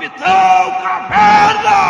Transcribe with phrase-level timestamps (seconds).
[0.00, 1.80] Capitão Caverna!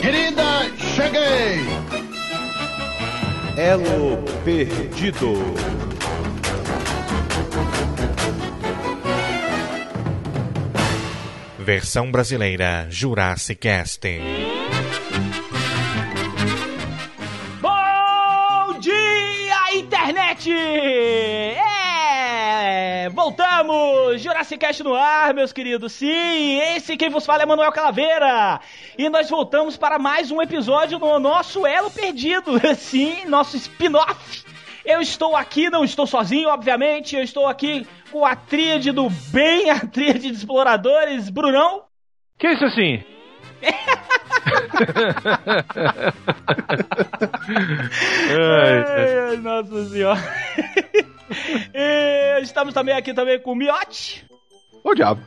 [0.00, 1.66] Querida, cheguei!
[3.58, 5.34] Elo Perdido.
[11.58, 14.37] Versão brasileira Jurassic Cast.
[24.56, 25.92] Cast no ar, meus queridos.
[25.92, 28.60] Sim, esse quem vos fala é Manuel Calaveira.
[28.96, 32.52] E nós voltamos para mais um episódio no nosso Elo Perdido.
[32.76, 34.44] Sim, nosso spin-off.
[34.84, 37.14] Eu estou aqui, não estou sozinho, obviamente.
[37.14, 41.28] Eu estou aqui com a tríade do bem, a tríade de exploradores.
[41.28, 41.82] Brunão.
[42.38, 43.02] Que é isso assim?
[48.30, 50.20] Ai, ai, nossa senhora.
[52.42, 54.27] Estamos também aqui também com o Miote.
[54.82, 55.20] Ô diabo.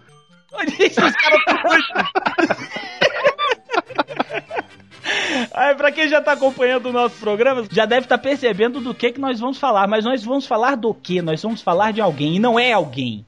[0.80, 1.42] Esses caras
[5.54, 9.12] Aí, pra quem já tá acompanhando o nosso programa, já deve estar percebendo do que,
[9.12, 9.88] que nós vamos falar.
[9.88, 11.22] Mas nós vamos falar do que?
[11.22, 12.36] Nós vamos falar de alguém.
[12.36, 13.26] E não é alguém.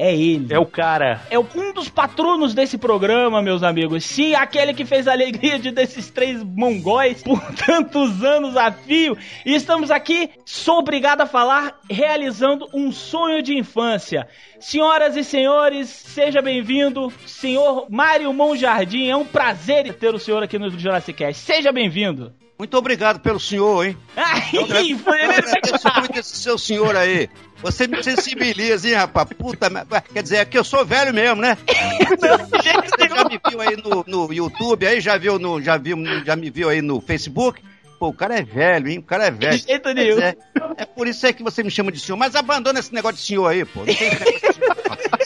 [0.00, 0.54] É ele.
[0.54, 1.20] É o cara.
[1.30, 4.02] É um dos patronos desse programa, meus amigos.
[4.02, 9.14] Sim, aquele que fez a alegria de desses três mongóis por tantos anos a fio.
[9.44, 14.26] E estamos aqui, sou obrigado a falar, realizando um sonho de infância.
[14.58, 19.10] Senhoras e senhores, seja bem-vindo, senhor Mário Monjardim.
[19.10, 21.42] É um prazer ter o senhor aqui no Jurassic Cast.
[21.44, 22.32] Seja bem-vindo.
[22.60, 23.96] Muito obrigado pelo senhor, hein?
[24.14, 24.66] Ai, Eu
[24.98, 27.26] foi agradeço muito esse seu senhor aí.
[27.62, 29.30] Você me sensibiliza, hein, rapaz?
[29.30, 29.70] Puta,
[30.12, 31.56] quer dizer, é que eu sou velho mesmo, né?
[31.56, 35.96] Você já me viu aí no, no YouTube, aí já viu no, já viu,
[36.26, 37.62] já me viu aí no Facebook.
[37.98, 38.98] Pô, o cara é velho, hein?
[38.98, 39.58] O cara é velho.
[39.58, 40.20] De jeito nenhum.
[40.20, 40.36] É,
[40.76, 42.18] é por isso aí que você me chama de senhor.
[42.18, 43.80] Mas abandona esse negócio de senhor aí, pô.
[43.80, 45.19] Não tem esse negócio de senhor,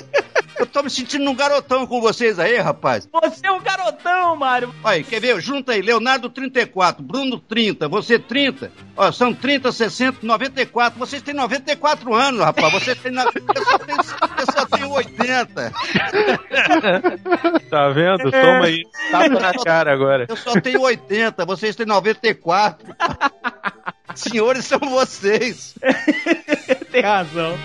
[0.74, 3.08] tô me sentindo um garotão com vocês aí, rapaz.
[3.12, 4.74] Você é um garotão, Mário.
[4.82, 5.40] Olha, quer ver?
[5.40, 8.72] Junta aí, Leonardo 34, Bruno 30, você 30.
[8.96, 10.98] Ó, são 30, 60, 94.
[10.98, 12.72] Vocês têm 94 anos, rapaz.
[12.72, 13.12] Vocês têm.
[13.12, 15.72] na- Eu, só tenho, eu só tenho 80.
[17.70, 18.30] Tá vendo?
[18.30, 18.82] Toma aí.
[19.10, 20.26] Tapa na cara agora.
[20.28, 21.44] Eu só tenho 80.
[21.44, 22.94] Vocês têm 94.
[24.14, 25.74] Senhores são vocês.
[26.92, 27.58] Tem razão.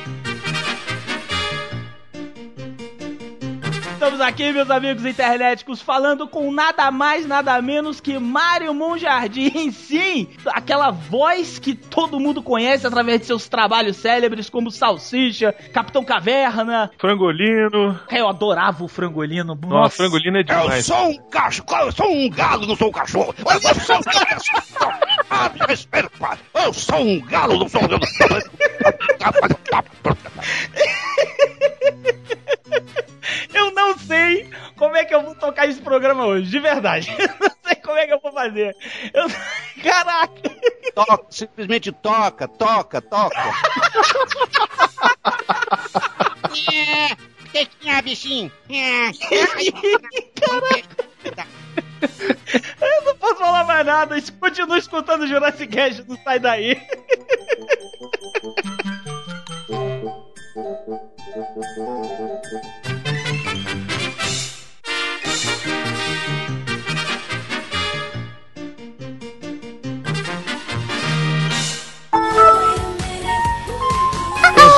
[4.10, 9.70] Estamos aqui, meus amigos internéticos, falando com nada mais, nada menos que Mário Monjardim.
[9.72, 16.04] Sim, aquela voz que todo mundo conhece através de seus trabalhos célebres, como Salsicha, Capitão
[16.04, 16.90] Caverna.
[16.98, 18.00] Frangolino.
[18.10, 19.54] Eu adorava o Frangolino.
[19.54, 20.88] Nossa, Nossa, frangolino é Eu demais.
[20.88, 23.36] sou um cachorro, eu sou um galo, não sou um cachorro.
[23.38, 24.42] Eu sou um galo.
[25.30, 26.36] Ah, me respeita, pai.
[26.56, 28.00] Eu sou um galo, não sou um Eu
[34.10, 37.14] sei como é que eu vou tocar esse programa hoje, de verdade.
[37.20, 38.76] Eu não sei como é que eu vou fazer.
[39.14, 39.28] Eu...
[39.84, 40.50] Caraca!
[40.96, 43.40] Toca, simplesmente toca, toca, toca.
[46.74, 47.16] É,
[47.52, 48.52] que que é, bichinho?
[48.70, 49.10] É.
[52.82, 54.16] Eu não posso falar mais nada.
[54.40, 56.82] Continua escutando o Jurassic Cast, não sai daí.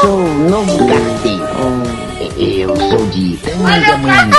[0.01, 1.45] sou o novo carteiro.
[2.37, 4.37] Eu sou de Tangamanga.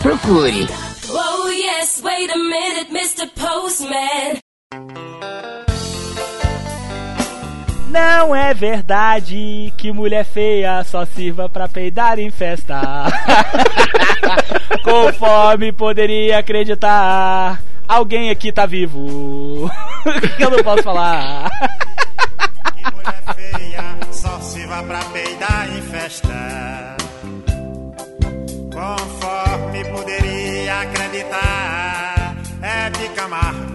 [0.00, 0.68] Procure.
[1.10, 3.26] Oh yes, wait a minute, Mr.
[3.34, 4.38] Postman.
[7.90, 12.80] Não é verdade que mulher feia só sirva pra peidar em festa.
[14.82, 19.70] Conforme poderia acreditar, alguém aqui tá vivo.
[20.38, 21.50] eu não posso falar.
[24.74, 26.96] Vá pra peidar em festa.
[28.72, 33.74] Conforme poderia acreditar, é de Camargo.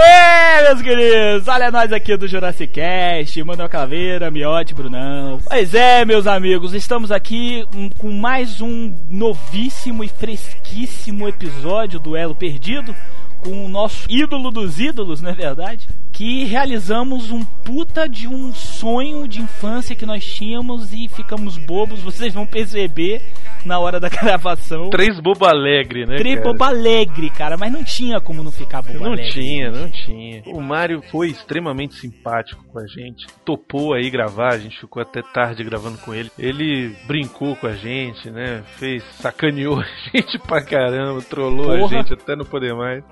[0.00, 5.40] É, meus queridos, olha nós aqui do Jurassic Cast, Manuel Caveira, Miote, Brunão.
[5.44, 7.66] Pois é, meus amigos, estamos aqui
[7.98, 12.94] com mais um novíssimo e fresquíssimo episódio do Elo Perdido,
[13.40, 15.88] com o nosso ídolo dos ídolos, não é verdade?
[16.18, 22.02] Que realizamos um puta de um sonho de infância que nós tínhamos e ficamos bobos,
[22.02, 23.22] vocês vão perceber
[23.64, 24.90] na hora da gravação.
[24.90, 26.16] Três bobo alegre, né?
[26.16, 26.50] Três cara?
[26.50, 29.30] bobo alegre, cara, mas não tinha como não ficar bobo Não alegre.
[29.30, 30.42] tinha, não tinha.
[30.46, 33.24] O Mário foi extremamente simpático com a gente.
[33.44, 36.32] Topou aí gravar, a gente ficou até tarde gravando com ele.
[36.36, 38.64] Ele brincou com a gente, né?
[38.76, 43.04] Fez, sacaneou a gente pra caramba, trollou a gente até não poder mais.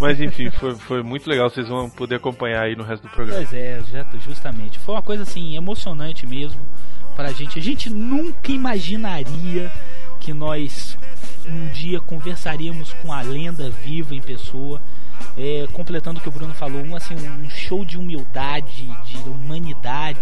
[0.00, 1.50] Mas enfim, foi, foi muito legal.
[1.50, 3.38] Vocês vão poder acompanhar aí no resto do programa.
[3.38, 3.80] Pois é,
[4.20, 4.78] justamente.
[4.78, 6.60] Foi uma coisa assim emocionante mesmo
[7.14, 7.58] pra gente.
[7.58, 9.70] A gente nunca imaginaria
[10.20, 10.96] que nós
[11.46, 14.80] um dia conversaríamos com a lenda viva em pessoa.
[15.36, 20.20] É, completando o que o Bruno falou, um, assim, um show de humildade, de humanidade.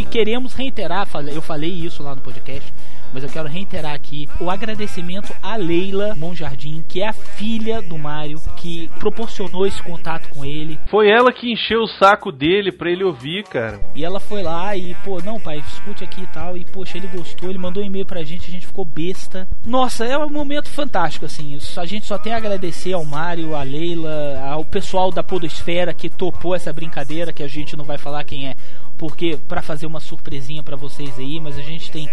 [0.00, 2.72] E queremos reiterar, eu falei isso lá no podcast,
[3.12, 7.98] mas eu quero reiterar aqui o agradecimento a Leila Monjardim, que é a filha do
[7.98, 10.78] Mário, que proporcionou esse contato com ele.
[10.90, 13.80] Foi ela que encheu o saco dele pra ele ouvir, cara.
[13.94, 16.56] E ela foi lá e, pô, não, pai, escute aqui e tal.
[16.56, 19.48] E, poxa, ele gostou, ele mandou um e-mail pra gente, a gente ficou besta.
[19.64, 21.58] Nossa, é um momento fantástico, assim.
[21.76, 26.08] A gente só tem a agradecer ao Mário, a Leila, ao pessoal da Podosfera que
[26.08, 28.56] topou essa brincadeira, que a gente não vai falar quem é,
[28.98, 32.08] porque pra fazer uma surpresinha pra vocês aí, mas a gente tem,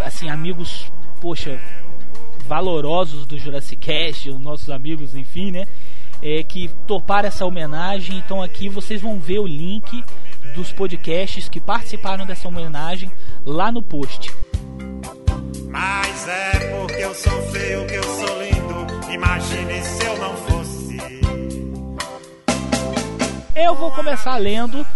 [0.00, 0.90] assim, amigos,
[1.20, 1.60] poxa,
[2.46, 5.66] valorosos do Jurassic Cast, os nossos amigos, enfim, né?
[6.20, 8.18] É, que toparam essa homenagem.
[8.18, 10.04] Então aqui vocês vão ver o link
[10.54, 13.10] dos podcasts que participaram dessa homenagem
[13.44, 14.30] lá no post.
[15.68, 19.10] Mas é porque eu sou feio que eu sou lindo.
[19.12, 20.96] Imagine se eu não fosse.
[23.56, 24.86] Eu vou começar lendo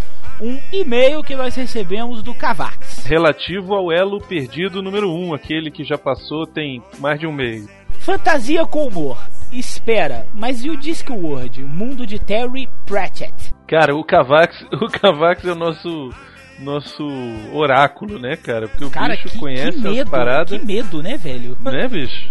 [0.41, 3.05] um e-mail que nós recebemos do Cavax.
[3.07, 7.33] Relativo ao elo perdido número 1, um, aquele que já passou tem mais de um
[7.33, 7.69] mês.
[8.01, 9.19] Fantasia com humor.
[9.53, 11.63] Espera, mas e o Discworld?
[11.65, 13.55] Mundo de Terry Pratchett.
[13.67, 16.11] Cara, o Cavax, o Cavax é o nosso
[16.59, 17.07] nosso
[17.53, 18.67] oráculo, né, cara?
[18.67, 20.59] Porque o Cara, bicho que, conhece que medo, as paradas.
[20.59, 21.57] que medo, né, velho?
[21.61, 22.31] Né, bicho?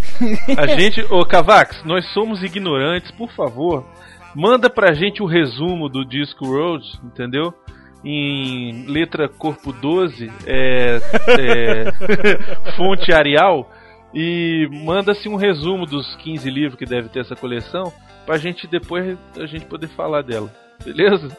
[0.58, 3.86] A gente, ô Cavax, nós somos ignorantes, por favor,
[4.36, 7.54] manda pra gente o resumo do Disco Road, entendeu?
[8.06, 13.72] Em letra corpo 12, é, é, fonte Arial,
[14.14, 17.92] e manda-se um resumo dos 15 livros que deve ter essa coleção,
[18.26, 20.54] pra gente depois a gente poder falar dela.
[20.84, 21.36] Beleza?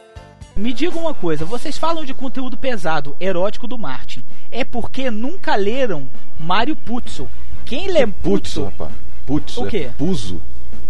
[0.57, 4.23] Me diga uma coisa, vocês falam de conteúdo pesado, erótico do Martin.
[4.51, 6.09] É porque nunca leram
[6.39, 7.29] Mário Puzo.
[7.65, 8.65] Quem lê Putz, Puzo?
[8.65, 8.91] rapaz.
[9.25, 9.77] Putz, O quê?
[9.77, 10.41] é Puzo.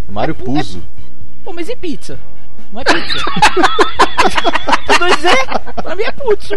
[0.09, 0.81] Mário É pu- Puzo.
[1.44, 2.19] Pô, mas e pizza?
[2.72, 3.18] Não é pizza?
[4.88, 5.81] Tem dois é?
[5.81, 6.56] Pra mim é Puzo.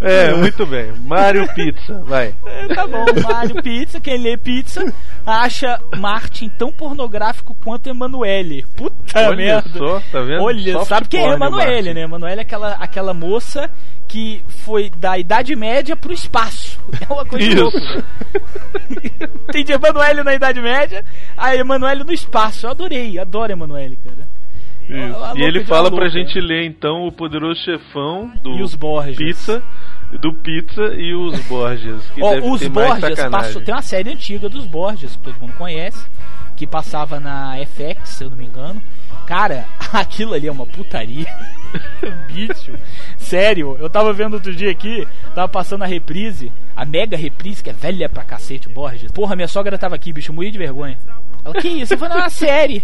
[0.00, 0.92] É, muito bem.
[1.04, 2.34] Mario Pizza, vai.
[2.46, 4.92] É, Tá bom, Mário Pizza, quem lê pizza
[5.26, 8.64] acha Martin tão pornográfico quanto Emanuele.
[8.76, 8.94] Puta
[9.28, 9.78] Olha merda.
[9.78, 10.42] só, tá vendo?
[10.42, 12.02] Olha, Soft sabe quem é Emanuele, né?
[12.02, 13.70] Emanuele é aquela, aquela moça
[14.08, 16.78] que foi da Idade Média pro espaço.
[17.08, 17.62] É uma coisa Isso.
[17.62, 18.04] louca.
[19.52, 21.04] Tem de Emanuele na Idade Média,
[21.36, 22.66] a Emanuele no espaço.
[22.66, 24.34] Eu adorei, adoro Emanuele, cara.
[24.84, 24.92] Isso.
[24.94, 26.18] E louca ele fala uma pra louca.
[26.18, 29.16] gente ler então o poderoso chefão do E os Borges.
[29.16, 29.62] Pizza,
[30.20, 32.04] do Pizza e os Borges.
[32.14, 33.62] Que deve os Borges passou.
[33.62, 36.06] Tem uma série antiga dos Borges, que todo mundo conhece,
[36.56, 38.82] que passava na FX, se eu não me engano.
[39.26, 41.26] Cara, aquilo ali é uma putaria.
[42.30, 42.72] Bicho.
[43.16, 47.70] Sério, eu tava vendo outro dia aqui, tava passando a reprise, a mega reprise, que
[47.70, 49.10] é velha pra cacete, Borges.
[49.10, 50.98] Porra, minha sogra tava aqui, bicho, morri de vergonha.
[51.42, 51.94] Ela, que isso?
[51.94, 52.82] Eu falei, não, é uma série.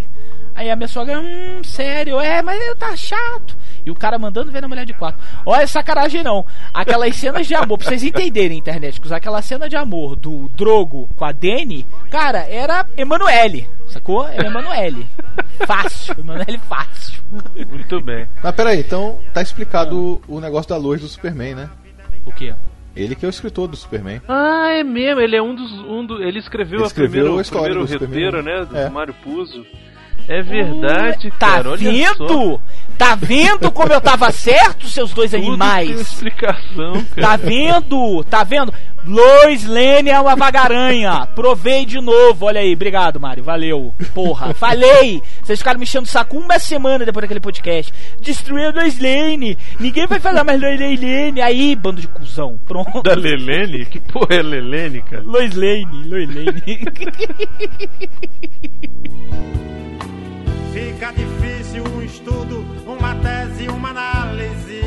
[0.54, 3.56] Aí a minha sogra, hum, sério, é, mas tá chato.
[3.84, 5.20] E o cara mandando ver na mulher de quatro.
[5.46, 6.44] Olha, sacanagem não.
[6.74, 11.24] Aquelas cenas de amor, pra vocês entenderem, internet, aquela cena de amor do Drogo com
[11.24, 14.26] a Dani, cara, era Emanuele, sacou?
[14.28, 15.06] Era Emanuele.
[15.66, 17.22] Fácil, Emanuele fácil.
[17.68, 18.26] Muito bem.
[18.42, 21.70] Mas peraí, então tá explicado o, o negócio da luz do Superman, né?
[22.26, 22.54] O quê?
[22.96, 24.20] Ele que é o escritor do Superman.
[24.28, 25.70] Ah, é mesmo, ele é um dos.
[25.72, 28.60] Um do, ele escreveu, Ele a escreveu primeiro, a história primeiro do roteiro, Superman.
[28.60, 28.64] né?
[28.66, 28.90] Do É.
[28.90, 29.64] Mário Puzo.
[30.32, 31.70] É verdade, Tá cara.
[31.70, 32.28] Olha vendo?
[32.28, 32.60] só.
[32.96, 36.00] Tá vendo como eu tava certo, seus dois Tudo tem animais?
[36.00, 37.20] explicação, cara.
[37.28, 38.22] Tá vendo?
[38.24, 38.72] Tá vendo?
[39.04, 41.26] Lois Lane é uma vagaranha.
[41.34, 42.44] Provei de novo.
[42.46, 43.42] Olha aí, obrigado, Mário.
[43.42, 43.92] Valeu.
[44.14, 45.20] Porra, falei.
[45.42, 47.92] Vocês ficaram me enchendo o saco uma semana depois daquele podcast.
[48.20, 49.56] Destruiu a Lois Lane.
[49.80, 51.40] Ninguém vai falar mais Lois Lane.
[51.40, 52.60] Aí, bando de cuzão.
[52.68, 53.02] Pronto.
[53.02, 53.86] Da Lelene?
[53.86, 55.22] Que porra é Lelene, cara?
[55.24, 56.62] Lois Lane, Lois Lane.
[60.72, 64.80] Fica difícil um estudo, uma tese, uma análise.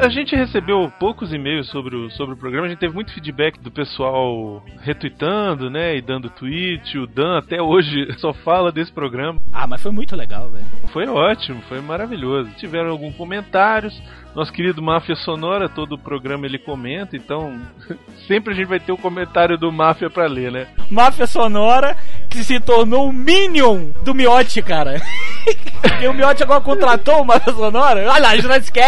[0.00, 3.58] A gente recebeu poucos e-mails sobre o, sobre o programa, a gente teve muito feedback
[3.58, 6.96] do pessoal retweetando, né, e dando tweet.
[6.96, 9.40] O Dan até hoje só fala desse programa.
[9.52, 10.64] ah, mas foi muito legal, velho.
[10.92, 12.48] Foi ótimo, foi maravilhoso.
[12.56, 14.00] Tiveram alguns comentários,
[14.34, 17.60] nosso querido Máfia Sonora, todo o programa ele comenta, então
[18.26, 20.66] sempre a gente vai ter o comentário do Máfia pra ler, né?
[20.90, 21.96] Máfia Sonora,
[22.28, 25.00] que se tornou o Minion do Miotti, cara.
[26.00, 28.80] e o Miotti agora contratou o Máfia Sonora, olha lá, Jurassic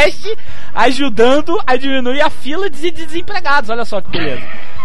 [0.75, 4.43] ajudando a diminuir a fila de desempregados, olha só que beleza.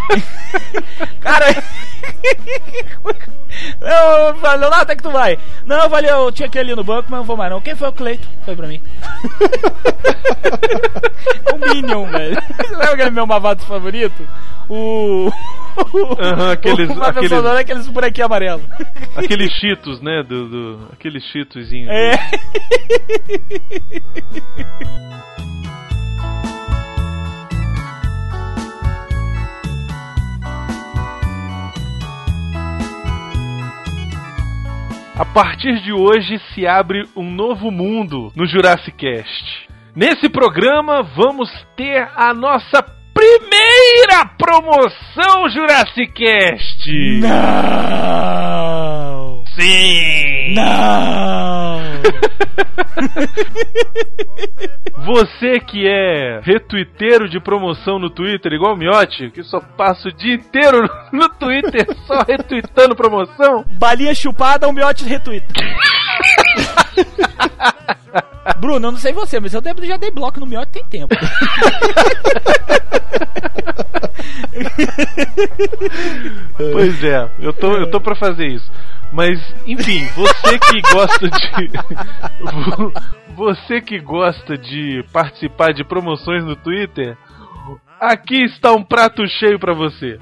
[1.21, 1.45] cara...
[3.81, 5.37] Eu falei, Leonardo, até que tu vai?
[5.65, 7.61] Não, eu falei, eu tinha que ir ali no banco, mas não vou mais não.
[7.61, 8.27] Quem foi o Cleito?
[8.45, 8.81] Foi pra mim.
[11.53, 12.37] o Minion, velho.
[12.69, 14.27] Lembra aquele meu mavado favorito?
[14.69, 15.31] O.
[16.19, 18.63] Aham, aqueles- aqueles- Sonora aqueles buraquinhos amarelos.
[19.15, 20.21] Aqueles cheetos, né?
[20.23, 21.89] Do, do- aqueles cheetozinhos.
[21.89, 22.11] É.
[35.19, 39.67] A partir de hoje se abre um novo mundo no Jurassic Cast.
[39.95, 42.83] Nesse programa vamos ter a nossa
[43.15, 47.19] primeira promoção Jurassic Cast.
[47.19, 48.57] Não!
[49.59, 50.36] Sim!
[50.53, 51.81] Não!
[55.05, 60.11] Você que é retuiteiro de promoção no Twitter, igual o Miotti, que só passa o
[60.11, 65.45] dia inteiro no Twitter só retuitando promoção, Balinha chupada, um miote retweet.
[68.59, 71.15] Bruno, eu não sei você, mas eu já dei bloco no miote tem tempo.
[76.57, 78.69] Pois é, eu tô, eu tô pra fazer isso.
[79.11, 81.67] Mas, enfim, você que gosta de.
[82.75, 82.93] vo-
[83.37, 87.15] Você que gosta de participar de promoções no Twitter,
[87.99, 90.17] aqui está um prato cheio pra você.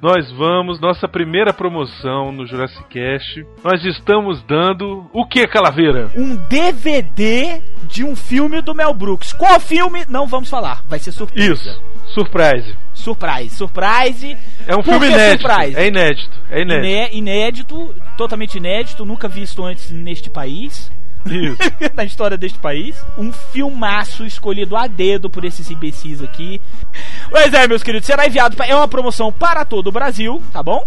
[0.00, 3.44] Nós vamos, nossa primeira promoção no Jurassic Cast.
[3.64, 6.10] Nós estamos dando o que, Calaveira?
[6.14, 9.32] um DVD de um filme do Mel Brooks.
[9.32, 10.04] Qual filme?
[10.08, 10.84] Não vamos falar.
[10.86, 11.52] Vai ser surpresa.
[11.54, 11.82] Isso,
[12.14, 12.76] surprise.
[12.92, 13.50] Surprise.
[13.56, 14.36] Surprise.
[14.68, 15.48] É um Por filme inédito.
[15.48, 15.76] surprise?
[15.76, 16.30] É inédito.
[16.50, 16.86] É inédito.
[16.86, 20.90] Iné- inédito, totalmente inédito, nunca visto antes neste país.
[21.94, 23.02] Na história deste país.
[23.16, 26.60] Um filmaço escolhido a dedo por esses imbecis aqui.
[27.30, 28.56] Pois é, meus queridos, será enviado.
[28.56, 30.86] pra- É uma promoção para todo o Brasil, tá bom?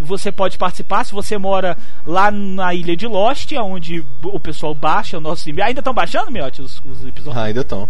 [0.00, 5.18] Você pode participar se você mora lá na ilha de Lost, onde o pessoal baixa
[5.18, 5.66] o nosso e-mail.
[5.68, 7.36] Ainda estão baixando, Miotti, os, os episódios?
[7.36, 7.88] Ah, ainda estão.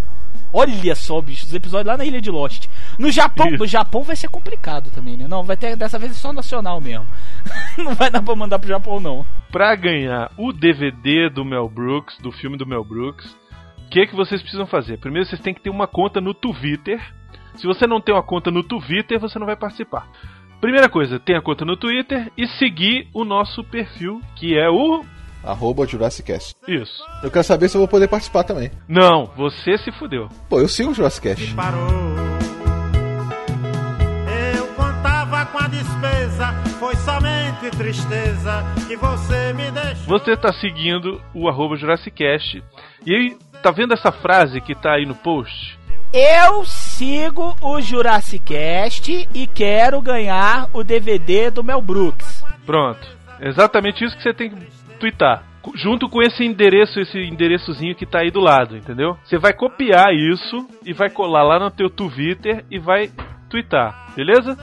[0.53, 2.67] Olha só, bicho, os episódios lá na ilha de Lost.
[2.99, 5.29] No Japão, no Japão vai ser complicado também, né?
[5.29, 7.07] Não, vai ter dessa vez é só nacional mesmo.
[7.77, 9.27] não vai dar pra mandar pro Japão, não.
[9.51, 13.37] Pra ganhar o DVD do Mel Brooks, do filme do Mel Brooks,
[13.85, 14.99] o que, que vocês precisam fazer?
[14.99, 17.01] Primeiro vocês têm que ter uma conta no Twitter.
[17.55, 20.09] Se você não tem uma conta no Twitter, você não vai participar.
[20.61, 25.05] Primeira coisa, tenha conta no Twitter e seguir o nosso perfil, que é o.
[25.45, 26.55] Arroba Jurassic Cast.
[26.67, 27.03] Isso.
[27.23, 28.71] Eu quero saber se eu vou poder participar também.
[28.89, 30.29] Não, você se fudeu.
[30.49, 31.55] Pô, eu sigo o Jurassic Cast.
[31.55, 31.89] Parou.
[34.55, 40.07] Eu contava com a despesa, foi somente tristeza que você me deixou.
[40.07, 42.63] Você tá seguindo o arroba Jurassicast.
[43.07, 45.79] E aí, tá vendo essa frase que tá aí no post?
[46.13, 52.43] Eu sigo o Jurassic Cast e quero ganhar o DVD do Mel Brooks.
[52.65, 53.07] Pronto.
[53.41, 54.57] Exatamente isso que você tem que
[54.99, 55.45] twittar.
[55.75, 59.17] Junto com esse endereço, esse endereçozinho que tá aí do lado, entendeu?
[59.25, 63.11] Você vai copiar isso e vai colar lá no teu Twitter e vai
[63.51, 64.57] twittar, beleza?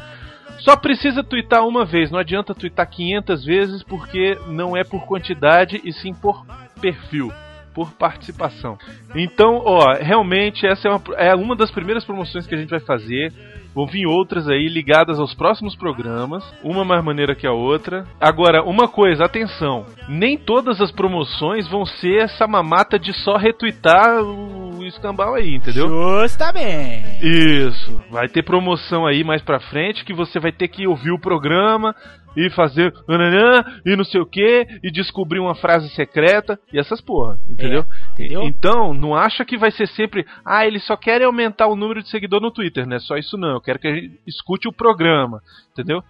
[0.60, 5.82] Só precisa twittar uma vez, não adianta twittar 500 vezes porque não é por quantidade
[5.84, 6.46] e sim por
[6.82, 7.32] perfil,
[7.74, 8.78] por participação.
[9.14, 12.80] Então, ó, realmente essa é uma, é uma das primeiras promoções que a gente vai
[12.80, 13.34] fazer.
[13.76, 18.06] Vão vir outras aí ligadas aos próximos programas, uma mais maneira que a outra.
[18.22, 24.24] Agora, uma coisa, atenção, nem todas as promoções vão ser essa mamata de só retweetar
[24.24, 25.88] o escambau aí, entendeu?
[26.22, 27.26] Justamente.
[27.26, 28.02] Isso.
[28.10, 31.96] Vai ter promoção aí mais pra frente que você vai ter que ouvir o programa
[32.36, 37.00] e fazer nananã, e não sei o que e descobrir uma frase secreta e essas
[37.00, 37.86] porra, entendeu?
[37.90, 38.44] É, entendeu?
[38.44, 42.10] Então, não acha que vai ser sempre, ah, eles só querem aumentar o número de
[42.10, 43.00] seguidor no Twitter, né?
[43.00, 43.54] Só isso não.
[43.54, 45.42] Eu quero que a gente escute o programa,
[45.72, 46.04] entendeu?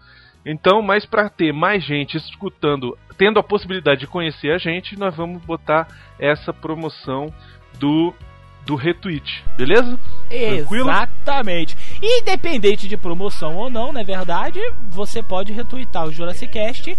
[0.45, 5.15] Então, mas pra ter mais gente escutando, tendo a possibilidade de conhecer a gente, nós
[5.15, 5.87] vamos botar
[6.19, 7.33] essa promoção
[7.79, 8.13] do
[8.65, 9.99] do retweet, beleza?
[10.29, 10.89] Tranquilo?
[10.89, 11.77] Exatamente.
[12.01, 16.95] Independente de promoção ou não, na verdade, você pode retweetar o Jurassic Cast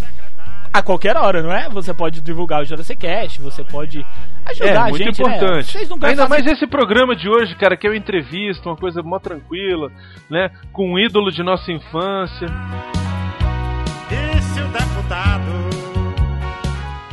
[0.72, 1.68] a qualquer hora, não é?
[1.70, 4.04] Você pode divulgar o Jurassic Cast, você pode
[4.44, 5.36] ajudar É, a muito gente, né?
[5.36, 5.72] importante.
[5.72, 9.02] Vocês não Ainda mais esse programa de hoje, cara, que é uma entrevista, uma coisa
[9.02, 9.90] mó tranquila,
[10.30, 10.50] né?
[10.72, 12.46] Com um ídolo de nossa infância.
[14.08, 15.46] Disse o deputado.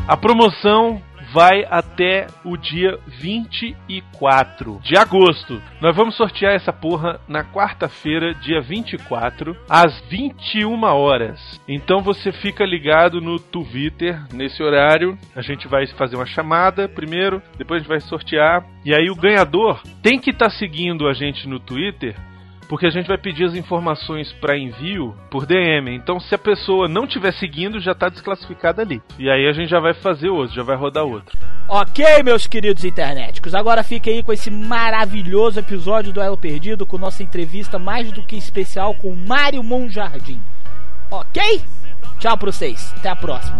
[0.07, 1.01] A promoção
[1.33, 5.59] vai até o dia 24 de agosto.
[5.81, 11.59] Nós vamos sortear essa porra na quarta-feira, dia 24, às 21 horas.
[11.67, 15.17] Então você fica ligado no Twitter nesse horário.
[15.35, 18.63] A gente vai fazer uma chamada primeiro, depois a gente vai sortear.
[18.85, 22.15] E aí o ganhador tem que estar seguindo a gente no Twitter
[22.73, 25.93] porque a gente vai pedir as informações para envio por DM.
[25.93, 28.99] Então, se a pessoa não estiver seguindo, já está desclassificada ali.
[29.19, 31.37] E aí a gente já vai fazer outro, já vai rodar outro.
[31.67, 36.97] Ok, meus queridos internéticos, agora fique aí com esse maravilhoso episódio do Elo Perdido, com
[36.97, 40.41] nossa entrevista mais do que especial com Mário Monjardim.
[41.11, 41.61] Ok?
[42.17, 43.55] Tchau pra vocês, até a próxima.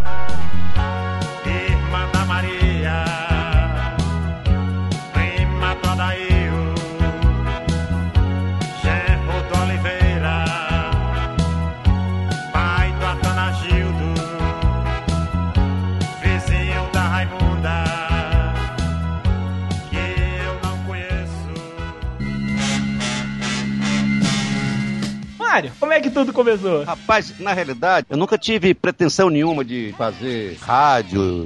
[25.53, 26.83] Mário, como é que tudo começou?
[26.83, 31.45] Rapaz, na realidade, eu nunca tive pretensão nenhuma de fazer rádio.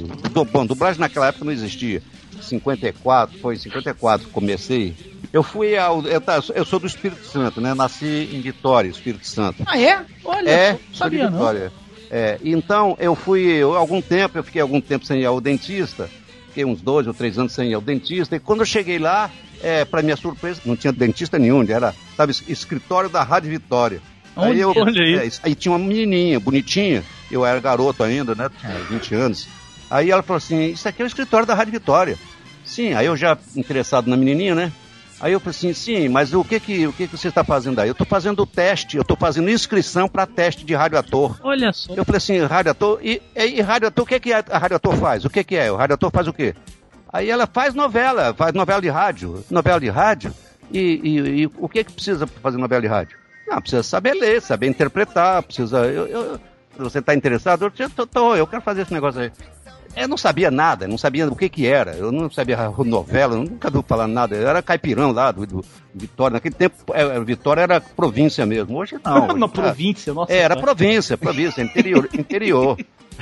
[0.50, 2.02] Bom, dublagem naquela época não existia.
[2.42, 4.96] 54, foi em 54 que comecei.
[5.34, 6.02] Eu fui ao.
[6.04, 7.74] Eu, tá, eu sou do Espírito Santo, né?
[7.74, 9.64] Nasci em Vitória, Espírito Santo.
[9.66, 10.00] Ah, é?
[10.24, 11.32] Olha, É, não sabia não.
[11.34, 11.74] Vitória.
[12.10, 16.10] É, então eu fui, eu, algum tempo, eu fiquei algum tempo sem ir ao dentista,
[16.48, 19.30] fiquei uns dois ou três anos sem ir ao dentista, e quando eu cheguei lá,
[19.62, 24.02] é, para minha surpresa, não tinha dentista nenhum, era, sabe, escritório da Rádio Vitória.
[24.36, 25.40] Onde- onde é isso?
[25.44, 29.48] aí tinha uma menininha, bonitinha, eu era garoto ainda, né, tinha 20 anos.
[29.90, 32.18] Aí ela falou assim, isso aqui é o escritório da Rádio Vitória.
[32.66, 34.72] Sim, aí eu já interessado na menininha, né?
[35.20, 37.80] Aí eu falei assim, sim, mas o que que, o que, que você está fazendo
[37.80, 37.88] aí?
[37.90, 41.36] Eu estou fazendo o teste, eu estou fazendo inscrição para teste de radioator.
[41.42, 41.94] Olha só.
[41.96, 45.26] Eu falei assim, radioator, e, e, e radioator, o que que a, a radioator faz?
[45.26, 45.72] O que que é?
[45.72, 46.54] O radioator faz o quê?
[47.12, 50.32] Aí ela faz novela, faz novela de rádio, novela de rádio,
[50.72, 53.18] e, e- e o que que precisa pra fazer novela de rádio?
[53.48, 55.86] Não, precisa saber ler, saber interpretar, precisa...
[55.86, 56.40] Eu, eu-
[56.78, 57.72] você está interessado?
[57.80, 59.32] Eu, tô- tô, eu quero fazer esse negócio aí.
[59.96, 63.40] Eu não sabia nada, não sabia o que que era, eu não sabia novela, eu
[63.40, 67.62] nunca vi falar nada, eu era caipirão lá do, do Vitória, naquele tempo é, Vitória
[67.62, 69.26] era província mesmo, hoje não.
[69.26, 70.32] Na hoje tá- província, nossa.
[70.32, 70.76] é, era senhora.
[70.76, 72.78] província, província, interior, interior.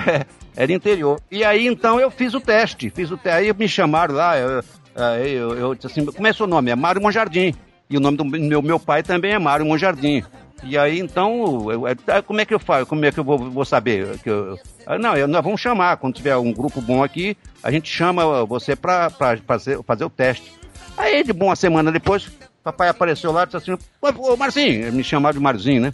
[0.06, 1.22] É, era interior.
[1.32, 3.38] E aí então eu fiz o teste, fiz o teste.
[3.38, 4.62] Aí me chamaram lá, eu,
[4.96, 6.72] aí eu, eu disse assim, como é seu nome?
[6.72, 7.54] É Mário Monjardim.
[7.90, 10.24] E o nome do meu, meu pai também é Mário Monjardim.
[10.64, 12.86] E aí então, eu- eu- ah, como é que eu faço?
[12.88, 14.18] Como é que eu vou, vou saber?
[14.20, 14.58] Que eu-
[15.00, 15.98] não, eu- nós vamos chamar.
[15.98, 19.10] Quando tiver um grupo bom aqui, a gente chama você para
[19.46, 20.52] fazer, fazer o teste.
[20.98, 22.28] Aí, de uma semana depois,
[22.64, 25.94] papai apareceu lá e disse assim: Ô, Marcinho, me chamaram de Marzinho, né?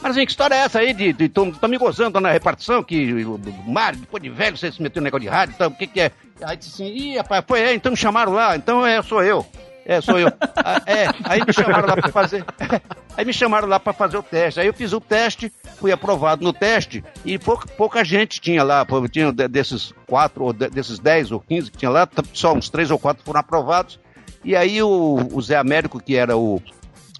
[0.00, 3.98] Marzinho, que história é essa aí de, tô me gozando na repartição que o Mário,
[3.98, 6.12] depois de velho, você se meteu no negócio de rádio, então, o que que é?
[6.42, 9.44] Aí disse assim, ih, rapaz, foi, é, então me chamaram lá, então é, sou eu.
[9.84, 10.30] É, sou eu.
[10.56, 12.44] Ah, é, aí me chamaram lá pra fazer.
[13.16, 14.60] Aí me chamaram lá pra fazer o teste.
[14.60, 18.86] Aí eu fiz o teste, fui aprovado no teste e pouca, pouca gente tinha lá.
[19.10, 22.68] Tinha de- desses quatro, ou de- desses dez ou quinze que tinha lá, só uns
[22.68, 23.98] três ou quatro foram aprovados.
[24.44, 26.62] E aí o, o Zé Américo, que era o,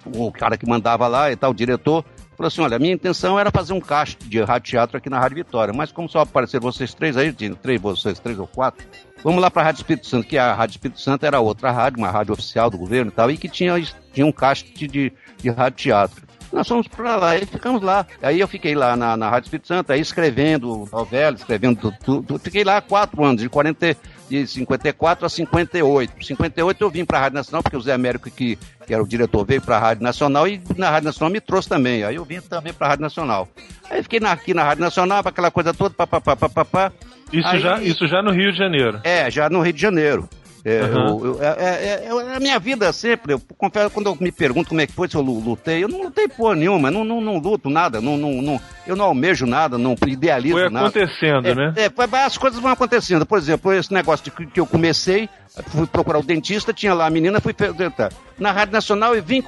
[0.05, 2.05] o cara que mandava lá e tal, o diretor,
[2.39, 5.19] falou assim: olha, a minha intenção era fazer um cast de rádio teatro aqui na
[5.19, 8.85] Rádio Vitória, mas como só apareceram vocês três aí, tinha três, vocês três ou quatro,
[9.21, 11.99] vamos lá para a Rádio Espírito Santo, que a Rádio Espírito Santo era outra rádio,
[11.99, 13.75] uma rádio oficial do governo e tal, e que tinha,
[14.13, 16.28] tinha um cast de, de rádio teatro.
[16.51, 18.05] Nós fomos para lá e ficamos lá.
[18.21, 22.39] Aí eu fiquei lá na, na Rádio Espírito Santo, aí escrevendo novela, escrevendo tudo.
[22.39, 23.95] Fiquei lá quatro anos, de, 40,
[24.29, 26.25] de 54 a 58.
[26.25, 28.57] 58 eu vim para a Rádio Nacional, porque o Zé Américo, que,
[28.87, 31.69] que era o diretor, veio para a Rádio Nacional e na Rádio Nacional me trouxe
[31.69, 32.03] também.
[32.03, 33.47] Aí eu vim também para a Rádio Nacional.
[33.89, 36.91] Aí fiquei na- aqui na Rádio Nacional, aquela coisa toda, papapá, papapá.
[37.31, 38.99] Isso, Aí- já, isso já no Rio de Janeiro.
[39.03, 40.27] É, já no Rio de Janeiro.
[40.65, 41.07] É, Aham.
[41.07, 44.69] eu- eu- é- é- é- a minha vida sempre, eu confesso, quando eu me pergunto
[44.69, 47.21] como é que foi se eu lu- lutei, eu não lutei porra nenhuma, não, não,
[47.21, 50.87] não luto nada, não, não, não- eu não almejo nada, não idealizo Foi nada.
[50.87, 51.73] acontecendo, É, né?
[51.77, 51.91] é,
[52.25, 53.25] as coisas vão acontecendo.
[53.25, 55.29] Por exemplo, esse negócio de que que eu comecei,
[55.67, 58.11] fui procurar o dentista, tinha lá a menina, fui perguntar.
[58.37, 59.41] Na Rádio Nacional, eu vim,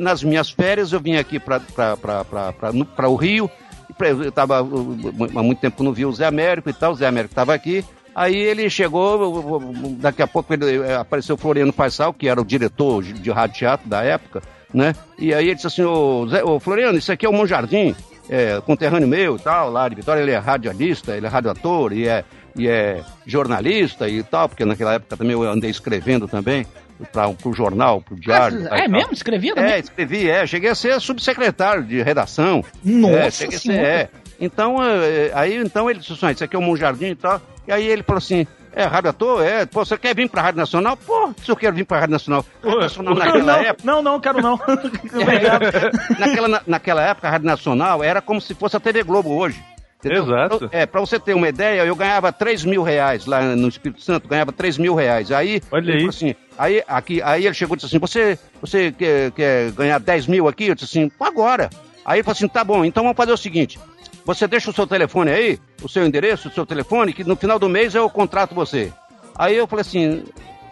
[0.00, 3.50] nas minhas férias, eu vim aqui para o Rio,
[3.88, 6.96] e eu estava há muito tempo que não vi o Zé Américo e tal, o
[6.96, 7.84] Zé Américo estava aqui.
[8.14, 9.60] Aí ele chegou,
[9.98, 13.58] daqui a pouco ele, eh, apareceu o Floriano Faisal, que era o diretor de rádio
[13.58, 14.42] teatro da época,
[14.74, 14.94] né?
[15.18, 17.94] E aí ele disse assim, ô, Zé, ô Floriano, isso aqui é o Monjardim,
[18.28, 22.08] é, conterrâneo meu e tal, lá de Vitória, ele é radialista, ele é radioator e
[22.08, 22.24] é,
[22.56, 26.66] e é jornalista e tal, porque naquela época também eu andei escrevendo também,
[27.12, 28.68] para o jornal, para o diário.
[28.70, 29.12] Ah, é mesmo?
[29.12, 29.72] Escrevia também?
[29.72, 30.46] É, escrevi, é.
[30.46, 32.64] Cheguei a ser subsecretário de redação.
[32.84, 33.88] Nossa é, cheguei a ser, Senhora.
[33.88, 34.08] é.
[34.40, 37.40] Então, é, aí então ele disse assim, "Ah, isso aqui é um jardim e tal.
[37.68, 39.44] E aí ele falou assim, é, Rádio Ator?
[39.44, 40.96] É, pô, você quer vir pra Rádio Nacional?
[40.96, 42.44] Pô, se eu quero vir pra Rádio Nacional.
[42.64, 43.82] Rádio Nacional naquela não, época...
[43.84, 44.58] não, não, quero não.
[46.18, 49.62] naquela, na- naquela época, a Rádio Nacional era como se fosse a TV Globo hoje.
[49.98, 50.24] entendeu?
[50.24, 50.68] Exato.
[50.72, 54.28] É, pra você ter uma ideia, eu ganhava 3 mil reais lá no Espírito Santo,
[54.28, 55.30] ganhava 3 mil reais.
[55.30, 56.06] Aí, Olha aí.
[56.08, 60.26] assim, aí, aqui, aí ele chegou e disse assim, você, você quer, quer ganhar 10
[60.26, 60.66] mil aqui?
[60.68, 61.68] Eu disse assim, "Pô, agora.
[62.04, 63.78] Aí ele falou assim, tá bom, então vamos fazer o seguinte,
[64.34, 67.58] você deixa o seu telefone aí, o seu endereço, o seu telefone, que no final
[67.58, 68.92] do mês eu contrato você.
[69.36, 70.24] Aí eu falei assim,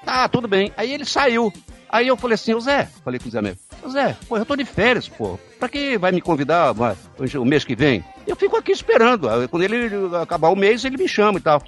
[0.04, 0.72] tá, tudo bem.
[0.76, 1.52] Aí ele saiu.
[1.90, 4.54] Aí eu falei assim, ô Zé, falei com o Zé mesmo, Zé, pô, eu tô
[4.54, 5.38] de férias, pô.
[5.58, 8.04] Pra que vai me convidar o mês que vem?
[8.26, 9.28] Eu fico aqui esperando.
[9.48, 11.62] Quando ele acabar o mês, ele me chama e tal.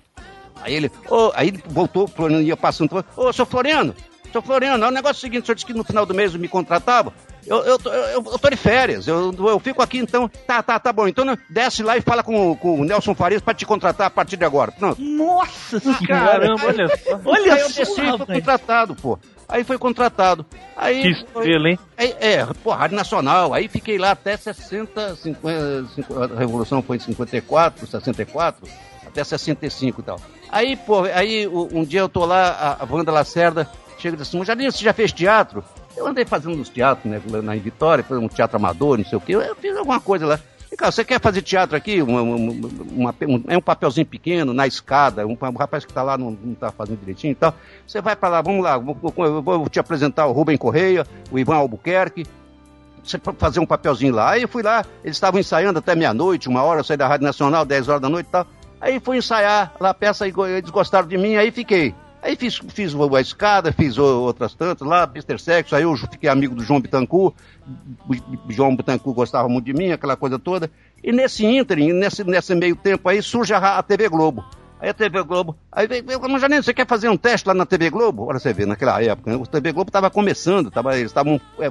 [0.62, 3.94] Aí ele, ô, aí ele voltou, Floriano ia passando, ô, seu Floriano,
[4.31, 6.48] seu Floriano, é o negócio seguinte, o senhor disse que no final do mês me
[6.48, 7.14] contratava.
[7.46, 10.29] Eu, eu, tô- eu, eu tô de férias, eu, eu fico aqui então.
[10.46, 11.09] Tá, tá, tá bom.
[11.09, 14.11] Então desce lá e fala com, o- com o Nelson Farias pra te contratar a
[14.11, 14.72] partir de agora.
[14.81, 14.94] Não.
[14.98, 17.20] Nossa Caramba, olha só.
[17.24, 19.18] Olha aí eu desci e fui contratado, pô.
[19.48, 20.46] Aí foi contratado.
[20.76, 21.79] Aí, Que estrela, hein?
[21.96, 23.53] Aí, é, pô, Rádio Nacional.
[23.53, 28.68] Aí fiquei lá até 60, 50, 50, a Revolução foi em 54, 64,
[29.07, 30.20] até 65 e tal.
[30.53, 34.29] Aí, pô, aí um dia eu tô lá, a, a Wanda Lacerda chega e diz
[34.29, 35.64] assim, Jardim, você já fez teatro?
[36.00, 39.20] Eu andei fazendo uns teatros, né, na Vitória, foi um teatro amador, não sei o
[39.20, 39.34] quê.
[39.34, 40.40] Eu fiz alguma coisa lá.
[40.72, 42.00] E, cara, você quer fazer teatro aqui?
[42.00, 46.16] Uma- uma- um- é um papelzinho pequeno, na escada, um, um rapaz que tá lá
[46.16, 47.52] não, não tá fazendo direitinho e tal.
[47.86, 51.56] Você vai pra lá, vamos lá, eu vou te apresentar o Rubem Correia, o Ivan
[51.56, 52.24] Albuquerque,
[53.04, 54.30] você fazer um papelzinho lá.
[54.30, 57.26] Aí eu fui lá, eles estavam ensaiando até meia-noite, uma hora, eu saí da Rádio
[57.26, 58.46] Nacional, 10 horas da noite e tal.
[58.80, 61.94] Aí fui ensaiar lá a peça e eles gostaram de mim, aí fiquei.
[62.22, 65.38] Aí fiz, fiz a escada, fiz outras tantas lá, Mr.
[65.38, 67.35] Sexo, aí eu fiquei amigo do João Bittencourt,
[68.09, 70.70] o João Bittencourt gostava muito de mim, aquela coisa toda.
[71.02, 74.44] E nesse ínterim, nesse, nesse meio tempo aí, surge a, a TV Globo.
[74.78, 77.66] Aí a TV Globo, aí veio, mas Janine, você quer fazer um teste lá na
[77.66, 78.26] TV Globo?
[78.26, 81.70] Olha você vê, naquela época, o TV Globo estava começando, tava, eles estavam, é,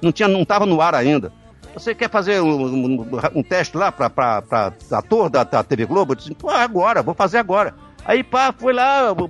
[0.00, 1.32] não tinha, não estava no ar ainda.
[1.74, 2.66] Você quer fazer um,
[3.00, 4.42] um- um teste lá para
[4.90, 6.12] ator da, da TV Globo?
[6.12, 7.74] Eu disse, agora, vou fazer agora.
[8.04, 9.24] Aí, pá, foi lá, o,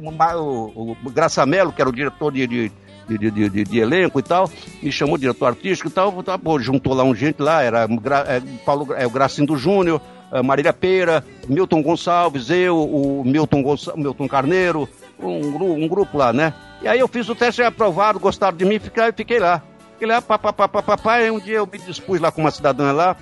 [0.74, 2.72] o, o que era o diretor de, de,
[3.08, 4.48] de, de, de- de elenco e tal,
[4.82, 7.86] me chamou diretor artístico e tal, tá, pô, juntou lá um gente lá, era
[8.28, 10.00] é, Paulo, é, o Gracindo Júnior,
[10.32, 14.88] é, Marília Peira, Milton Gonçalves, eu, o Milton, Gonça- Milton Carneiro,
[15.20, 16.54] um, um grupo lá, né?
[16.80, 19.62] E aí eu fiz o teste, aprovado, gostaram de mim, fiquei, fiquei lá.
[19.92, 23.14] Fiquei lá, papapá, e um dia eu me dispus lá com uma cidadã lá,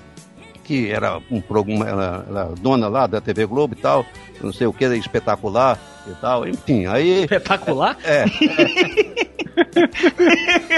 [0.63, 4.05] que era um programa, ela, ela dona lá da TV Globo e tal,
[4.45, 5.77] não sei o que, espetacular
[6.07, 7.23] e tal, enfim, aí...
[7.23, 7.97] Espetacular?
[8.03, 8.25] É.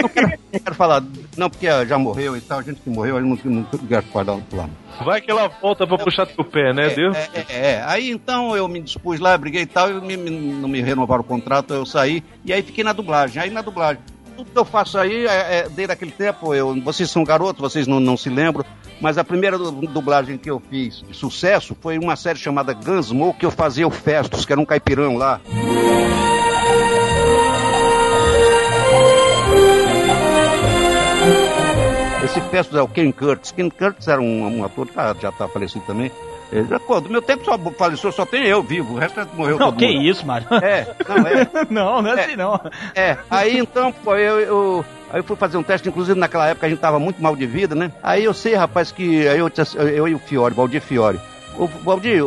[0.02, 1.04] não, quero, não quero falar,
[1.38, 4.69] não, porque já morreu e tal, gente que morreu, eu não, não quero falar lá.
[5.04, 7.15] Vai que ela volta pra puxar teu pé, né, Deus?
[7.15, 7.84] É, é, é.
[7.86, 11.21] aí então eu me dispus lá, briguei e tal, e me- me- não me renovaram
[11.21, 13.41] o contrato, eu saí, e aí fiquei na dublagem.
[13.41, 14.02] Aí na dublagem,
[14.36, 17.88] tudo que eu faço aí, é, é, desde aquele tempo, eu, vocês são garotos, vocês
[17.88, 18.65] não, não se lembram,
[19.01, 23.39] mas a primeira du- dublagem que eu fiz de sucesso foi uma série chamada Gunsmoke,
[23.39, 25.39] que eu fazia o Festus, que era um caipirão lá.
[32.23, 33.51] Esse Festus é o Ken Curtis.
[33.51, 36.12] Ken Curtis era um, um ator que tá- já está falecido também.
[36.87, 39.67] Pô, do meu tempo só faleceu, só tem eu vivo, o resto é- morreu Não,
[39.67, 40.01] todo que mundo.
[40.05, 40.47] isso, Mário?
[40.61, 41.47] É, não, é.
[41.69, 42.23] não, não é, É.
[42.25, 42.59] assim não.
[42.95, 46.67] É, aí então, pô, eu, eu, aí eu fui fazer um teste, inclusive naquela época
[46.67, 47.91] a gente tava muito mal de vida, né?
[48.01, 49.49] Aí eu sei, rapaz, que aí eu,
[49.95, 51.19] eu e o Fiore, Valdir Fiore.
[51.57, 52.23] Ô, Valdir,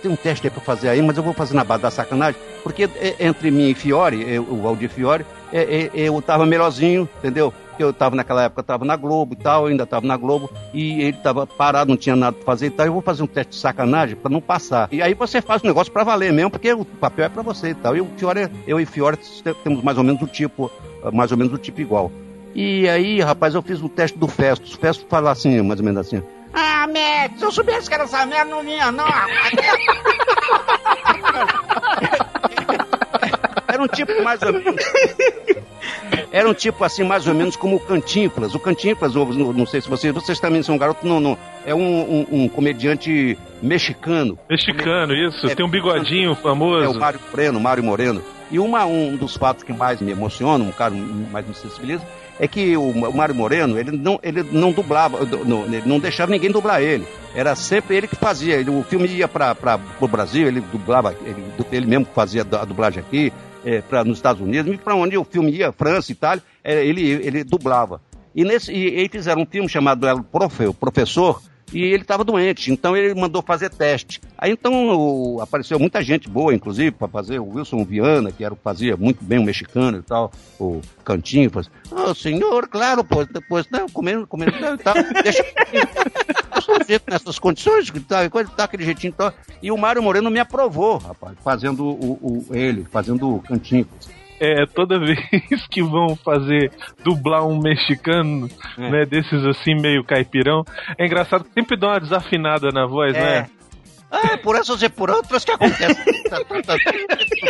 [0.00, 2.40] tem um teste aí pra fazer aí, mas eu vou fazer na base da sacanagem,
[2.62, 7.08] porque é, entre mim e Fiore, eu- o Valdir Fiore, é, é, eu tava melhorzinho,
[7.18, 7.52] entendeu?
[7.78, 10.50] Porque eu tava naquela época, eu tava na Globo e tal, ainda tava na Globo,
[10.74, 13.52] e ele tava parado, não tinha nada fazer e tal, eu vou fazer um teste
[13.52, 14.88] de sacanagem pra não passar.
[14.90, 17.68] E aí você faz o negócio pra valer mesmo, porque o papel é pra você
[17.68, 17.96] e tal.
[17.96, 20.68] E o Fiore, eu e Fiore te- temos mais ou menos o tipo,
[21.12, 22.10] mais ou menos o tipo igual.
[22.52, 24.74] E aí, rapaz, eu fiz o teste do Festus.
[24.74, 26.20] O Festus fala assim, mais ou menos assim.
[26.52, 29.06] Ah, Matt, se eu soubesse que era essa merda, não vinha, não.
[33.78, 34.84] Era um tipo mais ou menos.
[36.30, 38.54] Era um tipo assim, mais ou menos como o Cantinflas.
[38.54, 41.38] O Cantinflas, não, não sei se vocês, vocês também são garotos, não, não.
[41.64, 44.38] É um, um- um comediante mexicano.
[44.48, 45.46] Mexicano, isso.
[45.46, 46.98] É, Tem um bigodinho É o famoso.
[46.98, 48.22] Mário Moreno, Mário Moreno.
[48.50, 50.94] E uma, um dos fatos que mais me emociona, um cara
[51.30, 52.02] mais me sensibiliza,
[52.40, 56.30] é que o, o Mário Moreno, ele não, ele não dublava, não, ele não deixava
[56.32, 57.06] ninguém dublar ele.
[57.34, 58.54] Era sempre ele que fazia.
[58.56, 59.54] Ele- o filme ia para
[60.00, 63.32] o Brasil, ele dublava, ele, ele mesmo fazia a dublagem aqui,
[63.68, 68.00] é, nos Estados Unidos, para onde o filme ia, França, Itália, é, ele, ele dublava.
[68.34, 72.24] E, nesse, e, e fizeram um filme chamado El Profe, o Professor, e ele estava
[72.24, 74.20] doente, então ele mandou fazer teste.
[74.36, 78.54] Aí então o- apareceu muita gente boa, inclusive, para fazer o Wilson Viana, que era,
[78.56, 83.24] fazia muito bem o mexicano e tal, o Cantinho, falou assim, "Ô, senhor, claro, pô,
[83.24, 85.44] depois, não, comendo, comendo e tal, deixa
[87.10, 89.32] nessas condições, que tá, coisa, tá aquele jeitinho e tal.
[89.62, 93.86] E o Mário Moreno me aprovou, rapaz, fazendo o, o- ele, fazendo o Cantinho.
[94.40, 95.18] É, toda vez
[95.70, 96.70] que vão fazer
[97.04, 98.48] dublar um mexicano,
[98.78, 98.90] É.
[98.90, 100.64] né, desses assim meio caipirão,
[100.96, 103.20] é engraçado que sempre dá uma desafinada na voz, É.
[103.42, 103.50] né?
[104.10, 106.00] Ah, por essas e por outras que acontece.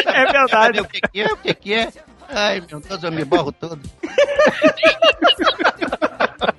[0.07, 0.81] É verdade.
[0.81, 1.27] O que, que é?
[1.33, 1.89] O que, que é?
[2.29, 3.79] Ai, meu Deus, eu me borro todo.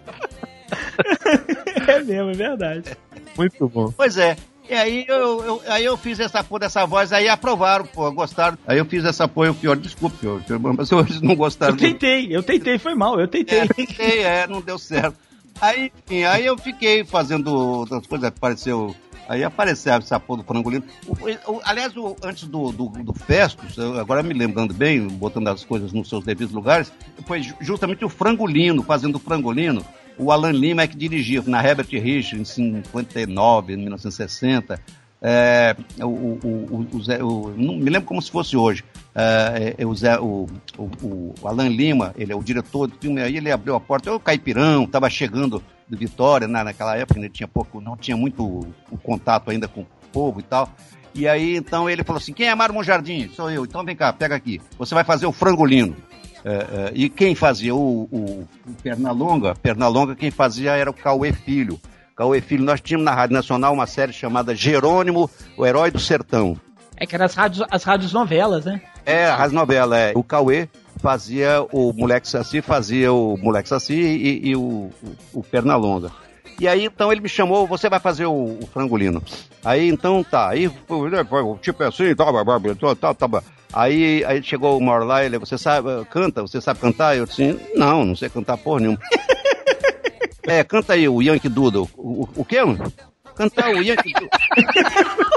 [1.88, 2.98] É mesmo, é verdade.
[3.38, 3.92] Muito bom.
[3.96, 4.36] Pois é.
[4.70, 8.58] E aí eu, eu- aí eu fiz essa porra dessa voz, aí aprovaram, pô, gostaram.
[8.68, 10.40] Aí eu fiz essa porra, eu pior, desculpe, eu,
[10.78, 11.74] mas eles não gostaram.
[11.74, 13.60] Eu tentei, eu tentei, foi mal, eu tentei.
[13.60, 15.16] É, tentei, é, não deu certo.
[15.60, 18.96] Aí, enfim, aí eu fiquei fazendo outras coisas, apareceu.
[19.28, 20.84] Aí apareceu essa porra do frangolino.
[21.08, 25.64] O- o- aliás, o- antes do, do, do Festus, agora me lembrando bem, botando as
[25.64, 26.92] coisas nos seus devidos lugares,
[27.28, 29.86] foi ju- justamente o frangolino, fazendo o frangolino.
[30.20, 34.80] O Alan Lima é que dirigia, na Herbert Rich, em 59, em 1960.
[35.22, 38.84] É, o, o, o, Zé, o- não me lembro como se fosse hoje.
[39.16, 40.46] É, é, o, Zé, o,
[40.78, 44.20] o, Alan Lima, ele é o diretor do filme, aí ele abriu a porta, o
[44.20, 48.68] Caipirão, estava chegando de Vitória, na, naquela época, tinha pouco, não tinha muito
[49.02, 50.70] contato ainda com o povo e tal.
[51.16, 53.30] E aí, então, ele falou assim: quem é Mário Monjardim?
[53.34, 53.66] Sou eu.
[53.66, 54.62] Então vem cá, pega aqui.
[54.78, 55.96] Você vai fazer o frangolino.
[56.44, 61.34] É, é, e quem fazia o, o, o Pernalonga, Pernalonga, quem fazia era o Cauê
[61.34, 61.80] Filho.
[62.16, 66.58] Cauê Filho, nós tínhamos na Rádio Nacional uma série chamada Jerônimo, o Herói do Sertão.
[66.98, 68.82] É que eram as rádios, as rádios novelas, né?
[69.06, 70.12] É, a Rádio Novela, é.
[70.16, 75.44] O Cauê fazia o Moleque Saci, fazia o Moleque Saci e, e o, o, o
[75.44, 76.12] Pernalonga.
[76.60, 79.24] E aí, então, ele me chamou, você vai fazer o, o frangolino.
[79.64, 80.50] Aí, então, tá.
[80.50, 81.10] Aí, foi,
[81.62, 83.44] tipo assim, tá, tá, tá, tá, tá.
[83.72, 87.16] Aí, aí chegou uma hora lá, ele, você sabe, canta, você sabe cantar?
[87.16, 89.00] Eu disse, não, não sei cantar porra nenhuma.
[90.48, 91.88] é, canta aí o Yankee Doodle.
[91.96, 92.92] O, o, o quê, mano?
[93.36, 94.30] Cantar o Yankee Doodle.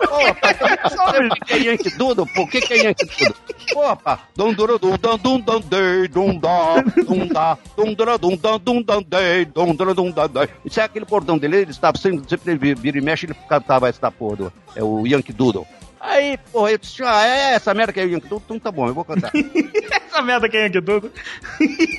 [0.08, 2.26] Pô, sabe o que é Yankee Doodle?
[2.36, 3.36] O que que é Yankee Doodle?
[3.76, 8.36] Rapaz, dum dum dum dum dum dum dei, dum dá, dum dá, dum dum dum
[8.36, 10.48] dum dum dum dei, dum dum dum dum dei.
[10.64, 13.88] Isso é aquele bordão dele, ele estava sempre, sempre ele vira e mexe, ele cantava
[13.88, 15.66] essa porra, do, é o Yankee Doodle.
[16.02, 18.42] Aí, porra, eu disse, ah, é essa merda que é o Yankee Doodle?
[18.44, 19.30] Então tá bom, eu vou cantar.
[20.12, 21.12] Essa merda quem é que tudo?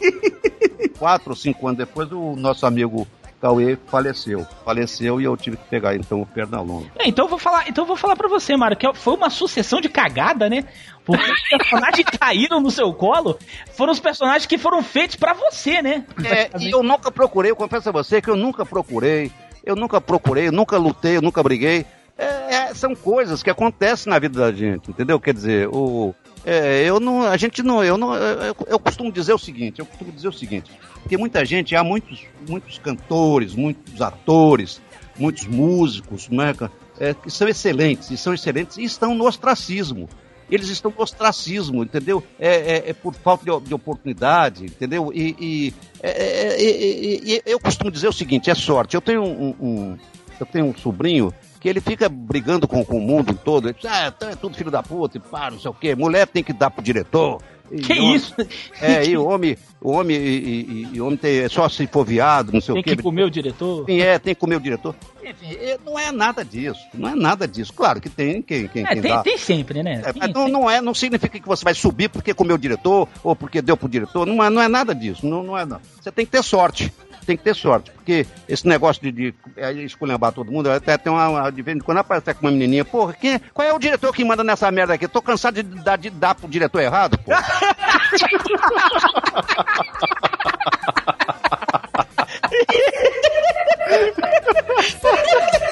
[1.00, 3.08] Quatro ou cinco anos depois, o nosso amigo
[3.42, 4.46] Cauê faleceu.
[4.66, 6.92] Faleceu e eu tive que pegar, então, o Pernalonga.
[7.00, 9.30] É, então eu vou falar, então eu vou falar para você, Mário, que foi uma
[9.30, 10.66] sucessão de cagada, né?
[11.06, 13.40] Porque os personagens que caíram no seu colo
[13.72, 16.06] foram os personagens que foram feitos para você, né?
[16.26, 19.32] É, e eu nunca procurei, eu confesso a você que eu nunca procurei,
[19.66, 21.86] eu nunca procurei, eu nunca lutei, eu nunca briguei.
[22.18, 25.20] É, é, são coisas que acontecem na vida da gente, entendeu?
[25.20, 26.14] Quer dizer, o,
[26.46, 29.86] é, eu não, a gente não, eu não, eu, eu costumo dizer o seguinte, eu
[29.86, 30.72] costumo dizer o seguinte,
[31.02, 34.80] porque muita gente, há muitos, muitos cantores, muitos atores,
[35.18, 36.54] muitos músicos, né,
[37.00, 40.08] é, que são excelentes, e são excelentes e estão no ostracismo.
[40.52, 42.22] Eles estão no ostracismo, entendeu?
[42.38, 45.10] É, é- é por falta de, de oportunidade, entendeu?
[45.12, 48.94] E, e- é- é- é- é- eu costumo dizer o seguinte: é sorte.
[48.96, 49.98] Eu tenho um, um-
[50.40, 53.70] eu tenho um sobrinho que ele fica brigando com, com o mundo todo.
[53.70, 55.96] Ele diz, ah, então é tudo filho da puta, e pá, não sei o quê.
[55.96, 57.42] Mulher tem que dar pro diretor.
[57.72, 58.36] E Que homem- isso?
[58.82, 62.06] É, e o homem, o homem, e, e- e homem tem, é só se for
[62.06, 62.96] viado, não sei Tem o quê.
[62.98, 63.86] que comer o diretor?
[63.86, 64.94] Sim, é, tem que comer o diretor.
[65.24, 66.82] Enfim, não é nada disso.
[66.94, 67.72] Não é nada disso.
[67.74, 69.24] Claro que tem quem, quem, É, quem tem, dá.
[69.24, 70.02] tem sempre, né?
[70.06, 72.60] É, Tem- mas não, não é, não significa que você vai subir porque comeu o
[72.60, 74.28] diretor ou porque deu pro diretor.
[74.28, 75.26] Não é, não é nada disso.
[75.26, 75.80] Não, não é, não.
[76.02, 76.94] Você tem que ter sorte.
[77.26, 77.92] Tem que ter sorte.
[77.92, 81.80] Porque esse negócio de, de é, esculhambar todo mundo, até tem uma, de vez em
[81.80, 84.70] quando aparece com uma menininha, porra, quem, é- qual é o diretor que manda nessa
[84.72, 85.08] merda aqui?
[85.08, 87.32] Tô cansado de dar, de dar pro diretor errado, pô.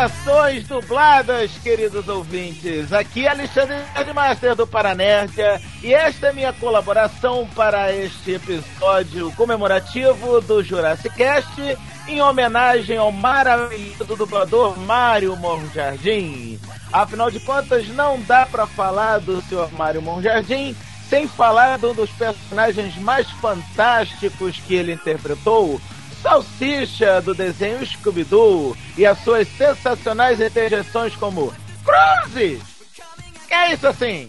[0.00, 2.90] Saudações dubladas, queridos ouvintes.
[2.90, 10.40] Aqui é Alexandre Nerdmaster do Paranerdia e esta é minha colaboração para este episódio comemorativo
[10.40, 11.76] do Jurassic Cast
[12.08, 16.58] em homenagem ao maravilhoso dublador Mário Monjardim.
[16.90, 19.68] Afinal de contas, não dá para falar do Sr.
[19.76, 20.74] Mário Monjardim
[21.10, 25.78] sem falar de um dos personagens mais fantásticos que ele interpretou,
[26.22, 31.52] Salsicha do desenho Scooby-Doo e as suas sensacionais interjeições como
[31.84, 32.62] Cruzes!
[33.48, 34.28] Que é isso assim?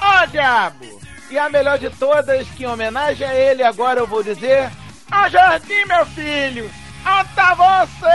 [0.00, 1.00] Ó oh, diabo!
[1.30, 4.70] E a melhor de todas, que em homenagem a ele agora eu vou dizer
[5.10, 6.70] A Jardim, meu filho!
[7.06, 8.06] Onde tá você?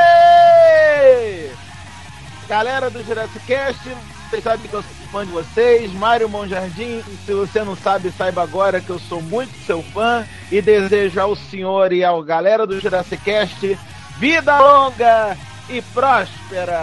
[2.47, 3.81] Galera do Jurassic Cast,
[4.29, 7.03] vocês sabem que eu fã de vocês, Mário Monjardim.
[7.25, 11.35] Se você não sabe, saiba agora que eu sou muito seu fã e desejo ao
[11.35, 13.77] senhor e ao galera do Jurassic Cast
[14.17, 15.37] vida longa
[15.69, 16.79] e próspera.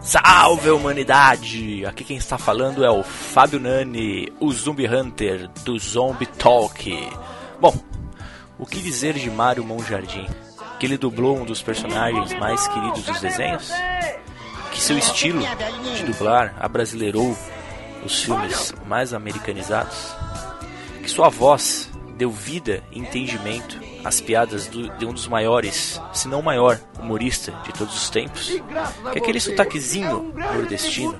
[0.00, 1.86] Salve humanidade!
[1.86, 7.10] Aqui quem está falando é o Fábio Nani, o Zumbi Hunter do Zombie Talk.
[7.60, 7.74] Bom,
[8.60, 10.28] o que dizer de Mario Monjardim?
[10.78, 13.70] Que ele dublou um dos personagens mais queridos dos desenhos?
[14.70, 15.42] Que seu estilo
[15.96, 17.36] de dublar abrasileirou
[18.04, 20.14] os filmes mais americanizados?
[21.02, 26.28] Que sua voz deu vida e entendimento às piadas do, de um dos maiores, se
[26.28, 28.60] não maior, humorista de todos os tempos?
[29.12, 31.18] Que aquele sotaquezinho nordestino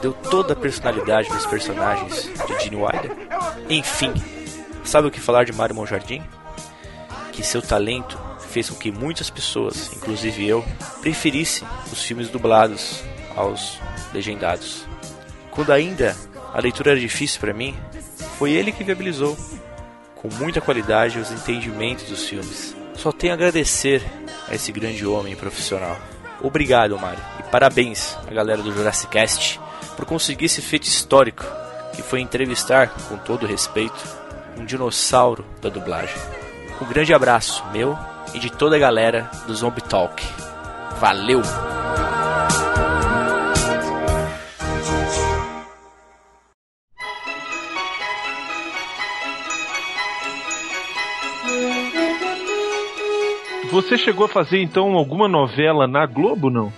[0.00, 3.16] deu toda a personalidade dos personagens de Gene Wilder?
[3.68, 4.12] Enfim,
[4.84, 6.22] sabe o que falar de Mario Monjardim?
[7.32, 10.64] Que seu talento fez com que muitas pessoas, inclusive eu,
[11.00, 13.02] preferissem os filmes dublados
[13.34, 13.78] aos
[14.12, 14.86] legendados.
[15.50, 16.14] Quando ainda
[16.52, 17.74] a leitura era difícil para mim,
[18.38, 19.36] foi ele que viabilizou,
[20.14, 22.76] com muita qualidade, os entendimentos dos filmes.
[22.94, 24.02] Só tenho a agradecer
[24.48, 25.98] a esse grande homem profissional.
[26.40, 29.60] Obrigado, Mário, e parabéns à galera do Jurassic Cast
[29.96, 31.44] por conseguir esse feito histórico,
[31.94, 34.02] que foi entrevistar, com todo respeito,
[34.58, 36.41] um dinossauro da dublagem.
[36.82, 37.96] Um grande abraço meu
[38.34, 40.20] e de toda a galera do Zombie Talk.
[40.98, 41.40] Valeu!
[53.70, 56.72] Você chegou a fazer então alguma novela na Globo, não?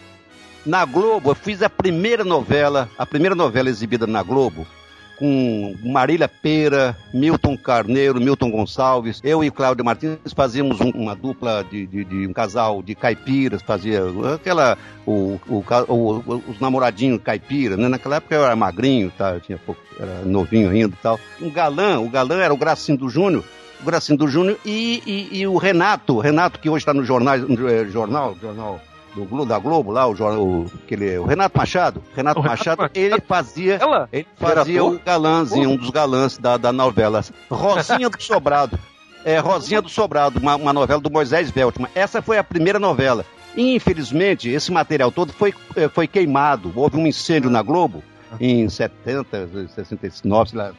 [0.67, 4.67] Na Globo, eu fiz a primeira novela, a primeira novela exibida na Globo,
[5.17, 9.21] com Marília Pera, Milton Carneiro, Milton Gonçalves.
[9.23, 13.63] Eu e Cláudio Martins fazíamos um, uma dupla de, de, de, um casal de caipiras,
[13.63, 14.03] fazia
[14.35, 14.77] aquela.
[15.07, 17.89] O, o, o, os namoradinhos caipira, né?
[17.89, 19.35] Naquela época eu era magrinho, tá?
[19.35, 21.21] Eu tinha pouco, era novinho ainda e tal.
[21.41, 23.45] Um galã, o galã era o Gracindo Júnior.
[23.85, 28.35] Gracindo Júnior e, e, e, o Renato, Renato que hoje está no jornal, eh, jornal,
[28.41, 28.81] jornal
[29.15, 32.03] do da Globo lá, o, o, aquele, o Renato Machado.
[32.15, 34.09] Renato, Renato Machado, ele fazia, Ela?
[34.13, 37.25] ele fazia o galãzinho, um dos galãs da, da novela.
[37.49, 38.79] Rosinha do Sobrado.
[39.25, 41.89] É, Rosinha do Sobrado, uma, uma novela do Moisés Veltman.
[41.95, 43.25] Essa foi a primeira novela.
[43.57, 46.73] Infelizmente, esse material todo foi, eh, foi queimado.
[46.75, 48.03] Houve um incêndio na Globo
[48.41, 50.73] em 70, 69, sei lá.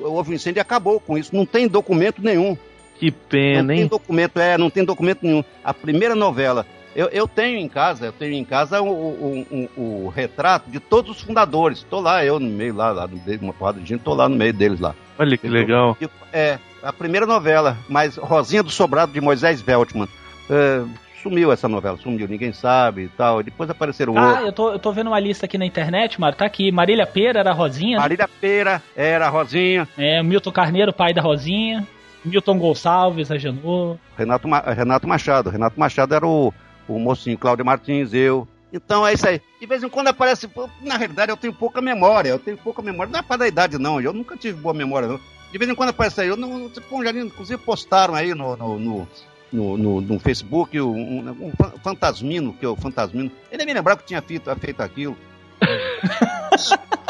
[0.00, 1.34] Houve um incêndio e acabou com isso.
[1.34, 2.56] Não tem documento nenhum.
[2.98, 3.82] Que pena, hein?
[3.82, 5.44] Não tem documento, é, não tem documento nenhum.
[5.62, 6.66] A primeira novela
[6.96, 10.80] eu, eu tenho em casa, eu tenho em casa o, o, o, o retrato de
[10.80, 11.78] todos os fundadores.
[11.78, 14.14] Estou lá, eu no meio, lá, lá no meio de uma porrada de gente, estou
[14.14, 14.94] lá no meio deles lá.
[15.18, 15.96] Olha que legal.
[16.32, 20.08] É, a primeira novela, mas Rosinha do Sobrado de Moisés Veltman.
[20.48, 20.82] É,
[21.22, 23.42] sumiu essa novela, sumiu, ninguém sabe e tal.
[23.42, 26.46] Depois apareceram Ah, eu tô, eu tô vendo uma lista aqui na internet, Mário, tá
[26.46, 26.72] aqui.
[26.72, 27.96] Marília Pera era a Rosinha.
[27.96, 28.02] Né?
[28.02, 29.86] Marília Pera era a Rosinha.
[29.98, 31.86] É, Milton Carneiro, pai da Rosinha.
[32.24, 33.96] Milton Gonçalves, a Janô.
[34.16, 35.50] Renato, Renato Machado.
[35.50, 36.52] Renato Machado era o,
[36.88, 38.46] o mocinho Cláudio Martins, eu.
[38.72, 39.40] Então é isso aí.
[39.60, 40.48] De vez em quando aparece.
[40.82, 42.30] Na realidade, eu tenho pouca memória.
[42.30, 43.10] Eu tenho pouca memória.
[43.10, 44.00] Não é para da idade, não.
[44.00, 45.20] Eu nunca tive boa memória, não.
[45.50, 46.28] De vez em quando aparece aí.
[46.28, 46.70] Eu não.
[46.88, 49.08] Pô, já, inclusive postaram aí no, no, no,
[49.52, 53.30] no, no, no Facebook um, um, um, fantasmino, que é o fantasmino.
[53.50, 55.16] Ele nem me lembrava que tinha feito, feito aquilo.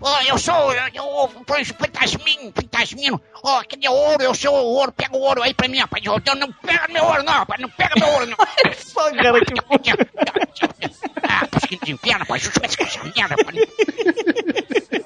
[0.00, 1.28] Oh, eu sou eu, eu,
[2.54, 3.20] fantasminho.
[3.42, 4.22] Ó, oh, cadê o ouro?
[4.22, 4.92] Eu sou o ouro.
[4.92, 6.04] Pega o ouro aí pra mim, rapaz.
[6.04, 7.60] Não, não pega meu ouro, não, rapaz.
[7.60, 8.36] Não pega meu ouro, não.
[8.76, 9.54] Só cara que
[11.22, 12.50] Ah, posquinho de inferno, rapaz.
[12.62, 13.56] Essa merda, rapaz.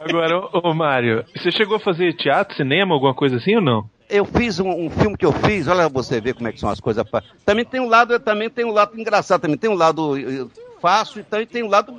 [0.00, 3.88] Agora, ô, ô Mário, você chegou a fazer teatro, cinema, alguma coisa assim ou não?
[4.10, 6.68] eu fiz um, um, filme que eu fiz, olha você ver como é que são
[6.68, 7.04] as coisas.
[7.46, 10.46] Também tem um lado, também tem um lado engraçado, também tem um lado eh,
[10.80, 11.94] fácil e também tem um lado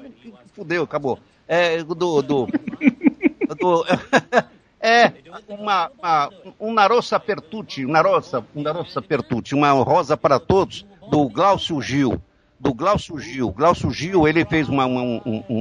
[0.62, 1.18] fudeu, acabou.
[1.48, 2.48] É do, do, do
[4.80, 5.12] é
[5.50, 11.28] uma, uma, um Narossa Pertucci, um Narossa, um Narossa Pertucci, uma rosa para todos do
[11.28, 12.22] Glaucio Gil
[12.60, 13.52] do Glaucio Gil.
[13.52, 15.02] Glaucio Gil, ele fez uma, uma,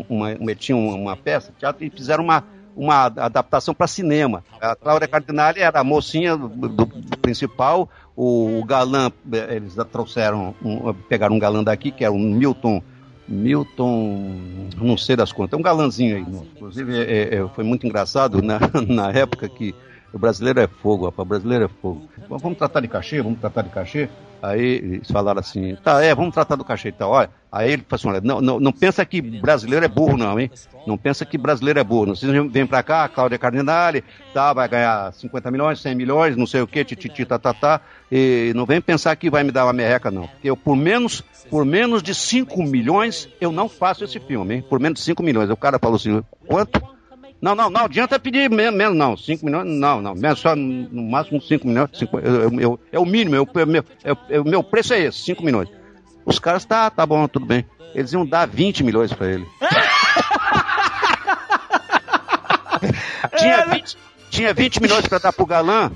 [0.07, 2.45] uma, uma, tinha uma peça teatro e fizeram uma,
[2.77, 4.45] uma adaptação para cinema.
[4.61, 6.87] A Cláudia Cardinale era a mocinha do, do
[7.23, 12.83] principal, o galã, eh, eles trouxeram, um- pegaram um galã daqui, que é o Milton,
[13.31, 16.25] Milton, não sei das contas, é um galãzinho aí.
[16.25, 16.41] né?
[16.57, 18.59] Inclusive, é- é- foi muito engraçado na,
[18.89, 19.73] na época que
[20.13, 22.03] o brasileiro é fogo, rapaz, o brasileiro é fogo.
[22.29, 24.09] Vamos tratar de cachê, vamos tratar de cachê.
[24.43, 27.11] Aí eles falaram assim, tá, é, vamos tratar do cachê e tal.
[27.11, 30.41] Olha, aí ele falou assim, olha, não, não, não pensa que brasileiro é burro não,
[30.41, 30.51] hein?
[30.87, 32.17] Não pensa que brasileiro é burro.
[32.17, 36.63] Vocês vêm pra cá, Cláudia Cardinale, tá, vai ganhar 50 milhões, 100 milhões, não sei
[36.63, 37.81] o que, tititi, tá, tá, tá.
[38.11, 40.27] E não vem pensar que vai me dar uma merreca não.
[40.27, 44.65] Porque eu, por menos, por menos de 5 milhões, eu não faço esse filme, hein?
[44.69, 45.51] Por menos de 5 milhões.
[45.51, 46.81] O cara falou assim, quanto?
[47.41, 49.17] Não, não, não adianta pedir menos, menos não.
[49.17, 50.15] 5 milhões, não, não.
[50.15, 51.89] Menos só no máximo 5 milhões.
[51.95, 53.85] cinco- eu- eu- eu- é o mínimo, o meu,
[54.43, 55.69] o meu preço é esse, 5 milhões.
[56.25, 57.65] Os caras, tá, tá bom, tudo bem.
[57.95, 59.47] Eles iam dar 20 milhões pra ele.
[63.37, 63.97] tinha, 20,
[64.31, 65.91] tinha 20 milhões pra dar pro galã.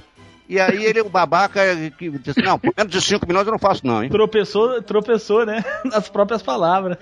[0.48, 1.60] E aí ele, o babaca,
[1.98, 4.10] que disse, não, por menos de 5 milhões eu não faço não, hein?
[4.10, 5.64] Tropeçou, tropeçou, né?
[5.84, 6.98] Nas próprias palavras.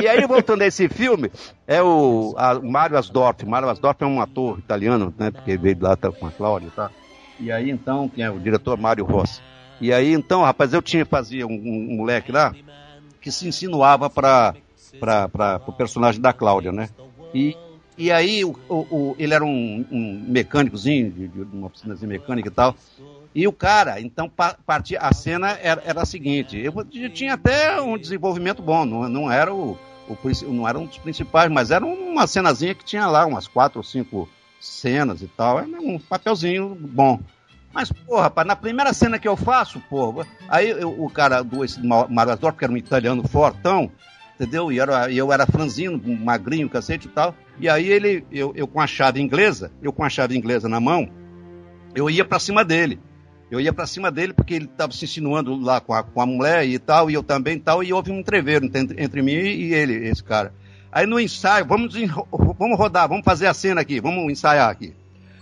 [0.00, 1.30] E aí, voltando a esse filme,
[1.66, 3.44] é o a, Mário Asdorf.
[3.44, 5.30] Mário Asdorf é um ator italiano, né?
[5.30, 6.90] Porque veio lá tá, com a Cláudia, tá?
[7.38, 8.78] E aí, então, quem é o diretor?
[8.78, 9.42] Mário Rossi.
[9.80, 12.54] E aí, então, rapaz, eu tinha, fazia um, um moleque lá
[13.20, 14.54] que se insinuava para
[15.66, 16.88] o personagem da Cláudia, né?
[17.34, 17.56] E,
[17.96, 22.52] e aí, o, o- ele era um, um mecânicozinho, de, de uma de mecânica e
[22.52, 22.74] tal.
[23.34, 27.34] E o cara, então, pa- partia, a cena era, era a seguinte: eu, eu tinha
[27.34, 29.78] até um desenvolvimento bom, não, não era o,
[30.12, 33.78] o não era um dos principais, mas era uma cenazinha que tinha lá umas quatro
[33.78, 34.28] ou cinco
[34.60, 37.20] cenas e tal, era um papelzinho bom.
[37.72, 41.62] Mas, porra, rapaz, na primeira cena que eu faço, porra, aí eu- o cara do
[41.62, 43.90] Asdorf, que era um italiano fortão,
[44.34, 44.72] entendeu?
[44.72, 47.34] E era, eu era franzino, magrinho, cacete e tal.
[47.60, 50.80] E aí ele, eu, eu com a chave inglesa, eu com a chave inglesa na
[50.80, 51.08] mão,
[51.94, 52.98] eu ia pra cima dele.
[53.50, 56.26] Eu ia pra cima dele porque ele tava se insinuando lá com a, com a
[56.26, 59.32] mulher e tal, e eu também e tal, e houve um entreveiro entre, entre mim
[59.32, 60.52] e ele, esse cara.
[60.92, 61.94] Aí no ensaio, vamos,
[62.58, 64.94] vamos rodar, vamos fazer a cena aqui, vamos ensaiar aqui.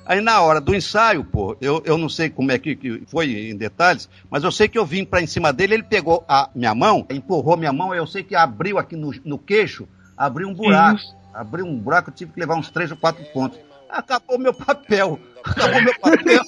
[0.05, 3.51] Aí na hora do ensaio, pô, eu, eu não sei como é que, que foi
[3.51, 6.49] em detalhes, mas eu sei que eu vim pra em cima dele, ele pegou a
[6.55, 10.55] minha mão, empurrou minha mão, eu sei que abriu aqui no, no queixo, abriu um
[10.55, 11.01] buraco.
[11.37, 13.59] Abriu um buraco, eu tive que levar uns três ou quatro pontos.
[13.89, 15.19] Acabou meu papel.
[15.45, 16.41] Acabou meu papel.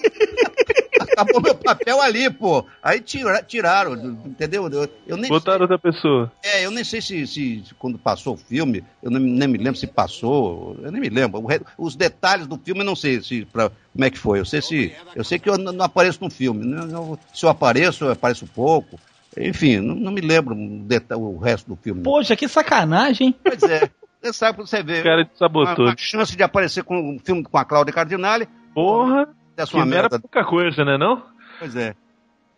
[1.01, 2.65] Acabou meu papel ali, pô.
[2.83, 3.95] Aí tira, tiraram,
[4.27, 4.69] entendeu?
[4.71, 6.31] Eu, eu nem Botaram outra pessoa.
[6.43, 9.59] é, eu nem sei se, se- se quando passou o filme, eu nem, nem me
[9.59, 11.41] lembro se passou, eu nem me lembro.
[11.41, 11.49] O
[11.87, 14.41] os detalhes do filme eu não sei se, pra, como é que foi.
[14.41, 14.93] Eu sei se.
[15.15, 16.65] Eu sei que eu não, não apareço no filme.
[16.67, 16.81] né?
[16.93, 18.99] Eu- se eu apareço, eu apareço pouco.
[19.37, 22.03] Enfim, não, não me lembro o, o resto do filme.
[22.03, 23.35] Poxa, que sacanagem.
[23.43, 23.89] Pois é.
[24.21, 25.01] Você sabe pra você ver.
[25.01, 25.85] O cara te sabotou.
[25.85, 28.49] Uma, uma chance de aparecer com um filme com a Cláudia Cardinale.
[28.75, 29.29] Porra!
[29.57, 30.21] Dessa Que uma não era merda.
[30.21, 31.23] pouca coisa, né não?
[31.59, 31.95] Pois é.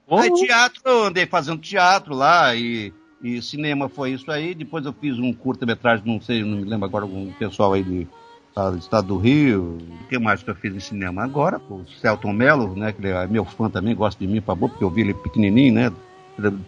[0.06, 0.22] Porra.
[0.24, 2.92] Aí teatro, eu andei fazendo teatro lá e,
[3.22, 4.54] e cinema foi isso aí.
[4.54, 7.82] Depois eu fiz um curta-metragem, não sei, não me lembro agora, com o pessoal aí
[7.82, 8.08] de,
[8.56, 9.78] ah, do estado do Rio.
[10.02, 11.22] O que mais que eu fiz em cinema?
[11.22, 14.68] Agora, o Celton Mello, né, que é meu fã também, gosta de mim, por favor,
[14.70, 15.92] porque eu vi ele pequenininho, né,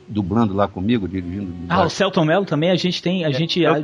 [0.09, 1.53] dublando lá comigo, dirigindo.
[1.69, 3.81] Ah, o Celton Mello também, a gente tem, a gente a-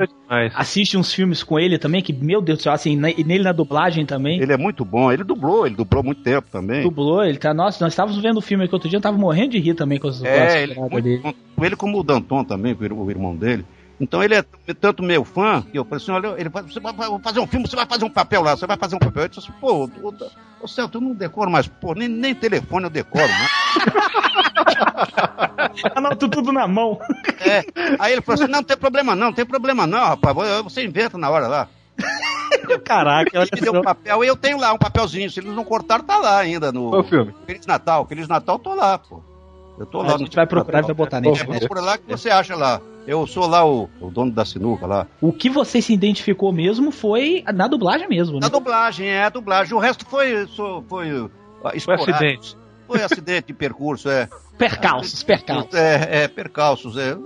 [0.54, 3.52] assiste uns filmes com ele também, que, meu Deus do céu, assim, e nele na
[3.52, 4.40] dublagem também.
[4.40, 6.82] Ele é muito bom, ele dublou, ele dublou muito tempo também.
[6.82, 7.54] Dublou, ele tá.
[7.54, 9.98] Nossa, nós estávamos vendo o filme aqui outro dia, eu tava morrendo de rir também
[9.98, 11.64] com as, com as É, ele, é muito bom.
[11.64, 13.64] ele como o Danton também, ir- o irmão dele.
[14.00, 14.44] Então ele é
[14.80, 17.68] tanto meu fã que eu falei assim: olha, ele vai, você vai fazer um filme,
[17.68, 19.24] você vai fazer um papel lá, você vai fazer um papel.
[19.24, 20.14] Eu disse assim, pô, o,
[20.60, 23.48] o Celto, eu não decoro mais, pô, nem, nem telefone eu decoro, né?
[25.96, 26.98] Anoto tudo na mão.
[27.40, 27.64] É.
[27.98, 30.84] Aí ele falou assim: não, não tem problema não, não tem problema não, rapaz, você
[30.84, 31.68] inventa na hora lá.
[32.84, 35.64] Caraca, olha Me deu um papel e eu tenho lá um papelzinho, se eles não
[35.64, 36.90] cortaram, tá lá ainda no.
[36.90, 37.34] Qual filme?
[37.46, 39.22] Feliz Natal, Feliz Natal, tô lá, pô.
[39.78, 41.60] Eu tô A lá gente vai procurar e vai botar na É, internet.
[41.60, 42.80] procura lá que você acha lá.
[43.06, 45.06] Eu sou lá o, o dono da sinuca lá.
[45.20, 48.40] O que você se identificou mesmo foi na dublagem mesmo, né?
[48.42, 49.74] Na dublagem, é, a dublagem.
[49.74, 50.46] O resto foi.
[50.48, 51.30] Foi, foi,
[51.64, 52.10] ah, esporádico.
[52.10, 52.56] acidente.
[52.86, 54.28] Foi acidente de percurso, é.
[54.58, 55.74] Percalços, percalços.
[55.74, 57.16] É, é, percalços, é.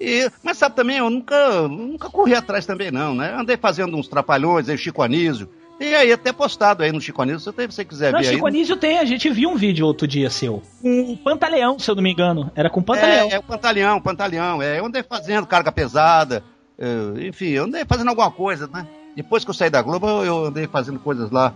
[0.00, 3.34] E, mas sabe também, eu nunca, nunca corri atrás também, não, né?
[3.36, 5.48] Andei fazendo uns trapalhões aí, Chico Anísio.
[5.80, 8.34] E aí, até postado aí no Chico Anísio, se você quiser Não, ver aí.
[8.34, 10.62] Chico Anísio tem, a gente viu um vídeo outro dia seu.
[10.80, 12.50] Com o Pantaleão, se eu não me engano.
[12.54, 13.28] Era com o Pantaleão.
[13.28, 14.62] É, é o Pantaleão, Pantaleão.
[14.62, 16.44] É, eu andei fazendo carga pesada,
[16.78, 18.86] é, enfim, eu andei fazendo alguma coisa, né?
[19.16, 21.54] Depois que eu saí da Globo, eu, andei fazendo coisas lá,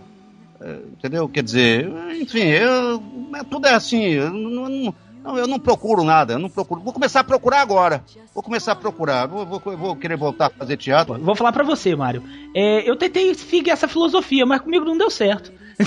[0.61, 1.27] é, entendeu?
[1.27, 1.89] Quer dizer,
[2.19, 3.01] enfim, eu,
[3.35, 6.81] é, tudo é assim, eu não, não- não, eu não procuro nada, eu não procuro.
[6.81, 8.03] Vou começar a procurar agora.
[8.33, 9.27] Vou começar a procurar.
[9.27, 11.19] Vou, vou, vou querer voltar a fazer teatro.
[11.19, 12.23] Vou falar pra você, Mário.
[12.55, 15.51] É, eu tentei seguir essa filosofia, mas comigo não deu certo.
[15.79, 15.85] eu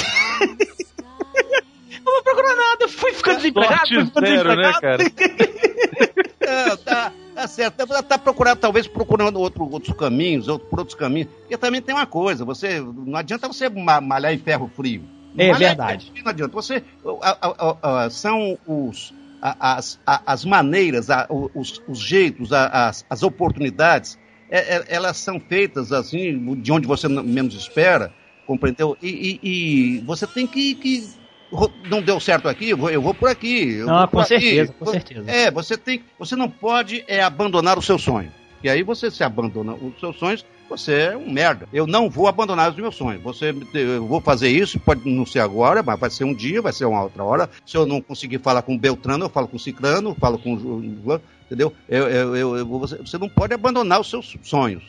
[2.04, 2.88] vou procurar nada.
[2.88, 3.88] Fui ficando desempregado.
[3.88, 4.72] Fui ficando zero, né.
[6.44, 7.86] É, tá, tá certo.
[7.86, 11.28] Tá, tá procurando, talvez procurando outro, outros caminhos, outro, por outros caminhos.
[11.40, 12.80] Porque também tem uma coisa, você.
[12.80, 15.04] Não adianta você ma- malhar em ferro frio.
[15.38, 16.10] É Malhar verdade.
[16.10, 16.52] frio Não adianta.
[16.52, 16.82] Você.
[17.22, 19.14] a- a- a- são os.
[19.42, 21.08] As, as maneiras,
[21.52, 24.16] os, os jeitos, as, as oportunidades,
[24.48, 28.12] é- é- elas são feitas assim, de onde você menos espera,
[28.46, 28.96] compreendeu?
[29.02, 29.08] E,
[29.42, 29.48] e-
[29.96, 31.08] e você tem que, que
[31.90, 33.72] não deu certo aqui, eu vou, eu vou por aqui.
[33.74, 34.28] eu Não, com aqui.
[34.28, 35.30] certeza, com Vo- certeza.
[35.30, 38.32] É, você tem, você não pode é, abandonar o seu sonho.
[38.62, 41.68] E aí você se abandona os seus sonhos, você é um merda.
[41.72, 43.22] Eu não vou abandonar os meus sonhos.
[43.22, 46.72] Você, eu vou fazer isso, pode não ser agora, mas vai ser um dia, vai
[46.72, 47.50] ser uma outra hora.
[47.66, 50.38] Se eu não conseguir falar com o Beltrano, eu falo com o Cicrano, eu falo
[50.38, 51.72] com o Ju- entendeu?
[51.88, 54.82] Eu, eu, eu- você, você não pode abandonar os seus sonhos.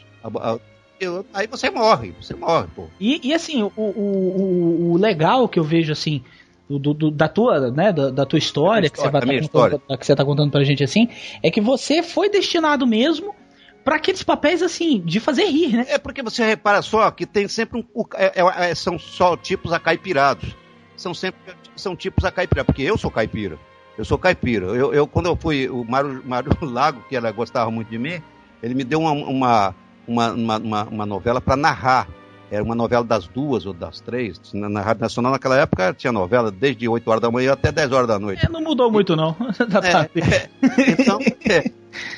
[0.99, 2.85] Eu- aí você morre, você morre, pô.
[2.99, 6.21] E, e, assim, o, o, o, legal que eu vejo assim.
[6.69, 9.81] do- do- da tua, né, da, da tua história, que, você tá contando, história.
[9.99, 11.07] que você tá contando pra gente assim,
[11.43, 13.35] é que você foi destinado mesmo
[13.83, 15.85] pra aqueles papéis assim, de fazer rir, né?
[15.89, 18.03] É porque você repara só que tem sempre um.
[18.15, 20.55] é- é- é- são só tipos acaipirados.
[20.95, 21.39] São sempre
[21.75, 22.67] são tipos acaipirados.
[22.67, 23.57] Porque eu sou caipira.
[23.97, 24.65] Eu sou caipira.
[24.67, 28.21] Eu, eu- quando eu fui, o Mário, Mário Lago, que ela gostava muito de mim,
[28.61, 29.75] ele me deu uma, uma,
[30.07, 32.07] uma, uma, uma- uma novela para narrar.
[32.51, 34.39] Era uma novela das duas ou das três.
[34.53, 37.91] Na, na Rádio Nacional, naquela época, tinha novela desde 8 horas da manhã até 10
[37.91, 38.45] horas da noite.
[38.45, 39.33] É, não mudou muito, não.
[39.57, 40.09] Tá- tá-
[40.99, 41.19] Então,
[41.49, 41.71] é.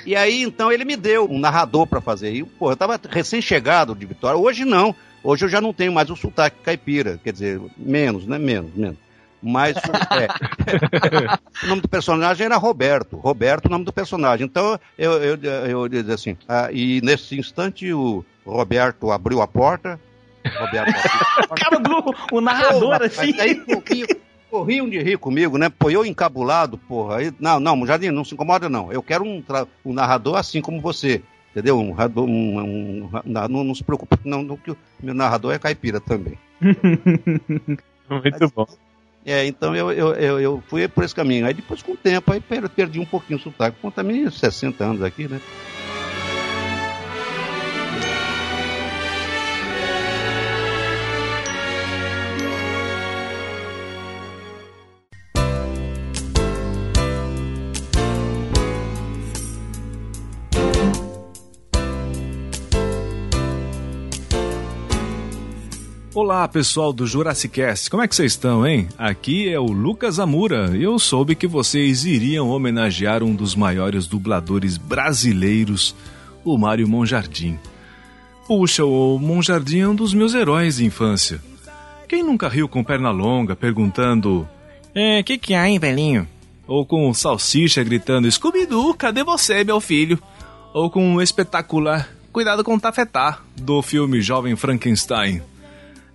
[0.06, 2.34] E aí, então, ele me deu um narrador pra fazer.
[2.34, 4.38] E, pô, eu tava recém-chegado de Vitória.
[4.38, 4.96] Hoje não.
[5.24, 7.20] Hoje eu já não tenho mais o sotaque caipira.
[7.24, 8.38] Quer dizer, menos, né?
[8.38, 8.98] Menos, menos.
[9.42, 10.28] Mas é.
[11.66, 13.18] o nome do personagem era Roberto.
[13.18, 14.46] Roberto, o nome do personagem.
[14.46, 16.38] Então, eu, eu, eu, disse assim.
[16.48, 20.00] ah, e nesse instante, o Roberto abriu a porta.
[20.58, 21.78] Roberto abriu Cara,
[22.32, 23.32] o, o narrador, Pô, assim.
[23.32, 24.08] Mas aí corriam,
[24.56, 25.70] corriam de rir comigo, né?
[25.70, 27.18] Pô, eu encabulado, porra.
[27.18, 28.90] Aí, não, não, Jardim, não se incomoda, não.
[28.92, 29.44] Eu quero um,
[29.86, 31.22] um narrador assim como você.
[31.52, 31.78] Entendeu?
[31.78, 31.92] Um
[32.22, 36.38] um, um- não, não se preocupe, não, não, que o meu narrador é caipira também.
[38.10, 38.66] Muito bom.
[39.26, 41.46] É, então eu, eu, eu, eu fui por esse caminho.
[41.46, 43.78] Aí depois, com o tempo, aí per- perdi um pouquinho o sotaque.
[43.82, 45.42] Com também 60 anos aqui, né?
[66.16, 67.90] Olá, pessoal do Jurassic Cast.
[67.90, 68.88] Como é que vocês estão, hein?
[68.98, 74.08] Aqui é o Lucas Amura e eu soube que vocês iriam homenagear um dos maiores
[74.08, 75.94] dubladores brasileiros,
[76.46, 77.60] o Mário Monjardim.
[78.48, 81.42] Puxa, o Monjardim é um dos meus heróis de infância.
[82.08, 84.48] Quem nunca riu com perna longa perguntando:
[84.96, 86.26] É, que que há, hein, velhinho?
[86.66, 90.18] Ou com salsicha gritando: Scooby-Doo, cadê você, meu filho?
[90.74, 95.42] Ou com o espetacular Cuidado com o tafetá, do filme Jovem Frankenstein.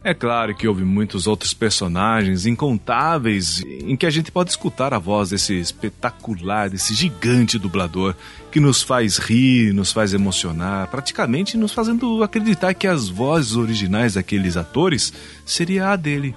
[0.02, 4.98] É claro que houve muitos outros personagens incontáveis em que a gente pode escutar a
[4.98, 8.14] voz desse espetacular, desse gigante dublador
[8.50, 14.14] que nos faz rir, nos faz emocionar, praticamente nos fazendo acreditar que as vozes originais
[14.14, 15.12] daqueles atores
[15.44, 16.34] seria a dele.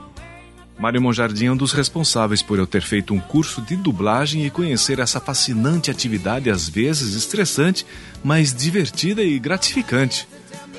[0.78, 4.49] Mário Monjardim é um dos responsáveis por eu ter feito um curso de dublagem e
[4.49, 7.86] conhecer essa fascinante atividade, às vezes estressante,
[8.22, 10.28] mas divertida e gratificante.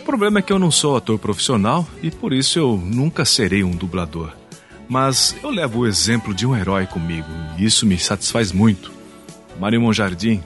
[0.04, 3.64] O problema é que eu não sou ator profissional e por isso eu nunca serei
[3.64, 4.34] um dublador.
[4.86, 7.26] Mas eu levo o exemplo de um herói comigo
[7.56, 8.92] e isso me satisfaz muito.
[9.58, 10.42] Mário Monjardim,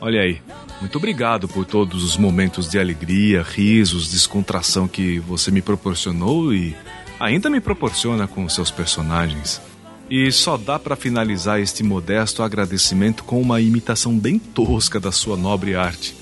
[0.00, 0.42] olha aí,
[0.80, 6.74] muito obrigado por todos os momentos de alegria, risos, descontração que você me proporcionou e
[7.20, 9.62] ainda me proporciona com seus personagens.
[10.10, 15.36] E só dá para finalizar este modesto agradecimento com uma imitação bem tosca da sua
[15.36, 16.12] nobre arte.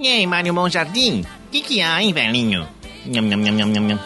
[0.00, 1.22] E aí, Mário Monjardim?
[1.50, 2.68] Que, que há, hein, velhinho?
[3.06, 4.00] Nham, nham, nham, nham, nham,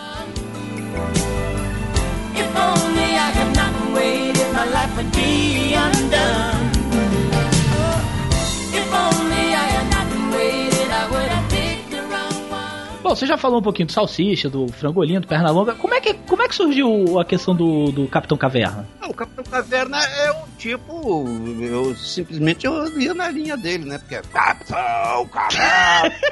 [13.14, 15.74] Você já falou um pouquinho do Salsicha, do Frangolinho, do Pernalonga.
[15.74, 18.88] Como é que, como é que surgiu a questão do, do Capitão Caverna?
[19.00, 21.24] Não, o Capitão Caverna é um tipo.
[21.60, 23.98] Eu simplesmente eu ia na linha dele, né?
[23.98, 26.12] Porque é Capitão Caverna!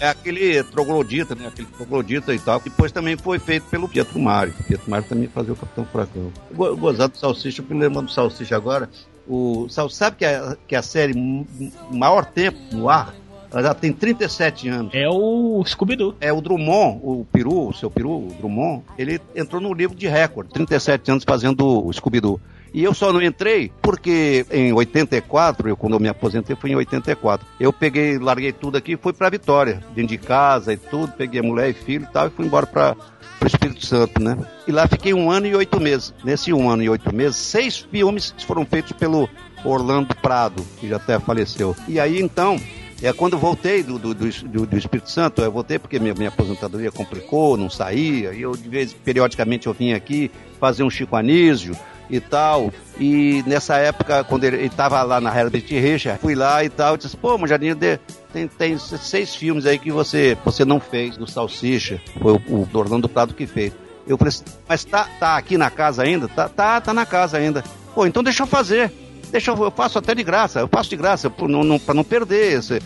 [0.00, 1.46] é aquele troglodita, né?
[1.48, 2.60] Aquele troglodita e tal.
[2.60, 4.52] Depois também foi feito pelo Pietro Mário.
[4.66, 6.32] Pietro Mário também fazia o Capitão Furacão.
[6.52, 8.88] Go- Gozado do Salsicha, eu me lembrando do Salsicha agora.
[9.26, 11.46] O, sabe que a, que a série m-
[11.90, 13.14] maior tempo no ar
[13.50, 14.94] Ela já tem 37 anos.
[14.94, 16.14] É o Scooby-Doo.
[16.20, 20.06] É o Drummond, o Peru, o seu Peru, o Drummond, ele entrou no livro de
[20.06, 22.40] recorde, 37 anos fazendo o Scooby-Doo.
[22.72, 26.76] E eu só não entrei porque em 84, eu, quando eu me aposentei foi em
[26.76, 27.46] 84.
[27.58, 31.40] Eu peguei, larguei tudo aqui e fui pra Vitória, dentro de casa e tudo, peguei
[31.40, 32.94] a mulher e filho e tal e fui embora pra,
[33.38, 34.36] pro Espírito Santo, né?
[34.66, 36.12] E lá fiquei um ano e oito meses.
[36.22, 39.28] Nesse um ano e oito meses, seis filmes foram feitos pelo
[39.64, 41.74] Orlando Prado, que já até faleceu.
[41.86, 42.60] E aí então,
[43.02, 46.90] é quando voltei do, do, do, do- Espírito Santo, eu voltei porque minha, minha aposentadoria
[46.90, 51.76] complicou, não saía, e eu de vez, periodicamente eu vinha aqui fazer um Chico Anísio
[52.10, 56.68] e tal, e nessa época, quando ele estava lá na Herbert Richard, fui lá e
[56.70, 61.16] tal, e disse, pô, Manjadinho, tem, tem seis filmes aí que você, você não fez,
[61.16, 63.72] do Salsicha, foi o, o Orlando Prado que fez.
[64.06, 66.26] Eu falei assim, mas tá, tá aqui na casa ainda?
[66.28, 67.62] Tá, tá, tá na casa ainda.
[67.94, 68.90] Pô, então deixa eu fazer.
[69.30, 71.94] Deixa eu, eu faço até de graça, eu faço de graça, por não, não, pra
[71.94, 72.80] não perder esse.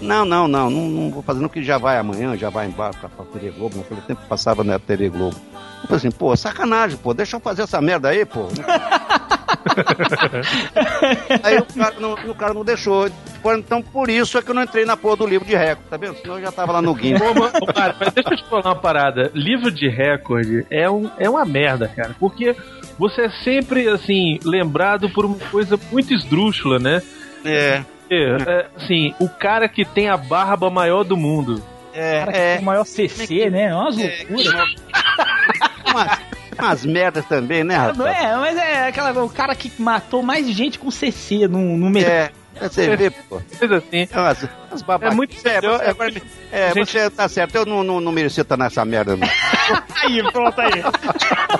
[0.00, 2.92] Não, não, não, não, não vou fazer, não, que já vai amanhã, já vai embora
[2.92, 5.36] pra, pra TV Globo, naquele tempo passava na TV Globo.
[5.82, 8.48] Eu falei assim, pô, sacanagem, pô, deixa eu fazer essa merda aí, pô.
[11.42, 13.08] aí o cara, não, o cara não deixou.
[13.56, 15.96] Então por isso é que eu não entrei na porra do livro de recorde, tá
[15.96, 16.16] vendo?
[16.18, 17.22] Senão eu já tava lá no Guinness.
[17.22, 19.30] Pô, mano, cara, mas deixa eu te falar uma parada.
[19.34, 22.14] Livro de recorde é, um, é uma merda, cara.
[22.18, 22.56] Porque
[23.00, 27.02] você é sempre, assim, lembrado por uma coisa muito esdrúxula, né?
[27.42, 27.82] É.
[28.10, 31.62] É, assim, o cara que tem a barba maior do mundo.
[31.94, 33.62] É, Cara, que tem o maior CC, né?
[33.68, 34.74] É umas loucuras.
[35.88, 36.18] umas,
[36.58, 37.96] umas merdas também, né, rapaz?
[37.96, 41.88] Não é, mas é aquela, o cara que matou mais gente com CC no, no
[41.88, 42.06] meio.
[42.06, 42.30] É,
[42.60, 43.40] você vê, pô.
[43.58, 44.08] Coisa assim.
[44.70, 45.12] Umas babacas.
[45.12, 46.12] É muito É, você, agora,
[46.52, 49.26] é, Gente- você tá certo, eu não, não, não merecia estar nessa merda, não.
[50.04, 50.82] Aí, pronto aí.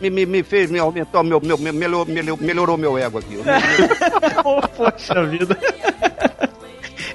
[0.00, 3.38] Me, me, me fez, me aumentou, meu, meu, meu, melhorou, meu ego aqui.
[4.44, 5.56] Oh, Poxa vida.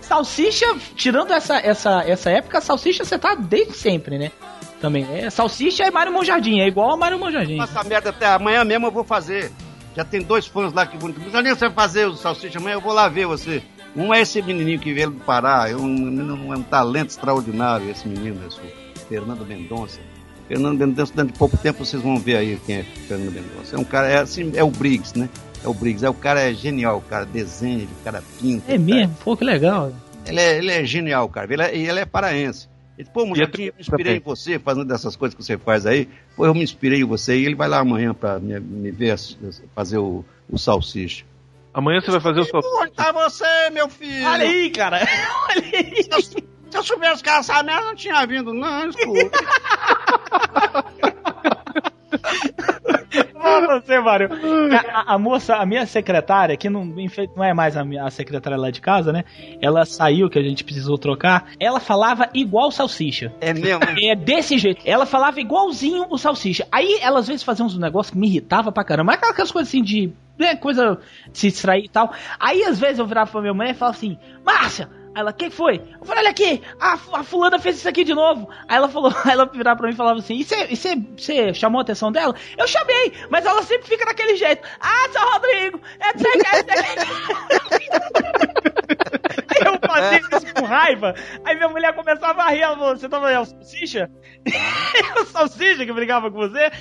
[0.01, 4.31] Salsicha, tirando essa, essa, essa época, salsicha você tá desde sempre, né?
[4.81, 5.07] Também.
[5.09, 7.61] É, salsicha é Mário Monjardim, é igual a Mário Monjardim.
[7.61, 9.51] Essa merda até amanhã mesmo eu vou fazer.
[9.95, 11.13] Já tem dois fãs lá que vão.
[11.31, 13.61] Já nem você vai fazer o salsicha amanhã, eu vou lá ver você.
[13.95, 18.07] Um é esse menininho que veio do Pará, é um, é um talento extraordinário esse
[18.07, 18.59] menino, esse
[19.07, 19.99] Fernando Mendonça.
[20.51, 23.73] Fernando Mendonça, dentro de pouco tempo vocês vão ver aí quem é Fernando Mendonça.
[23.73, 25.29] É um cara, é assim, é o Briggs, né?
[25.63, 28.69] É o Briggs, é o cara é genial, o cara desenha, o cara pinta.
[28.69, 29.15] É mesmo?
[29.23, 29.93] Pô, que legal.
[30.25, 31.53] Ele é, ele é genial, cara.
[31.53, 32.67] Ele é, e ele é paraense.
[32.97, 36.09] Ele, pô, Mujadinho, eu me inspirei em você, fazendo dessas coisas que você faz aí.
[36.35, 37.37] Pô, eu me inspirei em você.
[37.37, 39.15] E ele vai lá amanhã pra me, me ver
[39.73, 41.23] fazer o, o salsicha.
[41.73, 42.59] Amanhã você vai fazer o seu.
[42.59, 44.27] Onde tá você, meu filho?
[44.27, 44.97] Olha aí, cara.
[45.49, 46.41] Olha aí.
[46.71, 49.37] Se eu, se eu soubesse que essa merda não tinha vindo, não, desculpa.
[53.33, 54.29] Fala você, Mário.
[54.93, 56.85] A, a- moça, a minha secretária, que não,
[57.35, 59.23] não é mais a, minha, a secretária lá de casa, né?
[59.61, 61.51] Ela saiu, que a gente precisou trocar.
[61.59, 63.33] Ela falava igual salsicha.
[63.41, 63.81] É mesmo?
[64.03, 64.81] É desse jeito.
[64.85, 66.67] Ela falava igualzinho o salsicha.
[66.71, 69.13] Aí ela às vezes fazia uns negócios que me irritava pra caramba.
[69.19, 70.11] Mas Aquelas coisas assim de.
[70.37, 70.97] Né, coisa
[71.31, 72.11] de se distrair e tal.
[72.39, 74.89] Aí às vezes eu virava pra minha mãe e falava assim: Márcia!
[75.13, 75.81] Aí ela, quem foi?
[75.99, 78.49] Eu falei, olha aqui, a, a fulana fez isso aqui de novo.
[78.67, 81.81] Aí ela falou, aí ela virava pra mim e falava assim, e você chamou a
[81.81, 82.33] atenção dela?
[82.57, 84.65] Eu chamei, mas ela sempre fica daquele jeito.
[84.79, 86.23] Ah, seu Rodrigo, é de
[89.51, 91.13] Aí eu fazia isso com raiva.
[91.45, 92.61] Aí minha mulher começava a rir.
[92.61, 94.09] Ela falou: Você tá falando, é o salsicha?
[95.15, 96.71] É o salsicha que brigava com você?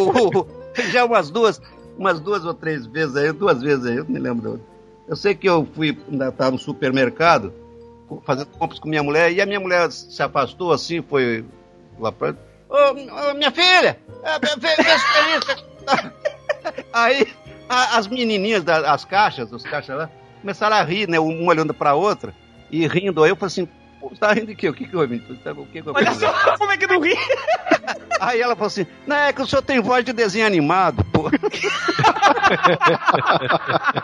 [0.00, 0.46] O-
[0.90, 1.60] já umas duas,
[1.98, 4.60] umas duas ou três vezes aí, duas vezes aí, eu não me lembro.
[5.08, 7.52] Eu sei que eu fui, estava no supermercado,
[8.24, 11.44] fazendo compras com minha mulher, e a minha mulher se afastou assim, foi
[11.98, 12.34] lá pra.
[12.68, 12.74] Ô,
[13.30, 13.98] ô, minha filha!
[14.22, 15.64] é, isso.
[16.92, 17.26] Aí
[17.68, 21.18] a- as menininhas das caixas, os caixas lá, começaram a rir, né?
[21.20, 22.34] Uma olhando pra outra
[22.70, 23.22] e rindo.
[23.22, 23.68] Aí eu falei assim,
[24.18, 24.68] tá rindo de quê?
[24.68, 25.16] O que que houve?
[25.16, 26.20] O que que eu Olha fiz?
[26.20, 27.14] só como é que não ri.
[28.20, 31.28] Aí ela falou assim: Não, é que o senhor tem voz de desenho animado, pô.
[31.28, 31.30] o,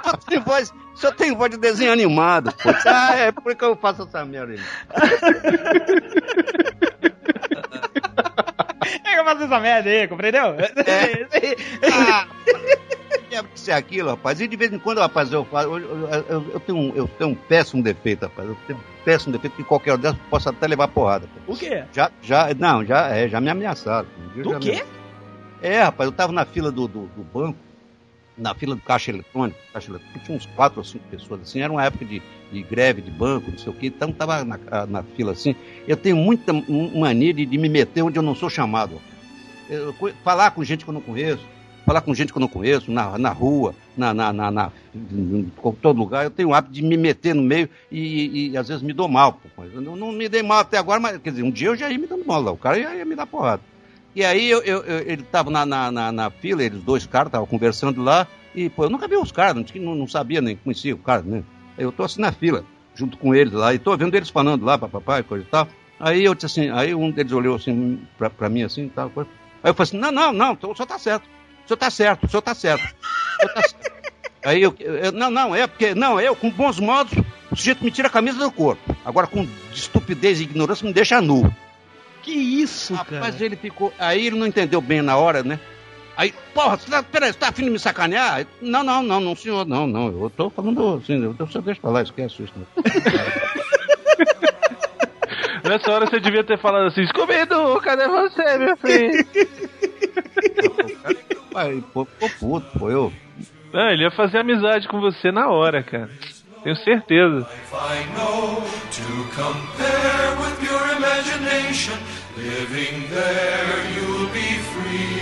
[0.04, 2.70] senhor tem voz, o senhor tem voz de desenho animado, pô.
[2.86, 4.60] Ah, é por que eu faço essa merda aí.
[9.04, 10.54] É que eu faço essa merda aí, compreendeu?
[11.92, 12.26] Ah,
[13.32, 14.40] deve ser aquilo, rapaz.
[14.40, 15.46] E de vez em quando, rapaz, eu.
[15.52, 18.48] Eu, eu- eu- tenho, um, eu tenho um péssimo defeito, rapaz.
[18.48, 21.26] Eu tenho um péssimo defeito que qualquer um dessas possa até levar porrada.
[21.46, 21.52] pô.
[21.52, 21.84] O quê?
[21.92, 24.06] Já, já, não, já, é, já me ameaçaram.
[24.36, 24.72] Um Do quê?
[24.82, 24.82] me-
[25.68, 27.58] É, rapaz, eu tava na fila do, do, do banco,
[28.36, 31.72] na fila do caixa eletrônico, caixa eletrônico, tinha uns quatro ou cinco pessoas assim, era
[31.72, 32.20] uma época de,
[32.50, 34.58] de greve de banco, não sei o quê, então tava na,
[34.88, 35.54] na fila assim.
[35.86, 39.00] Eu tenho muita mania de, de me meter onde eu não sou chamado.
[39.70, 41.46] Eu falar com gente que eu não conheço.
[41.84, 45.50] Falar com gente que eu não conheço, na, na rua, na, na, na, na- em
[45.80, 46.24] todo lugar.
[46.24, 48.92] Eu tenho o hábito de me meter no meio e, e- e às vezes me
[48.92, 49.40] dou mal.
[49.72, 51.90] Eu não, não me dei mal até agora, mas quer dizer, um dia eu já
[51.90, 52.50] ia me dando mal lá.
[52.52, 53.62] O cara ia, ia me dar porrada.
[54.14, 57.28] E aí eu, eu- eu- ele tava na, na, na, na fila, eles dois caras
[57.28, 60.94] estavam conversando lá, e pô, eu nunca vi os caras, não, não, sabia nem conhecia
[60.94, 61.42] o cara, né?
[61.78, 62.64] Eu tô assim na fila,
[62.94, 65.66] junto com eles lá, e tô vendo eles falando lá, papapá e coisa e tal.
[65.98, 69.30] Aí eu disse assim, aí um deles olhou assim pra, pra mim assim tal, coisa.
[69.62, 71.26] Aí eu falei assim, não, não, não, senhor tá certo.
[71.64, 72.82] O senhor tá certo, o senhor tá certo.
[72.84, 73.92] O senhor tá certo.
[74.44, 77.12] Aí eu, eu- não, não, é porque, não, eu, com bons modos,
[77.50, 78.96] o sujeito me tira a camisa do corpo.
[79.04, 81.52] Agora, com estupidez e ignorância, me deixa nu.
[82.22, 83.20] Que isso, cara?
[83.20, 83.92] Mas ele ficou.
[83.98, 85.58] Aí ele não entendeu bem na hora, né?
[86.16, 88.46] Aí, porra, você tá, peraí, você tá afim de me sacanear?
[88.60, 90.06] Não, não, não, não, senhor, não, não.
[90.08, 92.52] Eu tô falando assim, eu, você deixa pra lá, esquece isso.
[92.56, 92.64] Né?
[95.64, 99.26] Nessa hora você devia ter falado assim: Scooby-Doo, cadê você, meu filho?
[101.54, 103.12] Aí, pô, ficou puto, pô, eu.
[103.72, 106.10] Não, ele ia fazer amizade com você na hora, cara.
[106.62, 107.48] Tenho certeza.
[107.72, 109.02] I know to
[109.34, 111.96] compare with pure imagination.
[112.36, 115.20] Living there, you'll be free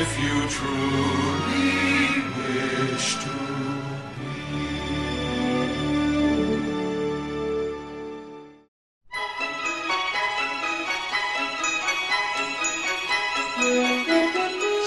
[0.00, 3.47] if you truly wish to.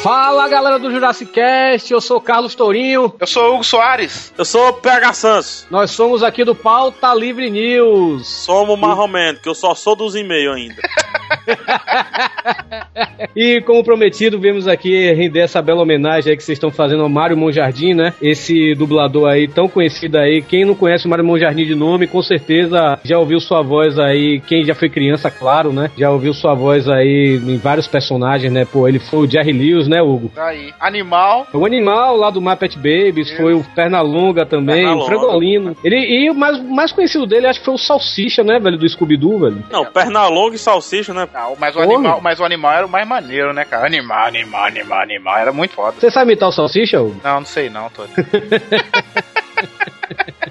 [0.01, 3.13] Fala galera do Jurassic Cast, eu sou o Carlos Tourinho.
[3.19, 4.33] Eu sou o Hugo Soares.
[4.35, 5.67] Eu sou o PH Santos.
[5.69, 8.27] Nós somos aqui do Pauta Livre News.
[8.27, 10.81] Somos marromeno, que eu só sou dos e-mails ainda.
[13.35, 17.09] E como prometido, vimos aqui render essa bela homenagem aí que vocês estão fazendo ao
[17.09, 18.13] Mário Monjardim, né?
[18.21, 20.41] Esse dublador aí tão conhecido aí.
[20.41, 24.41] Quem não conhece o Mário Monjardim de nome, com certeza já ouviu sua voz aí.
[24.41, 25.89] Quem já foi criança, claro, né?
[25.97, 28.65] Já ouviu sua voz aí em vários personagens, né?
[28.65, 30.29] Pô, ele foi o Jerry Lewis, né, Hugo?
[30.33, 30.73] Tá aí.
[30.79, 31.45] Animal.
[31.53, 35.03] O animal lá do Muppet Babies, foi o Pernalonga também, Pernalonga.
[35.03, 35.77] o Frangolino.
[35.83, 38.87] Ele, e o mais, mais conhecido dele, acho que foi o Salsicha, né, velho, do
[38.87, 39.63] Scooby-Doo, velho.
[39.69, 41.27] Não, Pernalonga e Salsicha, né?
[41.33, 41.95] Não, mas o, Homem.
[41.95, 43.85] animal, mas o animal era o mais maneiro, né, cara?
[43.85, 45.37] Animal, animal, animal, animal.
[45.37, 45.95] Era muito foda.
[45.99, 47.19] Você sabe imitar o Salsicha, Hugo?
[47.23, 48.09] Não, não sei não, Tony.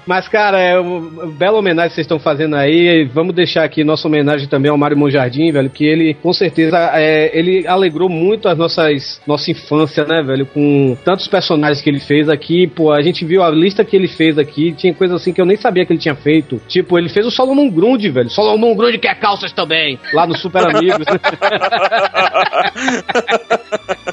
[0.05, 3.05] Mas, cara, é uma bela homenagem que vocês estão fazendo aí.
[3.05, 7.37] Vamos deixar aqui nossa homenagem também ao Mário Monjardim, velho, que ele, com certeza, é,
[7.37, 12.29] ele alegrou muito as nossas nossa infância, né, velho, com tantos personagens que ele fez
[12.29, 12.67] aqui.
[12.67, 15.45] Pô, a gente viu a lista que ele fez aqui, tinha coisa assim que eu
[15.45, 16.61] nem sabia que ele tinha feito.
[16.67, 18.29] Tipo, ele fez o Solomon Grundy, velho.
[18.29, 21.05] Solomon Grundy quer calças também, lá no Super Amigos.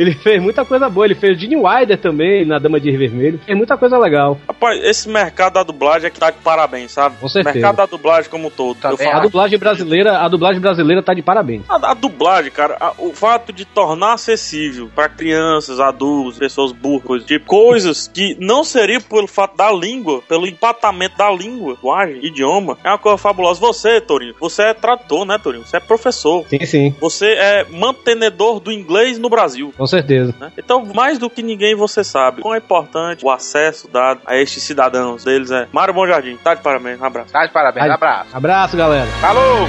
[0.00, 1.06] ele fez muita coisa boa.
[1.06, 3.40] Ele fez o Gene Wilder também, na Dama de Rio Vermelho.
[3.44, 4.38] Fez muita coisa legal.
[4.46, 7.16] Rapaz, esse mercado da dublagem é que tá de parabéns, sabe?
[7.20, 7.54] Com certeza.
[7.54, 8.76] mercado da dublagem como um todo.
[8.82, 11.62] eu A dublagem brasileira, a dublagem brasileira tá de parabéns.
[11.68, 17.22] A, a dublagem, cara, a- o fato de tornar acessível pra crianças, adultos, pessoas burras,
[17.22, 22.24] do tipo, coisas que não seriam pelo fato da língua, pelo empatamento da língua, linguagem,
[22.24, 23.60] idioma, é uma coisa fabulosa.
[23.60, 25.64] Você, Torinho, você é tradutor, né, Torinho?
[25.66, 26.44] Você é professor.
[26.48, 26.94] Sim, sim.
[27.00, 29.72] Você é mantenedor do inglês no Brasil.
[29.76, 30.34] Com certeza.
[30.40, 30.50] né?
[30.56, 34.62] Então, mais do que ninguém você sabe quão é importante o acesso dado a estes
[34.62, 35.68] cidadãos deles é.
[35.72, 37.32] Mário Bom Jardim, tá de parabéns, um abraço.
[37.32, 37.90] Tá de parabéns, Ai.
[37.90, 38.36] abraço.
[38.36, 39.06] Abraço, galera.
[39.20, 39.66] Falou!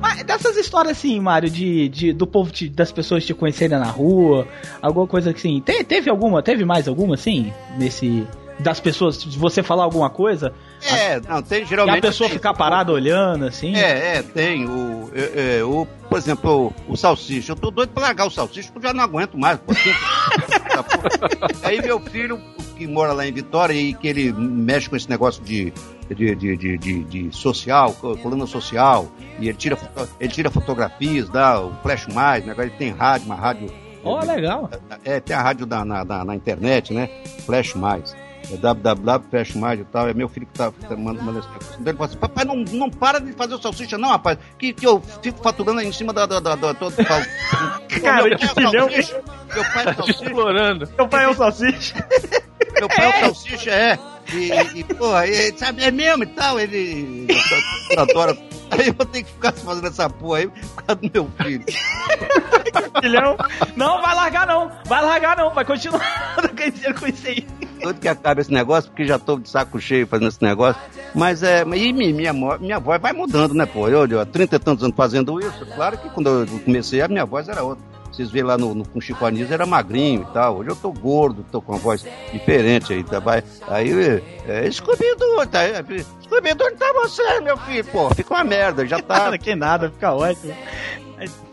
[0.00, 3.86] Mas dessas histórias assim, Mário, de, de- do povo te- das pessoas te conhecerem na
[3.86, 4.46] rua,
[4.80, 5.60] alguma coisa assim.
[5.60, 6.42] Te- teve alguma?
[6.42, 7.52] Teve mais alguma assim?
[7.78, 8.26] Nesse.
[8.58, 10.52] Das pessoas, de você falar alguma coisa?
[10.84, 11.98] É, não, tem E geralmente.
[11.98, 13.74] a pessoa tem- ficar parada olhando, assim?
[13.76, 14.66] É, é, tem.
[14.68, 17.52] O, é, é, o, por exemplo, o, o salsicha.
[17.52, 19.58] Eu tô doido pra largar o salsicha porque eu já não aguento mais.
[21.62, 22.40] Aí meu filho,
[22.76, 25.72] que mora lá em Vitória e que ele mexe com esse negócio de,
[26.14, 29.78] de, de, de, de- de social, co- coluna social, e ele tira,
[30.20, 32.54] ele tira fotografias, dá o Flash Mais, né?
[32.58, 33.70] ele tem rádio, uma rádio.
[34.04, 34.68] Ó, legal.
[35.04, 37.08] É, tem a rádio na, na, na- na internet, né?
[37.46, 38.16] Flash Mais.
[38.50, 40.08] É www, Mais e tal.
[40.08, 41.38] É meu filho que tá, tá mandando.
[41.38, 44.38] Então ele fala assim: Papai, não, não para de fazer o salsicha, não, rapaz.
[44.58, 46.26] Que, que eu fico faturando aí em cima da.
[46.26, 47.26] da, da, da, da, da
[48.00, 48.88] Cara, meu que pai é o filhão.
[48.88, 49.22] salsicha.
[49.54, 50.24] Meu pai é o salsicha.
[50.24, 50.88] Explorando.
[50.96, 52.08] Meu pai é um salsicha.
[52.78, 53.98] Meu pai é o salsicha, é.
[54.32, 56.58] E, e porra, e, sabe, é mesmo e tal.
[56.58, 57.26] Ele
[57.96, 58.36] adora.
[58.70, 61.64] Aí eu tenho que ficar fazendo essa porra aí por causa do meu filho.
[63.02, 63.36] Filhão.
[63.76, 64.72] Não, vai largar não.
[64.86, 65.50] Vai largar não.
[65.52, 66.00] Vai continuar
[66.98, 67.46] com isso aí.
[67.82, 70.80] Doido que acabe esse negócio, porque já tô de saco cheio fazendo esse negócio.
[71.14, 71.62] Mas é.
[71.62, 73.88] E mi- minha, minha voz vai mudando, né, pô?
[73.88, 75.66] Eu, eu há 30 e tantos anos fazendo isso.
[75.74, 77.84] Claro que quando eu comecei, a minha voz era outra.
[78.10, 80.58] vocês vêem lá no, no com Chico Anísio, era magrinho e tal.
[80.58, 83.18] Hoje eu tô gordo, tô com uma voz diferente aí, tá?
[83.18, 83.90] Vai- Aí,
[84.46, 85.60] é, Scooby-Doo, tá?
[86.24, 87.84] Scooby-Doo, onde tá você, meu filho?
[87.86, 89.18] Pô, fica uma merda, já tá.
[89.24, 90.54] Nada, que nada, fica ótimo.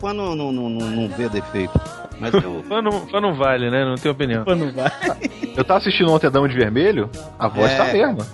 [0.00, 1.78] Fã não, não, não, não, não vê defeito.
[2.18, 2.62] Mas eu.
[2.68, 3.84] Fã não, fã não vale, né?
[3.84, 4.44] Não tem opinião.
[4.44, 4.90] Fã não vale.
[5.60, 7.76] Eu tava assistindo ontem a Dama de Vermelho, a voz É.
[7.76, 8.26] tá a mesma.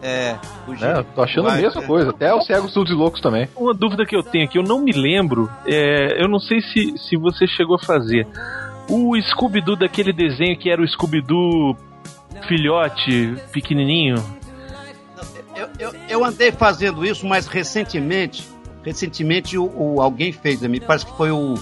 [0.00, 0.98] É, o Né?
[0.98, 1.86] Eu tô achando a mesma né?
[1.88, 2.10] coisa.
[2.10, 3.48] Até os cegos surdos e loucos também.
[3.56, 6.96] Uma dúvida que eu tenho aqui, eu não me lembro, é, eu não sei se,
[6.96, 8.26] se você chegou a fazer.
[8.88, 11.76] O Scooby-Doo daquele desenho que era o Scooby-Doo
[12.46, 14.14] filhote, pequenininho.
[15.56, 18.46] Eu, eu, eu andei fazendo isso, mas recentemente,
[18.84, 21.54] recentemente o, o- alguém fez, me parece que foi o,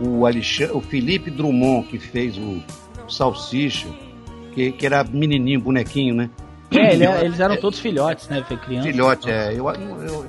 [0.00, 2.60] o, Alexandre, o Felipe Drummond que fez o,
[3.06, 3.86] o Salsicha,
[4.54, 6.30] que, que era menininho, bonequinho, né?
[6.70, 8.44] É, ele- eles eram todos filhotes, né?
[8.46, 8.88] Foi criança.
[8.88, 9.52] Filhote, é.
[9.52, 10.26] Eu, eu- eu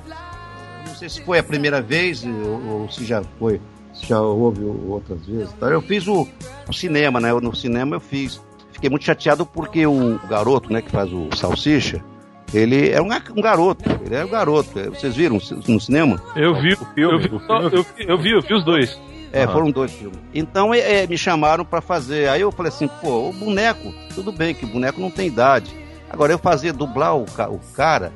[0.86, 3.60] não sei se foi a primeira vez ou, ou se já foi,
[3.94, 5.52] se já houve outras vezes.
[5.54, 5.66] tá?
[5.66, 6.26] Eu fiz o,
[6.68, 7.32] o cinema, né?
[7.32, 8.40] No cinema eu fiz.
[8.72, 12.04] Fiquei muito chateado porque o garoto, né, que faz o Salsicha,
[12.52, 13.82] ele é um, um garoto.
[14.04, 14.78] Ele é um garoto.
[14.78, 16.22] É, Vocês viram no cinema?
[16.36, 19.00] Eu vi, eu, vi, eu, vi- eu vi, eu vi os dois.
[19.32, 19.52] É, Aham.
[19.52, 20.18] foram dois filmes.
[20.32, 22.28] Então é, é, me chamaram pra fazer.
[22.28, 25.74] Aí eu falei assim, pô, o boneco, tudo bem que o boneco não tem idade.
[26.08, 28.12] Agora eu fazer dublar o, ca- o cara,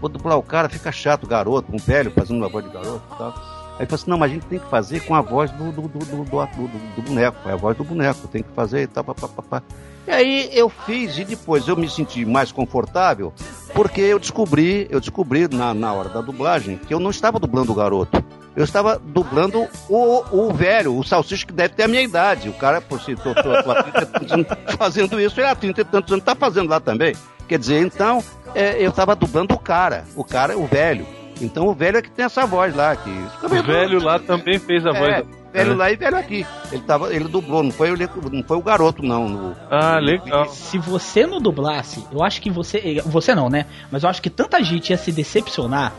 [0.00, 3.16] vou dublar o cara, fica chato, garoto, um velho fazendo uma voz de garoto e
[3.16, 3.28] tal.
[3.28, 5.72] Aí ele falou assim, não, mas a gente tem que fazer com a voz do,
[5.72, 8.82] do, do, do, do, do- do boneco, é a voz do boneco, tem que fazer
[8.82, 9.62] e tal, papapá.
[10.06, 13.32] E aí eu fiz e depois eu me senti mais confortável
[13.74, 17.72] porque eu descobri, eu descobri na, na hora da dublagem que eu não estava dublando
[17.72, 18.22] o garoto.
[18.56, 22.48] Eu estava dublando o, o velho, o salsicha que deve ter a minha idade.
[22.48, 24.46] O cara, por si, tô, tô, tô há 30 tantos anos
[24.76, 27.14] fazendo isso, ele há 30 e tantos anos tá fazendo lá também.
[27.46, 28.22] Quer dizer, então,
[28.54, 31.06] é, eu estava dublando o cara, o cara, o velho.
[31.40, 32.94] Então o velho é que tem essa voz lá.
[32.96, 33.10] Que...
[33.44, 35.02] O velho lá também fez a voz.
[35.02, 35.74] É, da- velho É.
[35.74, 36.46] lá e velho aqui.
[36.70, 37.96] Ele, tava, ele dublou, não foi, o-
[38.32, 39.28] não foi o garoto, não.
[39.28, 40.48] no- Ah, legal.
[40.48, 43.00] Se você não dublasse, eu acho que você.
[43.06, 43.66] Você não, né?
[43.90, 45.92] Mas eu acho que tanta gente ia se decepcionar.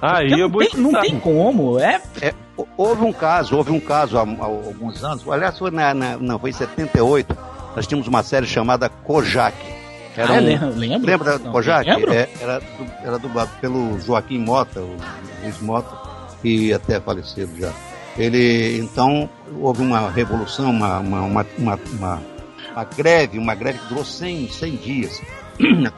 [0.00, 2.00] Aí Porque eu não, tem, não tem como, é.
[2.20, 5.94] É, hou- houve um caso, houve um caso há, há alguns anos, aliás, foi na,
[5.94, 7.36] na- não, foi em 78,
[7.76, 9.56] nós tínhamos uma série chamada Kojak.
[10.16, 11.06] Ah, eu lembro- lembro.
[11.10, 11.88] Lembra Não, Kojak?
[11.88, 12.12] lembro.
[12.12, 12.60] É, era,
[13.02, 14.96] era dublado pelo Joaquim Mota, o
[15.42, 15.96] Luiz Mota,
[16.42, 17.72] que até faleceu já.
[18.18, 22.22] Ele, então, houve uma revolução, uma, uma, uma, uma,
[22.96, 25.20] greve, uma greve que durou 100, 100 dias.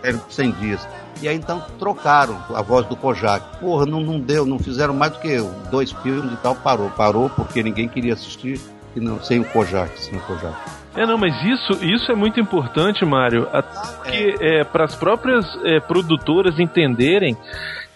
[0.01, 0.89] Greve de 100 dias.
[1.23, 3.59] E aí então trocaram a voz do Kojak.
[3.59, 5.37] Porra, não, não deu, não fizeram mais do que
[5.71, 6.91] dois filmes e tal, parou.
[6.91, 8.61] Parou porque ninguém queria assistir
[8.95, 10.55] e não, sem o Kojak, sem o Kojak.
[10.97, 13.49] É, não, mas isso, isso é muito importante, Mário,
[13.97, 17.37] porque é, para as próprias é, produtoras entenderem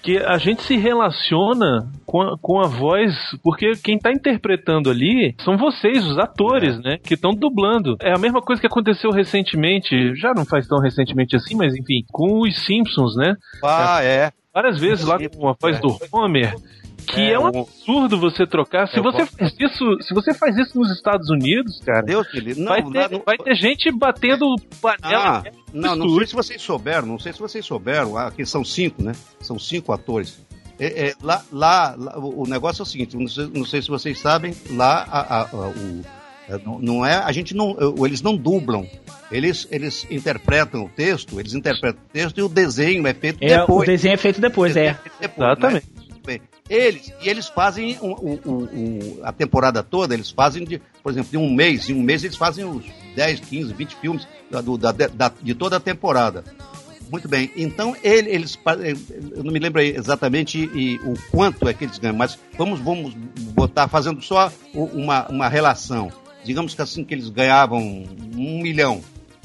[0.03, 5.35] que a gente se relaciona com a, com a voz, porque quem está interpretando ali
[5.45, 7.97] são vocês, os atores, né, que estão dublando.
[8.01, 12.05] É a mesma coisa que aconteceu recentemente, já não faz tão recentemente assim, mas enfim,
[12.11, 13.35] com os Simpsons, né?
[13.63, 14.31] Ah, é.
[14.53, 16.55] Várias vezes lá com a voz do Homer,
[17.13, 18.87] que é, É, um o- absurdo você trocar.
[18.89, 22.27] Se É, você faz isso, se você faz isso nos Estados Unidos, cara, Deus.
[22.57, 25.43] Não, vai, ter, no- vai ter gente batendo panela.
[25.47, 29.03] Ah, não, não sei se vocês souberam, não sei se vocês souberam, aqui são cinco,
[29.03, 29.13] né?
[29.41, 30.39] São cinco atores.
[30.81, 33.89] É, é, lá, lá, lá, o negócio é o seguinte, não sei, não sei se
[33.89, 36.03] vocês sabem, lá a, a- a- o,
[36.49, 38.87] é, não- não é, a gente não, é, eles não dublam,
[39.31, 43.59] eles, eles interpretam o texto, eles interpretam o texto e o desenho é feito é
[43.59, 43.83] depois.
[43.89, 44.97] o desenho é feito depois, é.
[45.21, 45.87] Depois, Exatamente.
[45.97, 45.98] né?
[46.29, 46.43] Bem.
[46.69, 51.31] Eles, e eles fazem o- o- o- a temporada toda, eles fazem, de, por exemplo,
[51.31, 52.85] de um mês, em um mês eles fazem uns
[53.17, 56.45] 10, 15, 20 filmes da- do- da- da- de toda a temporada.
[57.11, 61.73] Muito bem, então ele- eles, pa- eu não me lembro exatamente e, o quanto é
[61.73, 63.15] que eles ganham, mas vamos, vamos
[63.55, 66.13] botar fazendo só uma, uma relação.
[66.45, 67.81] Digamos que assim que eles ganhavam
[68.37, 69.01] um milhão,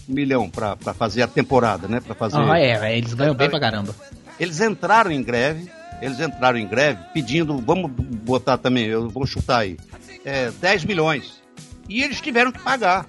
[0.10, 2.02] um milhão para fazer a temporada, né?
[2.02, 2.36] Para fazer.
[2.38, 3.96] Ah, é, eles ganham bem pra caramba.
[4.38, 5.72] Eles entraram em greve,
[6.04, 9.78] eles entraram em greve pedindo, vamos botar também, eu vou chutar aí,
[10.26, 11.42] é, 10 milhões.
[11.90, 13.06] E eles tiveram que pagar.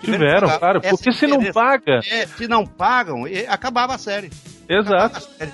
[0.00, 0.58] Tiveram, que pagar.
[0.58, 4.30] claro, Essa porque se não paga- É, se não pagam, acabava a série.
[4.68, 5.18] Exato.
[5.18, 5.52] A série.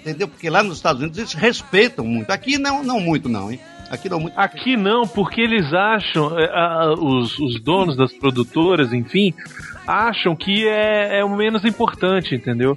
[0.00, 0.28] Entendeu?
[0.28, 2.30] Porque lá nos Estados Unidos eles respeitam muito.
[2.30, 3.58] Aqui não, não muito, não, hein?
[3.90, 4.38] Aqui não muito.
[4.38, 9.32] Aqui não, porque eles acham, é, a- os, os donos das produtoras, enfim,
[9.86, 12.74] acham que é, é o menos importante, entendeu?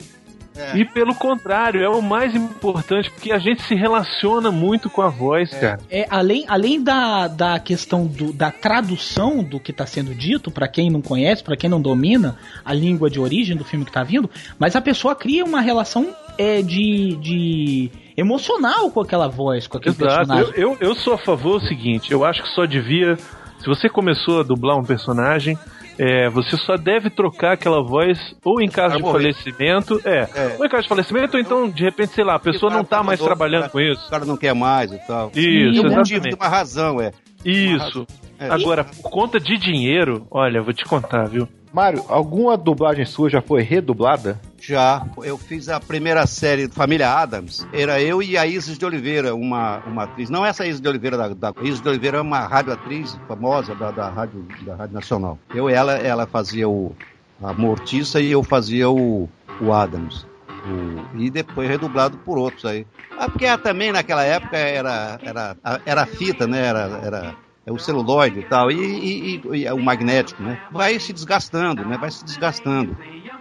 [0.76, 5.10] E pelo contrário, é o mais importante, porque a gente se relaciona muito com a
[5.10, 5.80] voz, cara.
[5.90, 10.68] É, além, além da, da questão do- da tradução do que está sendo dito, para
[10.68, 14.04] quem não conhece, para quem não domina a língua de origem do filme que tá
[14.04, 14.30] vindo,
[14.60, 19.96] mas a pessoa cria uma relação é, de, de emocional com aquela voz, com aquele
[19.96, 20.28] Exato.
[20.28, 20.54] personagem.
[20.56, 23.16] Eu, eu, eu sou a favor do seguinte, eu acho que só devia
[23.60, 25.58] Se você começou a dublar um personagem,
[25.98, 30.56] é, você só deve trocar aquela voz ou em caso de falecimento, é, É.
[30.60, 33.02] ou em caso de falecimento, ou então, de repente, sei lá, a pessoa não tá
[33.04, 34.06] mais trabalhando com isso.
[34.08, 35.32] O cara não quer mais e tal.
[35.36, 36.22] Isso, motivo, exatamente.
[36.22, 37.12] tem uma razão, é.
[37.46, 38.06] Isso.
[38.40, 38.50] É.
[38.50, 41.48] Agora, por conta de dinheiro, olha, vou te contar, viu?
[41.74, 44.40] Mário, alguma dublagem sua já foi redublada?
[44.60, 45.06] Já.
[45.24, 47.68] Eu fiz a primeira série Família Adams.
[47.74, 50.30] Era eu e a Isis de Oliveira, uma, uma atriz.
[50.30, 53.92] Não essa Isis de Oliveira, da, da Isis de Oliveira é uma radioatriz famosa da,
[53.92, 55.38] da, rádio, da Rádio Nacional.
[55.54, 56.96] Eu e ela, ela fazia o,
[57.44, 59.30] a Mortiça e eu fazia o,
[59.62, 60.26] o Adams.
[60.50, 62.88] O- e depois redublado por outros aí.
[63.20, 66.66] Ah, porque também naquela época era, era, era fita, né?
[66.66, 67.36] Era, era
[67.72, 70.58] o celuloide e tal, e, e- e- e o magnético, né?
[70.72, 71.98] Vai se desgastando, né?
[71.98, 72.96] Vai se desgastando.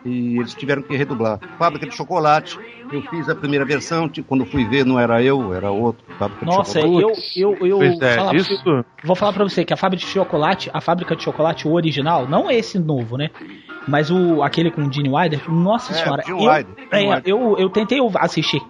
[0.04, 1.40] E eles tiveram que redublar.
[1.58, 2.58] Fábrica de chocolate,
[2.90, 6.04] eu fiz a primeira versão, tipo, quando fui ver não era eu, era outro.
[6.18, 7.32] Fábrica de Nossa, chocolate.
[7.36, 10.04] eu, eu, eu Pois é, falar isso- você- vou falar pra você que a fábrica
[10.04, 13.30] de chocolate, a fábrica de chocolate original, não esse novo, né?
[13.88, 17.22] Mas o aquele com o Gene Wilder, nossa É, senhora, Gene eu, Wilder, é, Wilder.
[17.26, 18.60] eu, eu tentei assistir.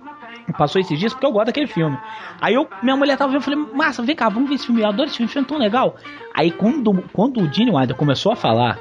[0.57, 1.99] Passou esses dias porque eu gosto daquele filme.
[2.41, 4.81] Aí eu, minha mulher tava vendo, eu falei, massa, vem cá, vamos ver esse filme.
[4.83, 5.97] Eu adoro esse filme, esse filme é tão legal.
[6.35, 8.79] Aí quando, quando o Gene Wilder começou a falar,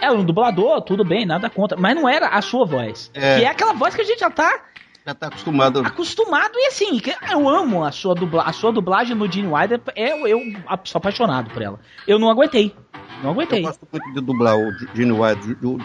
[0.00, 3.10] é um dublador, tudo bem, nada contra, mas não era a sua voz.
[3.14, 3.38] É.
[3.38, 4.60] Que é aquela voz que a gente já tá
[5.06, 5.80] Já tá acostumado.
[5.80, 7.00] acostumado e assim,
[7.30, 10.40] eu amo a sua, dubla, a sua dublagem no Gene Wilder, eu, eu
[10.84, 11.80] sou apaixonado por ela.
[12.06, 12.74] Eu não aguentei.
[13.22, 13.60] Não aguentei.
[13.60, 15.78] Eu gosto muito de dublar o Gene Wilder, o, o,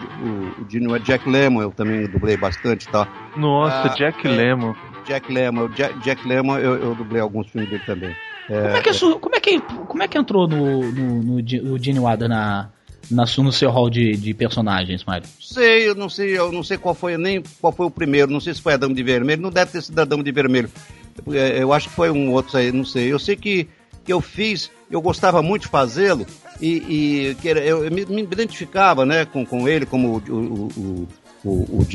[0.64, 3.08] o Gene Wilder, Jack Lemmon, eu também dublei bastante tal.
[3.38, 4.30] Nossa, Ah, Jack é.
[4.30, 4.74] Lemmon.
[5.06, 8.16] Jack Lemmon, Jack, Jack Lemmon, eu, eu dublei alguns filmes dele também.
[8.48, 11.62] Como é que, isso, como é que, como é que entrou no, no, no, Gi-
[11.62, 12.70] o Gene Wilder na,
[13.10, 15.26] na, no seu hall de, de personagens, Mário?
[15.40, 18.42] sei, eu não sei, eu não sei qual foi nem qual foi o primeiro, não
[18.42, 20.70] sei se foi a Dama de Vermelho, não deve ter sido a Dama de Vermelho.
[21.32, 23.12] É, Eu acho que foi um outro aí, não sei.
[23.12, 23.68] Eu sei que,
[24.04, 26.26] que eu fiz, eu gostava muito de fazê-lo
[26.60, 31.08] e, e eu, eu me, me identificava, né, com, com ele como o, o,
[31.44, 31.86] o, o,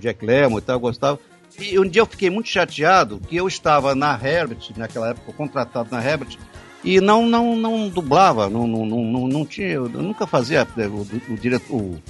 [0.00, 1.18] Jack Lemmon e tal, eu gostava.
[1.58, 5.88] E um dia eu fiquei muito chateado que eu estava na Herbert, naquela época, contratado
[5.90, 6.36] na Herbert,
[6.84, 11.06] e não não não dublava, não não, não, não, tinha, eu nunca fazia é, o,
[11.28, 12.00] o, diretor, o,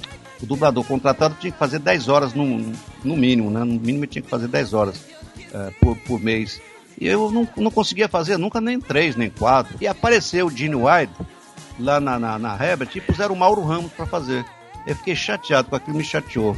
[0.41, 2.45] o dublador contratado tinha que fazer 10 horas no,
[3.03, 3.61] no mínimo, né?
[3.61, 5.03] No mínimo tinha que fazer 10 horas
[5.51, 6.61] eh, por, por mês.
[6.99, 9.77] E eu não, não conseguia fazer nunca nem três, nem quatro.
[9.81, 11.13] E apareceu o Gene Wilde
[11.79, 14.45] lá na, na, na Herbert e puseram o Mauro Ramos para fazer.
[14.85, 16.55] Eu fiquei chateado, com aquilo me chateou.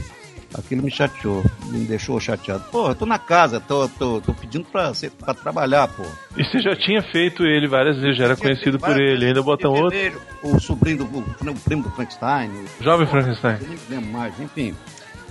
[0.53, 2.63] Aquilo me chateou, me deixou chateado.
[2.71, 6.03] Pô, eu tô na casa, tô, tô, tô pedindo pra, pra trabalhar, pô.
[6.35, 9.71] E você já tinha feito ele várias vezes, já era conhecido por ele, ainda botam
[9.71, 10.21] outro.
[10.43, 12.51] O sobrinho do o, primo do Frankenstein.
[12.81, 13.57] Jovem Frankenstein.
[13.61, 14.75] Nem lembro mais, enfim.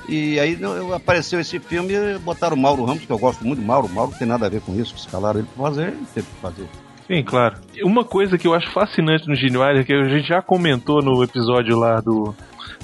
[0.09, 0.59] E aí
[0.95, 3.87] apareceu esse filme e botaram o Mauro Ramos, que eu gosto muito do Mauro.
[3.87, 6.27] O Mauro não tem nada a ver com isso, escalaram ele pra fazer, ele teve
[6.27, 6.67] que fazer.
[7.07, 7.57] Sim, claro.
[7.83, 11.23] Uma coisa que eu acho fascinante no Gene Wilder, que a gente já comentou no
[11.25, 12.35] episódio lá do,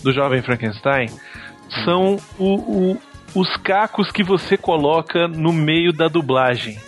[0.03, 1.07] do Jovem Frankenstein,
[1.85, 2.55] são o,
[2.93, 2.99] o-
[3.35, 6.79] os cacos que você coloca no meio da dublagem.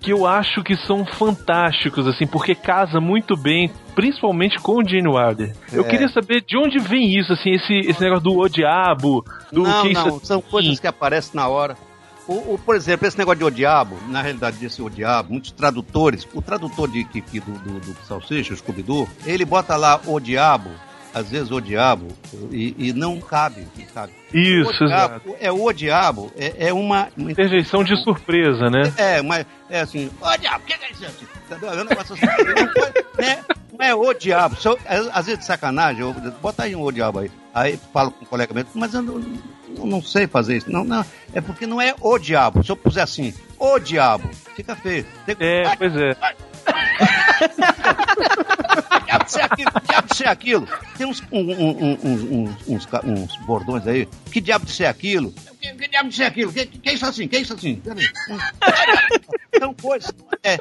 [0.00, 5.08] Que eu acho que são fantásticos, assim, porque casa muito bem, principalmente com o Gene
[5.08, 5.56] Wilder.
[5.72, 5.88] Eu É.
[5.88, 9.84] queria saber de onde vem isso, assim, esse, esse negócio do O Diabo, do não,
[9.84, 11.74] não, são coisas que aparecem na hora.
[12.28, 15.52] O, o- por exemplo, esse negócio de O Diabo, na realidade desse O Diabo, muitos
[15.52, 20.20] tradutores, o tradutor de, que, do, do, do Salsicha, o Scooby-Doo, ele bota lá O
[20.20, 20.68] Diabo,
[21.14, 22.08] às vezes O Diabo,
[22.50, 24.12] e, e não cabe, cabe.
[24.32, 25.36] Isso, o diabo, exato.
[25.40, 27.08] É o Diabo, é, é uma...
[27.16, 28.92] uma Interjeição de surpresa, né?
[28.96, 31.04] É, mas é assim, ô diabo, o que é isso?
[31.50, 33.44] É um negócio assim, não, foi, né?
[33.78, 37.20] não é o diabo, só, às vezes de sacanagem, eu, bota aí um o diabo
[37.20, 37.30] aí.
[37.54, 39.20] Aí falo com o colega meu, mas eu não,
[39.76, 40.70] eu não sei fazer isso.
[40.72, 41.04] Não, não,
[41.34, 42.64] é porque não é o diabo.
[42.64, 45.06] Se eu puser assim, o diabo, fica feio.
[45.26, 46.16] Tem É, pois é.
[49.04, 50.68] Diabo ser aquilo, diabo ser aquilo.
[50.96, 54.06] Tem uns, um, um, um, uns, uns, bordões aí.
[54.30, 55.32] Que diabo ser aquilo?
[55.60, 56.52] Que, que diabo ser aquilo?
[56.52, 57.28] Que, que é isso assim?
[57.28, 57.80] Que é isso assim?
[59.58, 60.12] São coisas.
[60.42, 60.58] É,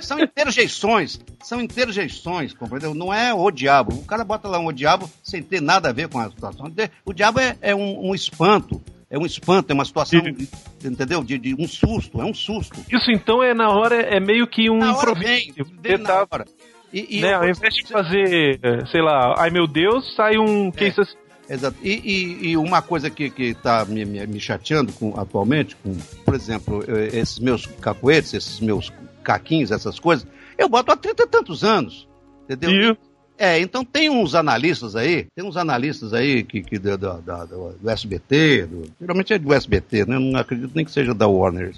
[0.00, 1.20] são interjeições.
[1.42, 2.94] São interjeições, compreendeu?
[2.94, 3.94] Não é o diabo.
[3.94, 6.72] O cara bota lá um o diabo sem ter nada a ver com a situação.
[7.04, 8.82] O diabo é, é um espanto.
[9.12, 10.48] É um espanto, é uma situação, de-
[10.82, 11.22] entendeu?
[11.22, 12.80] De, de um susto, é um susto.
[12.90, 15.26] Isso então é na hora, é meio que um Na improviso.
[15.28, 16.46] vem, Você vem na hora.
[16.90, 20.70] E, e né, ao invés de fazer, eh, sei lá, ai meu Deus, sai um
[20.70, 21.14] que isso assim.
[21.48, 21.76] Exato.
[21.82, 25.94] E, e- e uma coisa que está me, me- me chateando com, atualmente, com,
[26.24, 28.90] por exemplo, eh, esses meus cacoetes, esses meus
[29.22, 32.08] caquinhos, essas coisas, eu boto há 30 e tantos anos.
[32.48, 32.96] Entendeu?
[33.44, 37.44] É, então tem uns analistas aí, tem uns analistas aí que, que da- da- da-
[37.44, 40.16] do, SBT, do- geralmente é do SBT, né?
[40.16, 41.74] Não acredito nem que seja da Warner.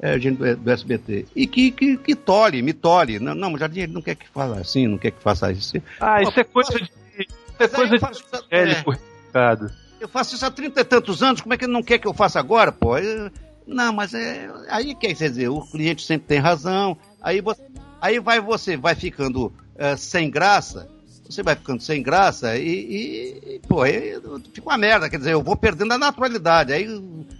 [0.00, 1.26] é gente do, do SBT.
[1.36, 3.18] E que, que, que tolhe, me tolhe.
[3.18, 5.74] Não, não, Jardim, ele não quer que fale assim, não quer que faça isso.
[6.00, 6.84] Ah, isso é coisa de.
[7.18, 7.28] Isso
[7.58, 8.90] é coisa de evangélico,
[9.26, 9.70] Ricardo.
[10.00, 12.08] Eu faço isso há trinta e tantos anos, como é que ele não quer que
[12.08, 12.96] eu faça agora, pô?
[12.96, 13.30] Eu-
[13.66, 14.50] não, mas é.
[14.70, 16.96] Aí quer dizer, o cliente sempre tem razão.
[17.20, 17.60] Aí, você,
[18.00, 20.93] aí vai você, vai ficando eh, sem graça.
[21.28, 24.20] Você vai ficando sem graça e, e, pô, aí
[24.52, 25.08] fica uma merda.
[25.08, 26.72] Quer dizer, eu vou perdendo a naturalidade.
[26.72, 26.84] Aí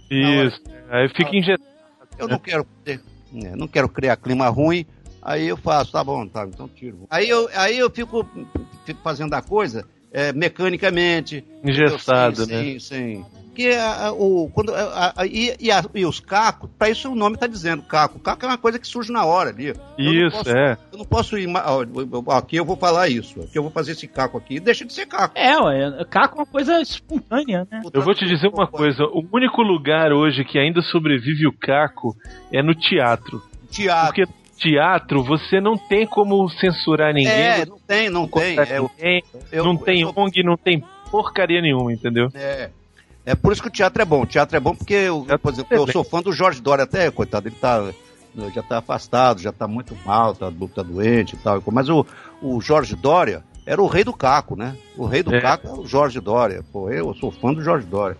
[0.09, 0.61] Isso.
[0.89, 1.69] Aí fica injetado.
[2.17, 2.65] eu não quero,
[3.31, 4.85] né, não quero criar clima ruim,
[5.21, 7.05] aí eu faço, tá bom, tá, então tiro.
[7.09, 8.27] Aí eu, aí eu fico,
[8.85, 11.43] fico fazendo a coisa é, mecanicamente.
[11.63, 12.63] Engessado, né?
[12.63, 13.25] Sim, sim.
[13.55, 17.09] Que a- a- o, quando, a- a- e, e, a- e os cacos, pra isso
[17.11, 18.19] o nome tá dizendo, caco.
[18.19, 19.67] Caco é uma coisa que surge na hora ali.
[19.67, 19.75] Eu
[20.27, 20.77] Isso, posso- é.
[20.91, 21.47] Eu não posso ir.
[22.31, 23.41] Aqui eu vou falar isso.
[23.41, 24.59] Aqui eu vou fazer esse caco aqui.
[24.59, 25.37] Deixa de ser caco.
[25.37, 27.81] É, ué, caco é uma coisa espontânea, né?
[27.93, 32.15] Eu vou te dizer uma coisa: o único lugar hoje que ainda sobrevive o caco
[32.51, 33.41] é no teatro.
[33.71, 34.05] Teatro.
[34.07, 34.25] Porque
[34.57, 37.31] teatro você não tem como censurar ninguém.
[37.31, 38.59] É, não tem, não tem.
[38.59, 42.29] É, eu- ninguém, eu- não eu tem ONG, não tem porcaria nenhuma, entendeu?
[42.33, 42.69] É.
[43.25, 44.21] É por isso que o teatro é bom.
[44.21, 47.09] O teatro é bom porque, eu, por exemplo, eu sou fã do Jorge Dória até,
[47.09, 47.91] coitado, ele tá,
[48.53, 51.61] já tá afastado, já tá muito mal, tá, tá doente e tal.
[51.71, 52.05] Mas o,
[52.41, 54.75] o Jorge Dória era o rei do caco, né?
[54.95, 55.41] O rei do É.
[55.41, 56.63] caco é o Jorge Dória.
[56.71, 58.15] Pô, eu sou fã do Jorge Dória.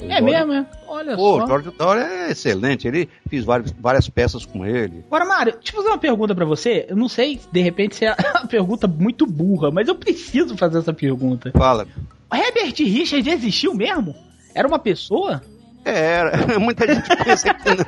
[0.00, 0.66] O É Dória- mesmo, é?
[0.88, 1.44] Olha Pô, só.
[1.44, 2.88] o Jorge Dória é excelente.
[2.88, 5.04] Ele fez várias, várias peças com ele.
[5.06, 6.86] Agora, Mário, deixa eu fazer uma pergunta pra você.
[6.88, 10.78] Eu não sei, de repente, se é uma pergunta muito burra, mas eu preciso fazer
[10.78, 11.50] essa pergunta.
[11.52, 11.86] Fala.
[12.32, 14.14] Herbert Richard existiu mesmo?
[14.56, 15.42] Era uma pessoa?
[15.84, 16.32] É, era.
[16.58, 17.84] Muita gente pensa que não.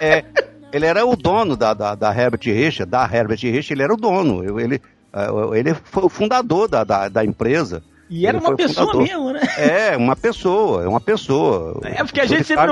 [0.00, 0.24] É,
[0.72, 3.96] ele era o dono da, da, da Herbert Richard, da Herbert Richard, ele era o
[3.96, 4.60] dono.
[4.60, 4.82] Ele,
[5.12, 7.82] ah, ele foi o fundador da, da, da empresa.
[8.10, 9.02] E era Ele uma pessoa fundador.
[9.08, 9.40] mesmo, né?
[9.56, 11.80] É, uma pessoa, é uma pessoa.
[11.84, 12.66] É porque a gente sempre.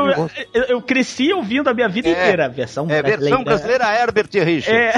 [0.52, 3.18] Eu, eu cresci ouvindo a minha vida É, inteira a versão É, brasileira.
[3.20, 4.78] versão brasileira Herbert Richard.
[4.78, 4.92] É.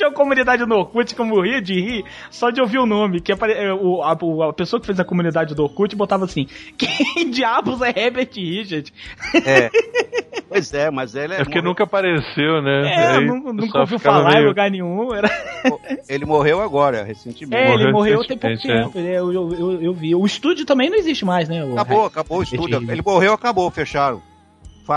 [0.00, 3.20] Tinha uma comunidade no Orkut que eu morria de rir só de ouvir o nome.
[3.20, 4.12] Que apare- é, o- a,
[4.48, 6.46] a pessoa que fez a comunidade do Orkut botava assim:
[6.78, 8.90] Quem diabos é Herbert Richard?
[9.44, 9.70] É.
[10.48, 12.92] Pois é, mas ele É porque nunca apareceu, né?
[12.92, 15.14] É, Aí nunca pessoal ouviu falar em meio- lugar nenhum.
[15.14, 15.30] Era...
[16.08, 17.54] Ele morreu agora, recentemente.
[17.62, 18.98] É, ele morreu tem pouco tempo.
[18.98, 20.12] ele- Eu, eu, eu, eu vi.
[20.12, 21.64] O estúdio também não existe mais, né?
[21.64, 22.78] O Acabou, acabou o estúdio.
[22.90, 24.20] Ele morreu, acabou, fecharam.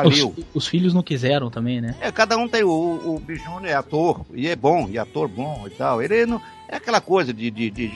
[0.02, 1.96] Os, os filhos não quiseram também, né?
[2.02, 5.64] É, cada um tem o, o Bijuni é ator, e é bom, e ator bom
[5.68, 6.02] e tal.
[6.02, 6.42] Ele não.
[6.68, 7.52] É aquela coisa de.
[7.52, 7.92] de- de-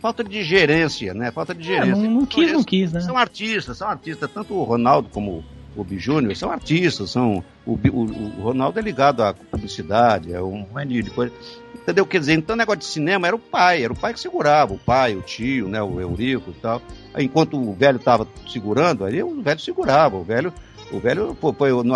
[0.00, 1.30] falta de gerência, né?
[1.30, 1.96] Falta de É, gerência.
[2.02, 3.00] não, não quis, não quis, né?
[3.00, 4.30] São artistas, são artistas.
[4.32, 5.42] Tanto o Ronaldo como
[5.74, 7.10] o Bijúnior são artistas.
[7.10, 8.00] São, o, o,
[8.38, 11.32] o Ronaldo é ligado à publicidade, é um monte de coisa.
[11.74, 12.04] Entendeu?
[12.06, 14.74] Quer dizer, então o negócio de cinema era o pai, era o pai que segurava,
[14.74, 16.80] o pai, o tio, né, o Eurico e tal.
[17.18, 20.52] Enquanto o velho estava segurando, aí o velho segurava, o velho,
[20.96, 21.94] o velho, pô, pô, no-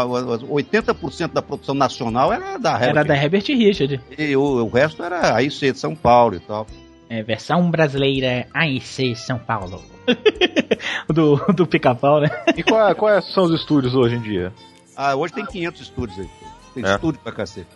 [0.55, 4.01] 80% da produção nacional era da Era da Herbert Richard.
[4.19, 6.67] E o, o resto era a IC de São Paulo e tal.
[7.11, 9.83] É, versão brasileira AIC São Paulo.
[11.09, 12.29] do do pica-pau, né?
[12.57, 14.53] E qual, quais são os estúdios hoje em dia?
[14.97, 16.29] Ah, hoje tem 500 estúdios aí.
[16.75, 16.95] Tem É.
[16.95, 17.67] estúdio pra cacete.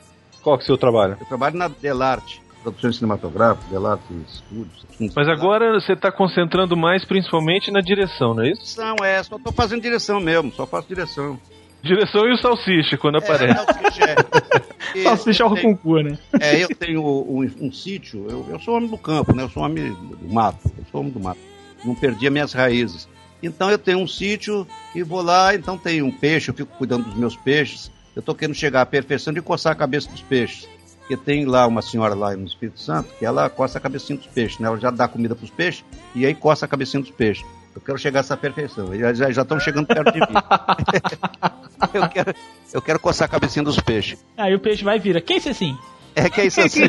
[0.43, 1.17] Qual que é o seu trabalho?
[1.21, 4.87] Eu trabalho na Delarte, produções cinematográficas, Delarte Estúdios.
[5.15, 8.61] Mas agora você tá concentrando mais principalmente na direção, não é isso?
[8.63, 11.39] Direção, é, só tô fazendo direção mesmo, só faço direção.
[11.83, 13.59] Direção e o salsicha quando aparece.
[14.95, 16.19] E- Salsicha ao eu tenho- concurso, né?
[16.41, 19.43] É, eu tenho um, um sítio, eu, eu sou homem do campo, né?
[19.43, 21.41] Eu sou homem do mato, eu sou homem do mato.
[21.85, 23.09] Não perdi as minhas raízes.
[23.43, 27.05] Então eu tenho um sítio e vou lá, então tem um peixe, eu fico cuidando
[27.05, 27.91] dos meus peixes.
[28.15, 30.69] Eu tô querendo chegar à perfeição de coçar a cabeça dos peixes.
[31.13, 34.27] Porque tem lá uma senhora lá no Espírito Santo que ela coça a cabecinha dos
[34.29, 34.67] peixes, né?
[34.69, 35.85] Ela já dá comida pros peixes
[36.15, 37.45] e aí coça a cabecinha dos peixes.
[37.75, 38.95] Eu quero chegar a essa perfeição.
[38.95, 40.27] Eles já estão chegando perto de mim.
[41.93, 42.35] eu, quero,
[42.73, 44.25] eu quero coçar a cabecinha dos peixes.
[44.39, 45.21] Aí o peixe vai e vira.
[45.21, 45.77] Quem é esse assim?
[46.15, 46.85] É que é isso assim.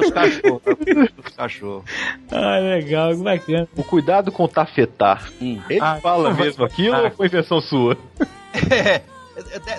[0.00, 0.62] Os cachorros.
[1.24, 1.84] Os cachorros.
[2.30, 3.68] Ah, legal, que bacana.
[3.76, 5.30] O cuidado com tafetar.
[5.40, 7.02] Ele Ah, fala vai- mesmo aquilo Ah.
[7.02, 7.96] ou foi invenção sua?
[8.70, 9.02] É,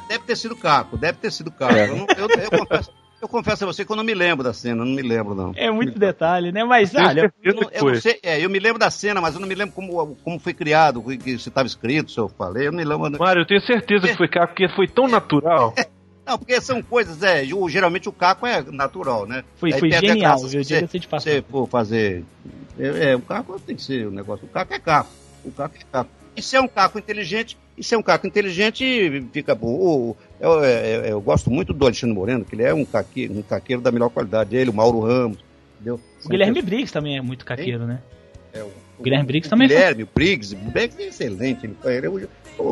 [0.07, 1.73] deve ter sido caco, deve ter sido caco.
[1.75, 1.89] É.
[1.89, 4.53] Eu, não- eu- eu confesso, eu confesso a você que eu não me lembro da
[4.53, 5.51] cena, não me lembro não.
[5.55, 6.63] É muito detalhe, né?
[6.63, 7.33] Mas olha.
[7.43, 9.55] eu, não, eu não sei, é, eu me lembro da cena, mas eu não me
[9.55, 12.77] lembro como, como foi criado, o que se estava escrito, se eu falei, eu não
[12.77, 13.17] me lembro.
[13.19, 15.73] Mário, eu tenho certeza que foi caco, porque foi tão natural.
[16.27, 19.45] Não, porque são coisas, é, geralmente o caco é natural, né?
[19.55, 20.61] Foi- Aí foi genial, viu?
[20.61, 20.85] se você-.
[20.85, 22.25] Se você for fazer.
[22.77, 24.45] É, é, o caco tem que ser o negócio.
[24.45, 25.09] O caco é caco.
[25.45, 26.09] O caco é caco.
[26.37, 29.67] E se é um caco inteligente, e se é um caco inteligente, fica bom.
[29.73, 33.41] O- Eu, eu- eu gosto muito do Alexandre Moreno, que ele é um caqueiro, um
[33.41, 34.55] caqueiro da melhor qualidade.
[34.55, 35.39] Ele, o Mauro Ramos,
[35.75, 35.99] entendeu?
[36.23, 37.99] O Guilherme Briggs também é muito caqueiro, né?
[38.53, 38.69] É, o
[38.99, 39.75] O Guilherme Briggs também foi.
[39.77, 41.65] Guilherme, o Briggs, o Briggs é excelente.
[41.65, 42.27] Ele, foi- ele, o,
[42.59, 42.63] o,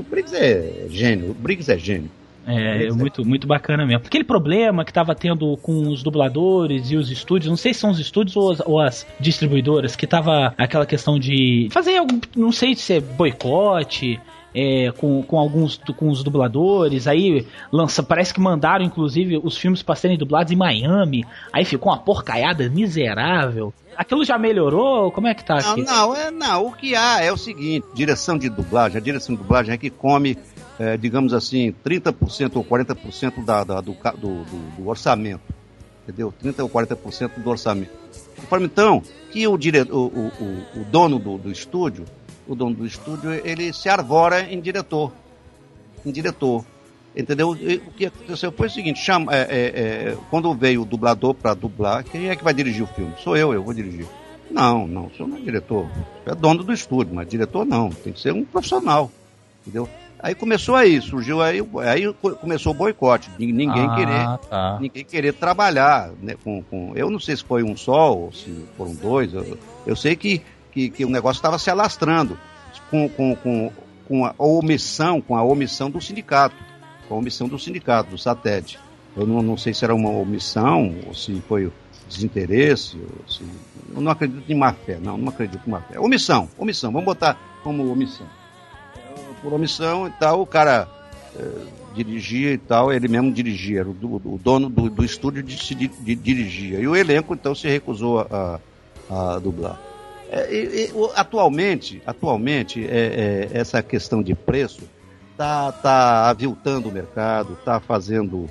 [0.00, 2.10] o Briggs é gênio, o Briggs é gênio.
[2.46, 4.02] É, muito, muito bacana mesmo.
[4.06, 7.90] Aquele problema que tava tendo com os dubladores e os estúdios, não sei se são
[7.90, 12.52] os estúdios ou as, ou as distribuidoras, que tava aquela questão de fazer algum, não
[12.52, 14.20] sei se é boicote.
[14.54, 19.82] é, com, com alguns com os dubladores, aí lança, parece que mandaram inclusive os filmes
[19.82, 23.74] para serem dublados em Miami, aí ficou uma porcaiada miserável.
[23.96, 25.10] Aquilo já melhorou?
[25.10, 25.82] Como é que tá Não, aqui?
[25.82, 29.40] não, é, não, o que há é o seguinte, direção de dublagem, a direção de
[29.42, 30.36] dublagem é que come,
[30.78, 34.44] é, digamos assim, 30% ou 40% da, da- do, do,
[34.76, 35.42] do- orçamento,
[36.02, 36.32] entendeu?
[36.42, 37.92] 30% ou 40% do orçamento.
[38.36, 42.04] Conforme então, que o, dire, o, o- o dono do, do estúdio,
[42.46, 45.12] o dono do estúdio, ele se arvora em diretor,
[46.04, 46.64] em diretor.
[47.16, 47.54] Entendeu?
[47.54, 49.46] E o que aconteceu foi o seguinte: chama, é, é,
[50.10, 53.14] é, quando veio o dublador para dublar, quem é que vai dirigir o filme?
[53.22, 54.04] Sou eu, eu vou dirigir.
[54.50, 55.84] Não, não, o senhor não é diretor.
[55.84, 55.88] O
[56.24, 57.88] senhor é dono do estúdio, mas diretor não.
[57.90, 59.12] Tem que ser um profissional.
[59.62, 59.88] Entendeu?
[60.24, 63.30] Aí começou aí, surgiu aí, aí co- começou o boicote.
[63.38, 64.78] Nin- Ninguém Ah, querer, tá.
[64.80, 66.92] ninguém querer trabalhar né, com, com.
[66.96, 69.34] Eu não sei se foi um só ou se foram dois.
[69.34, 70.40] Eu, eu sei que,
[70.72, 72.38] que, que o negócio estava se alastrando
[72.90, 73.70] com, com, com,
[74.08, 76.56] com a omissão, com a omissão do sindicato,
[77.06, 78.78] com a omissão do sindicato, do satélite.
[79.14, 81.70] Eu não, não sei se era uma omissão ou se foi
[82.08, 83.42] desinteresse, ou se...
[83.94, 86.00] eu não acredito em má fé, não, não acredito em má fé.
[86.00, 88.26] Omissão, omissão, vamos botar como omissão.
[89.44, 90.88] Por omissão e tal, o cara
[91.36, 91.48] eh,
[91.94, 93.90] dirigia e tal, ele mesmo dirigia, o,
[94.24, 96.80] o dono do, do estúdio de, de- dirigia.
[96.80, 98.58] E o elenco então se recusou a,
[99.10, 99.78] a dublar.
[100.30, 104.80] É, e- e, atualmente, atualmente é, é, essa questão de preço
[105.36, 108.48] tá, tá aviltando o mercado, tá fazendo.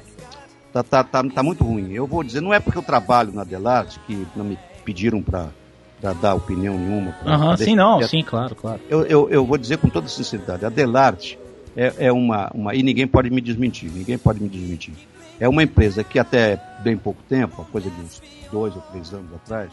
[0.71, 1.91] Tá, tá, tá, tá muito ruim.
[1.91, 5.49] Eu vou dizer, não é porque eu trabalho na Delarte, que não me pediram para
[6.11, 7.15] dar opinião nenhuma.
[7.25, 8.81] Aham, pra sim, não, sim, claro, claro.
[8.89, 11.37] eu, eu, eu vou dizer com toda sinceridade, a Delarte
[11.75, 12.75] é, é uma, uma.
[12.75, 14.93] E ninguém pode me desmentir, ninguém pode me desmentir.
[15.39, 18.21] É uma empresa que até bem pouco tempo, a coisa de uns
[18.51, 19.71] dois ou três anos atrás,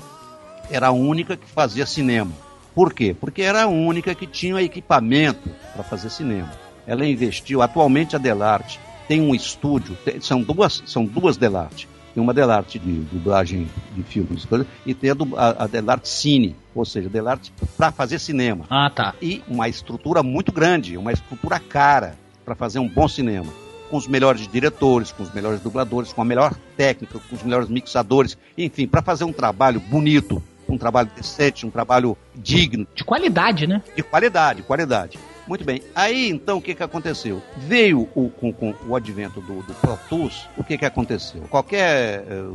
[0.70, 2.32] era a única que fazia cinema.
[2.74, 3.15] Por quê?
[3.19, 6.51] Porque era a única que tinha equipamento para fazer cinema.
[6.86, 11.89] Ela investiu, atualmente a Delarte tem um estúdio, tem- são duas, são duas Delarte.
[12.15, 14.47] Tem uma Delarte de dublagem de filmes
[14.85, 18.65] e tem a, a, a Delarte Cine, ou seja, Delarte para fazer cinema.
[18.69, 19.15] Ah, tá.
[19.23, 23.53] E uma estrutura muito grande, uma estrutura cara para fazer um bom cinema.
[23.89, 27.69] Com os melhores diretores, com os melhores dubladores, com a melhor técnica, com os melhores
[27.69, 32.87] mixadores, enfim, para fazer um trabalho bonito, um trabalho decente, um trabalho digno.
[32.95, 33.82] De qualidade, né?
[33.97, 35.19] De qualidade, qualidade.
[35.51, 35.83] Muito bem.
[35.97, 37.43] Aí, então, o que, que aconteceu?
[37.57, 41.43] Veio o, com, com o advento do, do Pro Tools, o que, que aconteceu?
[41.51, 42.51] Qualquer eh,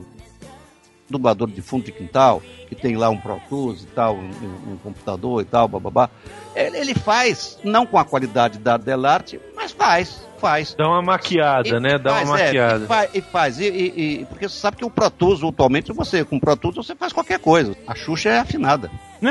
[1.09, 4.29] dublador de fundo de quintal, que tem lá um Pro Tools e tal, um,
[4.71, 6.09] um computador e tal, bababá,
[6.55, 10.75] ele, ele faz, não com a qualidade da Delarte, mas faz, faz.
[10.75, 11.97] Dá uma maquiada, E né?
[11.97, 12.83] Dá faz, uma é, maquiada.
[12.83, 13.59] e faz, e faz.
[13.59, 16.75] E, e- porque você sabe que o Pro Tools, atualmente, você, com o Pro Tools,
[16.75, 17.75] você faz qualquer coisa.
[17.87, 18.91] A Xuxa é afinada.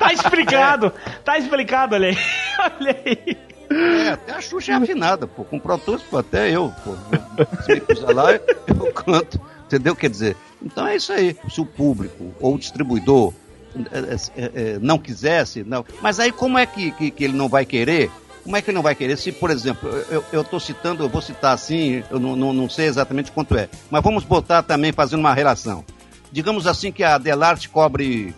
[0.00, 0.92] Tá explicado,
[1.24, 2.16] tá explicado, olha aí.
[2.80, 3.36] Olha aí.
[3.70, 5.44] É, até a Xuxa é afinada, pô.
[5.44, 6.94] Com Pro Tools, pô, até eu, pô.
[7.62, 9.40] Se me usar lá, eu canto.
[9.66, 9.96] Entendeu?
[9.96, 11.36] Quer dizer, então é isso aí.
[11.48, 13.32] Se o público ou o distribuidor
[13.90, 13.98] é,
[14.36, 15.84] é, é, não quisesse, não.
[16.02, 18.10] Mas aí como é que, que, que ele não vai querer?
[18.44, 19.16] Como é que ele não vai querer?
[19.16, 19.88] Se, por exemplo,
[20.32, 23.68] eu- estou citando, eu vou citar assim, eu não, não, não sei exatamente quanto é,
[23.90, 25.84] mas vamos botar também fazendo uma relação.
[26.32, 28.34] Digamos assim que a Delarte cobre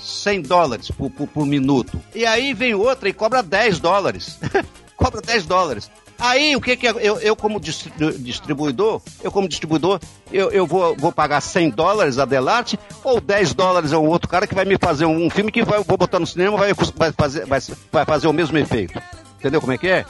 [0.00, 2.00] 100 dólares por, por, por minuto.
[2.14, 4.38] E aí vem outra e cobra 10 dólares.
[4.96, 5.90] cobra 10 dólares.
[6.18, 10.00] Aí o que que eu, eu, como distri- distribuidor, eu como distribuidor,
[10.32, 14.28] eu, eu vou, vou pagar 100 dólares a Delarte ou 10 dólares a um outro
[14.28, 16.72] cara que vai me fazer um, um filme que vai, vou botar no cinema vai,
[16.74, 17.60] vai, fazer, vai,
[17.92, 19.00] vai fazer o mesmo efeito.
[19.38, 20.04] Entendeu como é que é?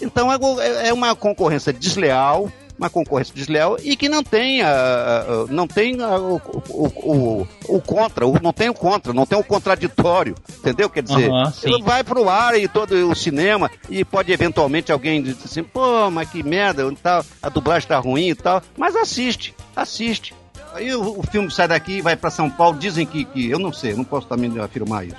[0.00, 5.46] Então é, é uma concorrência desleal, uma concorrência desleal e que não tem, ah, ah,
[5.48, 10.34] não tem ah, o, o, o, contra, não tem o contra, não tem o contraditório,
[10.58, 10.90] entendeu?
[10.90, 11.30] Quer dizer,
[11.62, 16.10] ele vai pro ar e todo o cinema e pode eventualmente alguém dizer assim, pô,
[16.10, 20.34] mas que merda, tal, a dublagem tá ruim e tal, mas assiste, assiste.
[20.74, 23.72] Aí o, o filme sai daqui vai para São Paulo, dizem que, que, eu não
[23.72, 25.16] sei, não posso também afirmar isso,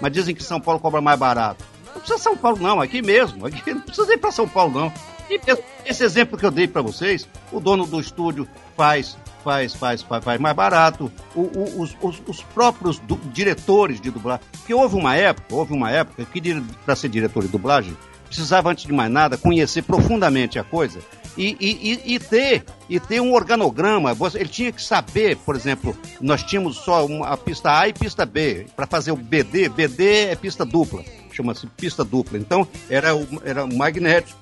[0.00, 1.64] mas dizem que São Paulo cobra mais barato.
[2.00, 4.92] Não precisa São Paulo não, aqui mesmo, aqui não precisa ir para São Paulo não.
[5.28, 5.38] E
[5.86, 10.24] esse- exemplo que eu dei para vocês, o dono do estúdio faz, faz, faz, faz,
[10.24, 11.10] faz mais barato.
[11.34, 13.00] O- o- os, os- os próprios
[13.32, 16.40] diretores de dublagem, porque houve uma época, houve uma época que
[16.84, 17.96] para ser diretor de dublagem
[18.26, 21.00] precisava antes de mais nada conhecer profundamente a coisa
[21.36, 24.16] E, e, e, e ter e ter um organograma.
[24.34, 28.26] Ele tinha que saber, por exemplo, nós tínhamos só uma, a pista A e pista
[28.26, 28.66] B.
[28.74, 31.04] Para fazer o BD, BD é pista dupla,
[31.36, 32.38] chama-se pista dupla.
[32.38, 34.38] Então era o, era o magnético,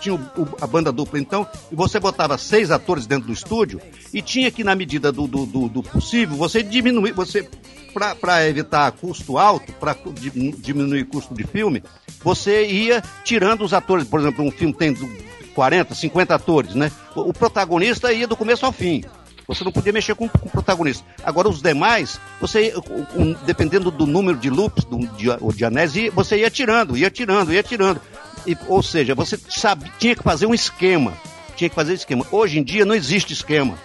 [0.00, 1.18] tinha o- o- a banda dupla.
[1.18, 3.80] Então você botava seis atores dentro do estúdio
[4.12, 7.48] e tinha que, na medida do, do, do- do possível, você diminuir, você
[8.20, 9.96] para evitar custo alto, para
[10.60, 11.82] diminuir custo de filme,
[12.22, 14.06] você ia tirando os atores.
[14.06, 15.08] Por exemplo, um filme tem do-
[15.54, 16.92] 40, 50 atores, né?
[17.14, 19.02] O, o protagonista ia do começo ao fim.
[19.48, 21.04] Você não podia mexer com, com o protagonista.
[21.22, 25.92] Agora, os demais, você, com- dependendo do número de loops, do, de, ou de anéis,
[26.12, 28.00] você ia tirando, ia tirando, ia tirando.
[28.46, 31.12] E, ou seja, você sabe, tinha que fazer um esquema.
[31.56, 32.26] Tinha que fazer esquema.
[32.30, 33.78] Hoje em dia não existe esquema.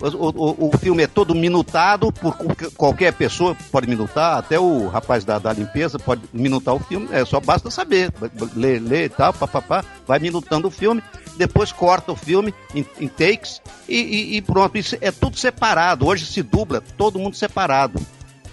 [0.00, 2.34] O, o- o filme é todo minutado por
[2.76, 7.22] qualquer- pessoa, pode minutar, até o rapaz da, da limpeza pode minutar o filme, é
[7.24, 8.10] só basta saber,
[8.56, 11.02] ler, ler e tal, papapá, vai minutando o filme,
[11.36, 16.06] depois corta o filme em, em takes e, e- e pronto, isso é tudo separado,
[16.06, 18.00] hoje se dubla todo mundo separado.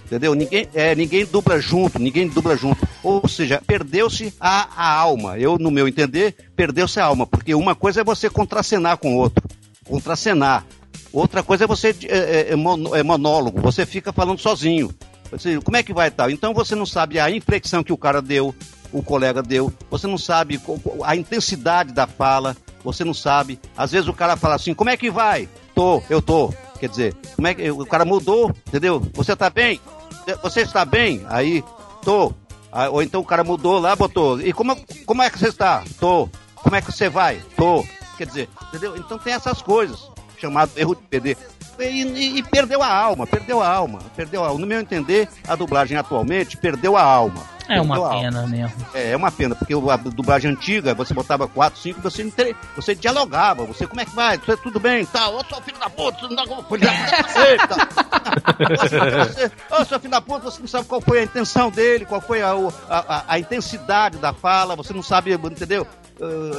[0.06, 0.34] Entendeu?
[0.34, 2.88] Ninguém, é, ninguém dubla junto, ninguém dubla junto.
[3.04, 5.38] Ou seja, perdeu-se a, a alma.
[5.38, 7.28] Eu, no meu entender, perdeu-se a alma.
[7.28, 9.44] Porque uma coisa é você contracenar com o outro.
[9.86, 10.66] Contracenar.
[11.12, 14.94] Outra coisa é você é, é, é é monólogo, você fica falando sozinho.
[15.32, 16.30] Você, como é que vai tal?
[16.30, 18.56] Então você não sabe a inflexão que o cara deu,
[18.92, 20.60] o colega deu, você não sabe
[21.04, 23.60] a intensidade da fala, você não sabe.
[23.76, 25.50] Às vezes o cara fala assim, como é que vai?
[25.76, 26.54] Tô, eu tô.
[26.80, 29.02] Quer dizer, como é que o cara mudou, entendeu?
[29.14, 29.82] Você tá bem?
[30.42, 31.26] Você está bem?
[31.28, 31.64] Aí,
[32.04, 32.34] tô.
[32.72, 34.40] Ah, Ou então o cara mudou lá, botou.
[34.40, 35.84] E como, como é que você está?
[36.00, 36.30] Tô.
[36.56, 37.42] Como é que você vai?
[37.56, 37.84] Tô.
[38.18, 38.98] Quer dizer, entendeu?
[38.98, 41.38] Então tem essas coisas, chamado erro de PD.
[41.80, 44.60] E, e- e perdeu a alma, perdeu a alma, perdeu a alma.
[44.60, 47.46] No meu entender, a dublagem atualmente perdeu a alma.
[47.70, 48.22] É uma alma.
[48.22, 48.74] pena mesmo.
[48.94, 52.96] É, é uma pena, porque a dublagem antiga, você botava quatro, cinco, você, inter- você
[52.96, 54.38] dialogava, você, como é que vai?
[54.38, 55.06] Você, tudo bem?
[55.06, 57.58] Tal, ô seu filho da puta, você não dá como puta, você,
[59.70, 62.42] Ô seu filho da puta, você não sabe qual foi a intenção dele, qual foi
[62.42, 62.52] a,
[62.90, 65.86] a, a- a intensidade da fala, você não sabe, entendeu?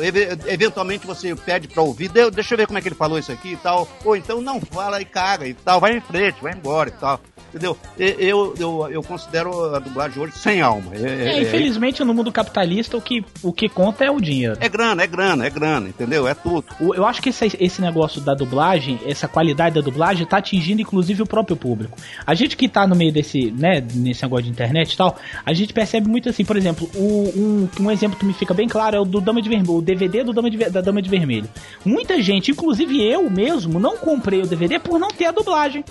[0.01, 3.19] Eve- eventualmente você pede pra ouvir, "Deu- deixa eu ver como é que ele falou
[3.19, 6.37] isso aqui e tal, ou então não fala e caga e tal, vai em frente,
[6.43, 7.21] vai embora e tal.
[7.49, 7.79] Entendeu?
[7.99, 10.93] Eu, eu, eu considero a dublagem hoje sem alma.
[10.95, 14.59] É, É, é- infelizmente, no mundo capitalista, o que, o que conta é o dinheiro.
[14.61, 16.29] é grana, é grana, é grana, entendeu?
[16.29, 16.67] É tudo.
[16.95, 21.23] Eu acho que esse, esse negócio da dublagem, essa qualidade da dublagem, tá atingindo inclusive
[21.23, 21.97] o próprio público.
[22.27, 25.17] A gente que tá no meio desse, né, nesse negócio de internet e tal,
[25.47, 28.69] a gente percebe muito assim, por exemplo, o- um, um exemplo que me fica bem
[28.69, 31.09] claro é o do Dama de Vermelho, o DVD do Dama de, da Dama de
[31.11, 31.49] Vermelho.
[31.85, 35.85] Muita gente, inclusive eu mesmo, não comprei o DVD por não ter a dublagem.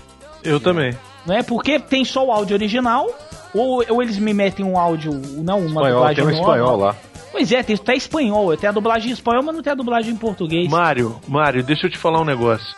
[0.44, 0.96] Eu também.
[1.26, 3.08] Não é porque tem só o áudio original,
[3.54, 6.42] ou, ou eles me metem um áudio, não uma Espanhol, dublagem tem um nova.
[6.42, 6.96] espanhol lá.
[7.32, 8.56] Pois é, tem até espanhol.
[8.58, 10.70] Tenho a dublagem em espanhol, mas não tem a dublagem em português.
[10.70, 12.76] Mário, Mário, deixa eu te falar um negócio.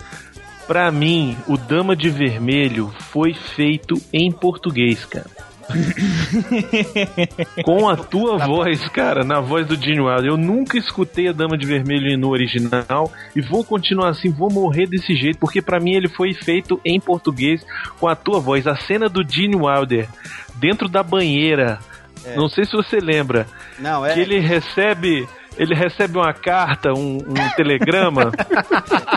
[0.68, 5.30] Pra mim, o Dama de Vermelho foi feito em português, cara.
[7.64, 10.32] Com a tua voz, cara, na voz do Gene Wilder.
[10.32, 14.88] Eu nunca escutei a Dama de Vermelho no original e vou continuar assim, vou morrer
[14.88, 17.66] desse jeito, porque pra mim ele foi feito em português
[18.00, 18.68] com a tua voz.
[18.68, 20.08] A cena do Gene Wilder
[20.56, 21.80] dentro da banheira.
[22.26, 22.36] É.
[22.36, 23.48] Não sei se você lembra.
[23.80, 24.14] Não, é.
[24.14, 25.28] Que ele recebe.
[25.60, 28.32] Ele recebe uma carta, um, um telegrama.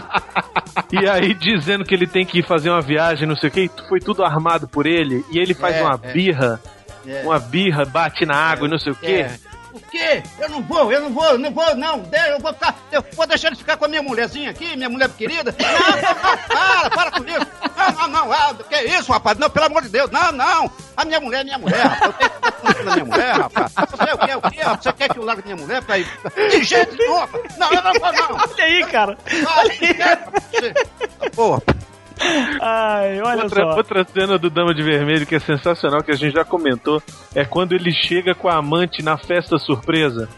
[0.90, 3.70] e aí dizendo que ele tem que ir fazer uma viagem, não sei o que,
[3.88, 6.12] foi tudo armado por ele, e ele faz É, uma é.
[6.12, 6.60] birra,
[7.06, 7.22] É.
[7.24, 9.24] uma birra, bate na água e não sei o que.
[9.72, 9.76] É.
[9.76, 10.22] O quê?
[10.38, 12.04] Eu não vou, eu não vou, não vou, não.
[12.28, 15.08] Eu vou ficar, eu vou deixar ele ficar com a minha mulherzinha aqui, minha mulher
[15.10, 15.54] querida.
[15.58, 16.14] Não,
[16.48, 17.46] para, para com isso.
[17.76, 19.38] Não, não, não, ah, que isso, rapaz?
[19.38, 20.70] Não, pelo amor de Deus, não, não.
[20.96, 22.02] A minha mulher é minha mulher, rapaz.
[22.04, 23.72] Eu tenho que a minha mulher, rapaz.
[23.72, 24.76] Você quê, o quê?
[24.82, 26.06] Você quer que eu largue minha mulher pra ir?
[26.50, 27.56] De jeito nenhum, rapaz.
[27.56, 28.36] Não, eu não vou, não.
[28.36, 29.18] Olha aí, cara.
[29.56, 31.30] Olha aí.
[31.34, 31.62] Porra.
[32.60, 33.76] Ai, olha outra, só.
[33.76, 37.02] outra cena do Dama de Vermelho que é sensacional, que a gente já comentou,
[37.34, 40.28] é quando ele chega com a amante na festa surpresa.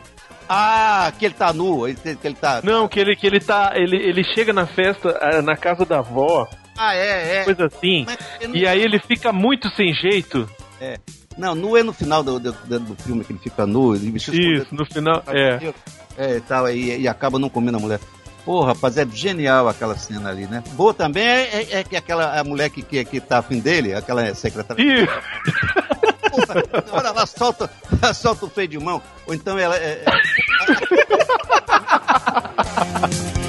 [0.48, 2.60] Ah, que ele tá nu, que ele tá...
[2.62, 3.72] Não, que ele, que ele tá.
[3.74, 6.46] Ele, ele chega na festa, na casa da avó,
[6.76, 7.44] Ah, é, é.
[7.44, 8.04] coisa assim,
[8.40, 10.48] eu não- e aí ele fica muito sem jeito.
[10.80, 10.96] É.
[11.38, 13.94] Não, nu é no final do, do, do- filme que ele fica nu.
[13.96, 15.72] Ele Isso, no final, é.
[16.16, 17.98] É, tal, e, e acaba não comendo a mulher.
[18.44, 20.62] Pô, rapaz, é genial aquela cena ali, né?
[20.72, 23.94] Boa também é, é- é que aquela a mulher que, que, que tá afim dele,
[23.94, 24.82] aquela secretária.
[24.82, 25.06] Ih!
[26.30, 26.62] Porra,
[26.92, 27.70] hora ela solta,
[28.02, 29.00] ela solta o freio de mão.
[29.26, 29.76] Ou então ela.
[29.76, 30.04] É, é-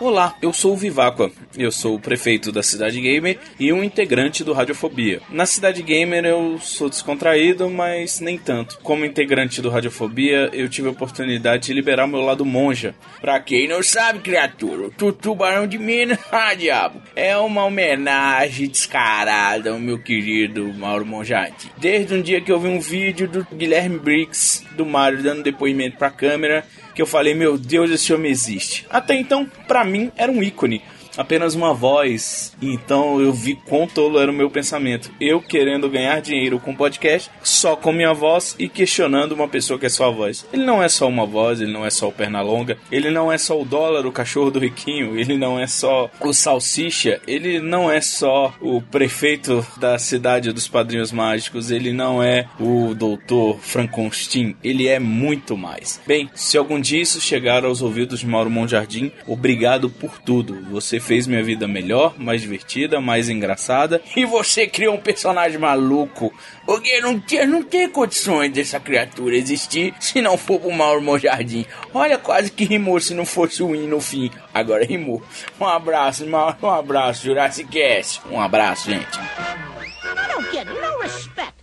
[0.00, 1.30] Olá, eu sou o Viváqua.
[1.56, 5.20] Eu sou o prefeito da Cidade Gamer e um integrante do Radiofobia.
[5.28, 8.78] Na Cidade Gamer eu sou descontraído, mas nem tanto.
[8.82, 12.94] Como integrante do Radiofobia, eu tive a oportunidade de liberar meu lado monja.
[13.20, 18.68] Pra quem não sabe, criatura, o Tutu Barão de Minas, ah, diabo, é uma homenagem
[18.68, 21.70] descarada ao meu querido Mauro Monjati.
[21.76, 25.98] Desde um dia que eu vi um vídeo do Guilherme Briggs, do Mario, dando depoimento
[25.98, 26.64] pra câmera,
[26.98, 28.84] que eu falei, meu Deus, esse homem existe.
[28.90, 30.82] Até então, pra mim, era um ícone.
[31.18, 32.52] Apenas uma voz.
[32.62, 35.10] Então eu vi quão tolo era o meu pensamento.
[35.20, 39.86] Eu querendo ganhar dinheiro com podcast só com minha voz e questionando uma pessoa que
[39.86, 40.46] é só a voz.
[40.52, 43.36] Ele não é só uma voz, ele não é só o Pernalonga, ele não é
[43.36, 47.90] só o dólar, o cachorro do riquinho, ele não é só o salsicha, ele não
[47.90, 54.56] é só o prefeito da cidade dos padrinhos mágicos, ele não é o doutor Frankenstein,
[54.62, 56.00] ele é muito mais.
[56.06, 60.56] Bem, se algum dia isso chegar aos ouvidos de Mauro Monjardim, obrigado por tudo.
[60.70, 66.30] Você fez minha vida melhor, mais divertida, mais engraçada e você criou um personagem maluco.
[66.66, 71.64] Porque não tinha, não tem condições dessa criatura existir se não for pro Mauro Monjardim.
[71.94, 74.30] Olha, quase que rimou se não fosse o hino no fim.
[74.52, 75.22] Agora rimou.
[75.58, 78.20] Um abraço, Mauro, um abraço, Jurassic Cast.
[78.30, 79.18] Um abraço, gente.
[79.18, 81.54] I don't get no respect.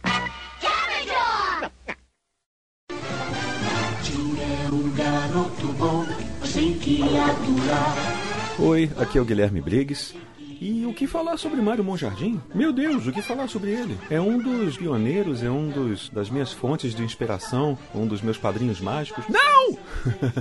[4.37, 6.05] É um garoto bom,
[6.43, 8.24] sem criatura.
[8.57, 10.15] Oi, aqui é o Guilherme Briggs.
[10.61, 12.41] E o que falar sobre Mário Monjardim?
[12.53, 13.97] Meu Deus, o que falar sobre ele?
[14.09, 18.37] É um dos pioneiros, é um dos das minhas fontes de inspiração, um dos meus
[18.37, 19.25] padrinhos mágicos.
[19.27, 19.77] Não!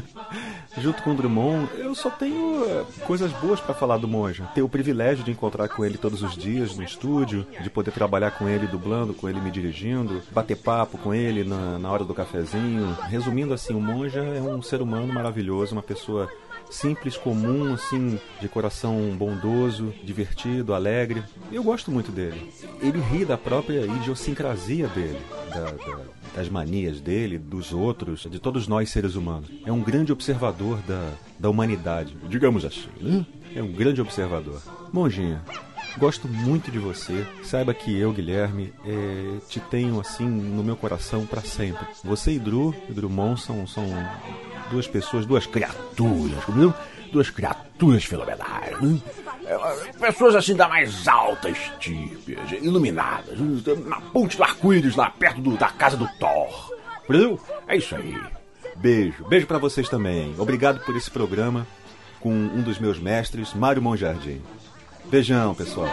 [0.78, 4.45] Junto com o Drummond, eu só tenho eh, coisas boas para falar do Monja.
[4.55, 8.31] Ter o privilégio de encontrar com ele todos os dias no estúdio, de poder trabalhar
[8.32, 12.15] com ele dublando, com ele me dirigindo, bater papo com ele na, na hora do
[12.15, 12.97] cafezinho.
[13.09, 16.31] Resumindo assim, o Monja é um ser humano maravilhoso, uma pessoa
[16.70, 21.23] simples, comum, assim, de coração bondoso, divertido, alegre.
[21.53, 22.51] Eu gosto muito dele.
[22.82, 25.20] Ele ri da própria idiosincrasia dele,
[25.51, 29.49] da- da- das manias dele, dos outros, de todos nós seres humanos.
[29.65, 33.24] É um grande observador da, da humanidade, digamos assim, né?
[33.55, 34.61] É um grande observador.
[34.93, 35.43] Monjinha,
[35.97, 37.24] Gosto muito de você.
[37.45, 41.86] Saiba que eu, Guilherme, eh, te tenho assim no meu coração para sempre.
[42.03, 43.85] Você e Drew, Drummond são, são
[44.70, 46.73] duas pessoas, duas criaturas, viu?
[47.12, 48.81] duas criaturas fenomenais.
[48.81, 48.99] né?
[49.47, 53.39] É, Pessoas assim da mais alta estirpe, iluminadas,
[53.86, 56.73] na ponte do arco-íris, lá perto do- da casa do Thor.
[57.09, 57.39] Viu?
[57.69, 58.19] É isso aí.
[58.77, 59.24] Beijo.
[59.27, 60.35] Beijo para vocês também.
[60.39, 61.66] Obrigado por esse programa
[62.19, 64.43] com um dos meus mestres, Mário Monjardim.
[65.05, 65.86] Beijão, pessoal.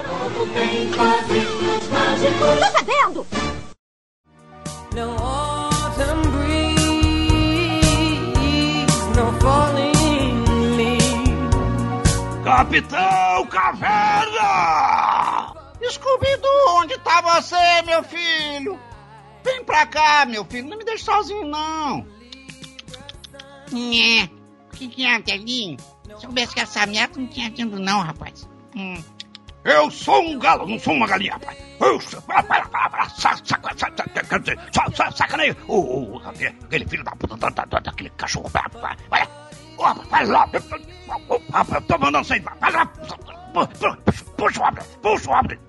[2.59, 3.27] Tá sabendo?
[12.75, 14.43] Capitão Caverna!
[15.89, 18.79] Scooby-Doo, onde tá você, meu filho?
[19.43, 22.07] Vem pra cá, meu filho, não me deixe sozinho, não.
[23.73, 24.29] Nhé.
[24.71, 25.77] Que, que é, Telinho?
[26.05, 28.47] Se eu soubesse que essa merda não tinha vindo, não, rapaz.
[28.73, 29.03] Hum.
[29.65, 31.57] Eu sou um galo, não sou uma galinha, rapaz.
[31.77, 35.57] Eu sou- para, para, para, para, sa- saca- sa- sa- quer dizer, sa- sa- Sacaneio!
[35.67, 37.35] O, o, aquele filho da puta,
[37.81, 38.47] daquele cachorro.
[38.47, 38.63] Vai,
[39.09, 39.27] vai,
[39.83, 40.49] rapaz, Faz lá.
[41.53, 42.43] Rapaz, tô mandando sair.
[42.59, 42.85] Faz lá.
[42.85, 45.59] Pu- pu- Puxa abre, puxa abre.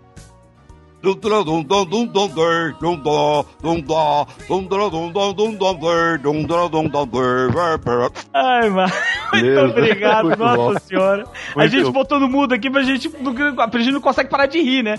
[8.32, 8.92] Ai, mano.
[9.32, 10.78] Muito obrigado, Muito nossa bom.
[10.78, 11.24] senhora.
[11.54, 11.92] a Muito gente bom.
[11.92, 13.08] botou no mudo aqui pra gente.
[13.08, 14.96] A gente não consegue parar de rir, né?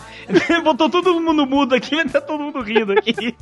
[0.64, 3.36] botou todo mundo mudo aqui, mas tá todo mundo rindo aqui.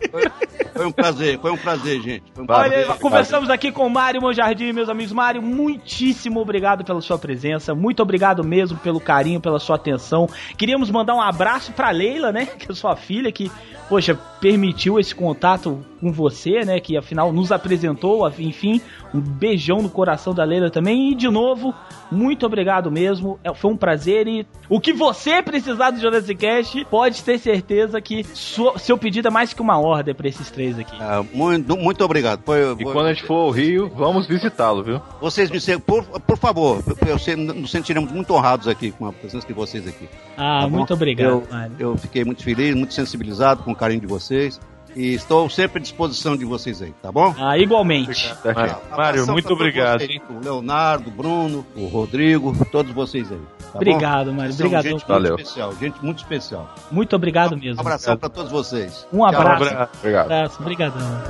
[0.73, 2.23] Foi um prazer, foi um prazer, gente.
[2.33, 3.01] Foi um Olha, prazer.
[3.01, 5.13] conversamos aqui com o Mário Monjardim, meus amigos.
[5.13, 7.73] Mário, muitíssimo obrigado pela sua presença.
[7.73, 10.27] Muito obrigado mesmo pelo carinho, pela sua atenção.
[10.57, 12.49] Queríamos mandar um abraço pra Leila, né?
[12.59, 13.51] Que é sua filha, que,
[13.89, 16.79] poxa, permitiu esse contato com você, né?
[16.79, 18.81] Que afinal nos apresentou, enfim.
[19.13, 21.11] Um beijão no coração da Leila também.
[21.11, 21.73] E de novo,
[22.11, 23.39] muito obrigado mesmo.
[23.43, 24.27] É, Foi um prazer.
[24.27, 29.27] E o que você precisar do Jurassic Cast, pode ter certeza que sua- seu pedido
[29.27, 30.95] é mais que uma ordem pra esses três aqui.
[30.99, 32.41] Ah, muito, muito obrigado.
[32.43, 35.01] Foi, E quando a gente for ao Rio, vamos visitá-lo, viu?
[35.21, 39.13] Vocês me se- por, por favor, eu, sei- nos sentiremos muito honrados aqui com a
[39.13, 40.09] presença de vocês aqui.
[40.37, 41.75] Ah, Tá muito obrigado, Eu, Mário.
[41.77, 44.59] eu fiquei muito feliz, muito sensibilizado com o carinho de vocês.
[44.95, 47.33] E estou sempre à disposição de vocês aí, tá bom?
[47.37, 48.33] Ah, igualmente.
[48.43, 49.99] Mário, Mário, muito obrigado.
[50.01, 53.37] vocês, O Leonardo, o Bruno, o Rodrigo, todos vocês aí.
[53.37, 53.77] tá bom?
[53.77, 54.51] Obrigado, Mário.
[54.53, 54.91] São Obrigadão.
[54.91, 55.29] Gente Valeu.
[55.31, 56.75] muito especial, gente muito especial.
[56.91, 57.77] Muito obrigado mesmo.
[57.77, 59.07] Um abração para todos vocês.
[59.13, 59.65] Um abraço.
[59.65, 59.89] Tchau.
[60.03, 60.61] Um abraço.
[60.61, 61.21] Obrigadão.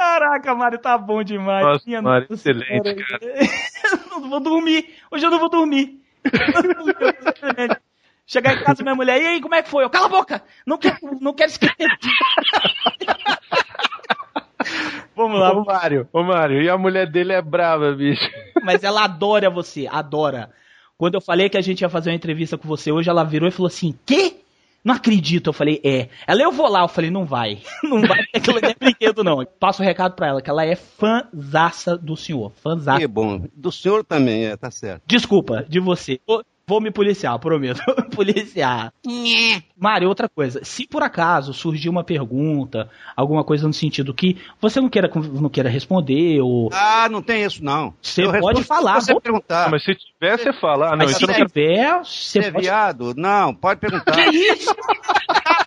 [0.00, 1.66] Caraca, Mário, tá bom demais.
[1.66, 2.94] Nossa, Minha Mário, nossa excelente, senhora.
[2.94, 3.20] cara.
[4.14, 4.94] Eu não vou dormir.
[5.10, 6.00] Hoje eu não vou dormir.
[8.26, 9.84] Chegar em casa minha mulher, e aí, como é que foi?
[9.84, 10.42] Eu, cala a boca!
[10.64, 11.74] Não quero, não quero esquecer.
[15.14, 18.26] Vamos lá, Ô, Mário, ô, Mário, e a mulher dele é brava, bicho.
[18.62, 20.50] Mas ela adora você, adora.
[20.96, 23.48] Quando eu falei que a gente ia fazer uma entrevista com você hoje, ela virou
[23.48, 24.39] e falou assim: Quê?
[24.84, 25.48] Não acredito.
[25.48, 26.08] Eu falei: É.
[26.26, 26.82] Ela, eu vou lá.
[26.82, 27.58] Eu falei: Não vai.
[27.82, 29.44] Não vai, porque aquilo é brinquedo, não.
[29.58, 32.52] Passo o recado pra ela, que ela é fãzaça do senhor.
[32.56, 33.00] Fãzaça.
[33.00, 33.46] Que bom.
[33.54, 35.02] Do senhor também, é, tá certo.
[35.06, 36.20] Desculpa, de você.
[36.70, 37.80] Vou me policiar, prometo.
[38.14, 38.92] policiar.
[39.76, 40.60] Mário, outra coisa.
[40.62, 45.48] Se por acaso surgir uma pergunta, alguma coisa no sentido que você não queira, não
[45.50, 46.70] queira responder, ou.
[46.72, 47.92] Ah, não tem isso, não.
[48.00, 49.20] Você Eu pode falar, se você pô.
[49.20, 49.68] perguntar.
[49.68, 50.86] Mas se tiver, você fala.
[50.86, 51.48] Ah, não, Mas então se não quero.
[51.48, 52.64] tiver, você Você é pode.
[52.64, 53.14] viado?
[53.16, 54.12] Não, pode perguntar.
[54.12, 54.72] Que isso?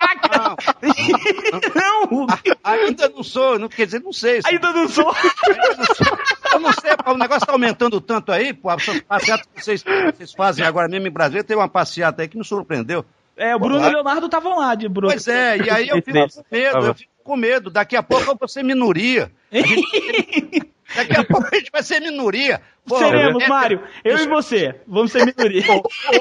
[1.76, 2.28] não!
[2.64, 4.40] Ainda não sou, não, quer dizer, não sei.
[4.46, 5.10] Ainda não sou.
[5.48, 6.18] Ainda não sou.
[6.54, 9.84] Eu não sei, o negócio tá aumentando tanto aí, pô, essas passeatas que vocês,
[10.16, 13.06] vocês fazem agora mesmo em Brasília, teve uma passeata aí que me surpreendeu.
[13.36, 15.12] É, o Bruno e o Leonardo estavam lá de Bruno.
[15.12, 17.70] Pois é, e aí eu fico com medo, eu fico com medo.
[17.72, 19.32] Daqui a pouco eu vou ser minoria.
[19.52, 22.62] A gente- Daqui a pouco a gente vai ser minoria.
[22.86, 23.82] Pô, Seremos, é- Mário.
[24.04, 24.76] Eu e você.
[24.86, 25.64] Vamos ser minoria.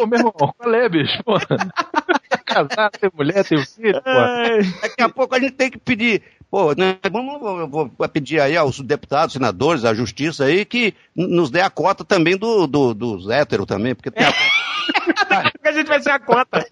[0.01, 1.23] Ô, meu irmão, qual é, bicho?
[2.55, 4.11] Casar, ter mulher, ter filho, pô.
[4.83, 6.23] Daqui a pouco a gente tem que pedir.
[6.51, 11.51] Pô, né, vamos, vou vou pedir aí aos deputados, senadores, à justiça aí, que nos
[11.51, 14.39] dê a cota também do, do- dos héteros também, porque tem a que
[15.69, 16.63] a gente vai ser a cota.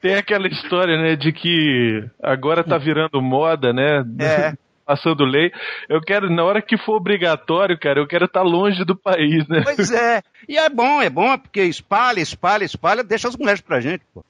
[0.00, 4.04] Tem aquela história, né, de que agora tá virando moda, né?
[4.20, 4.52] É.
[4.86, 5.50] Passando lei.
[5.88, 9.62] Eu quero, na hora que for obrigatório, cara, eu quero estar longe do país, né?
[9.64, 10.22] Pois é.
[10.48, 14.24] E é bom, é bom, porque espalha, espalha, espalha, deixa as mulheres pra gente, pô.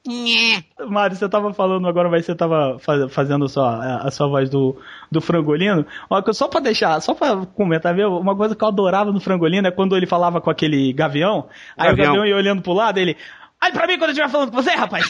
[0.89, 4.49] Mário, você tava falando agora, mas você tava faz- fazendo só a, a sua voz
[4.49, 4.75] do,
[5.11, 5.85] do frangolino.
[6.33, 8.17] Só pra deixar, só pra comentar, viu?
[8.17, 11.47] Uma coisa que eu adorava no frangolino é quando ele falava com aquele gavião,
[11.77, 12.05] aí Gavião.
[12.05, 13.15] o gavião ia olhando pro lado, ele.
[13.63, 15.09] Olha pra mim quando eu estiver falando com você, rapaz!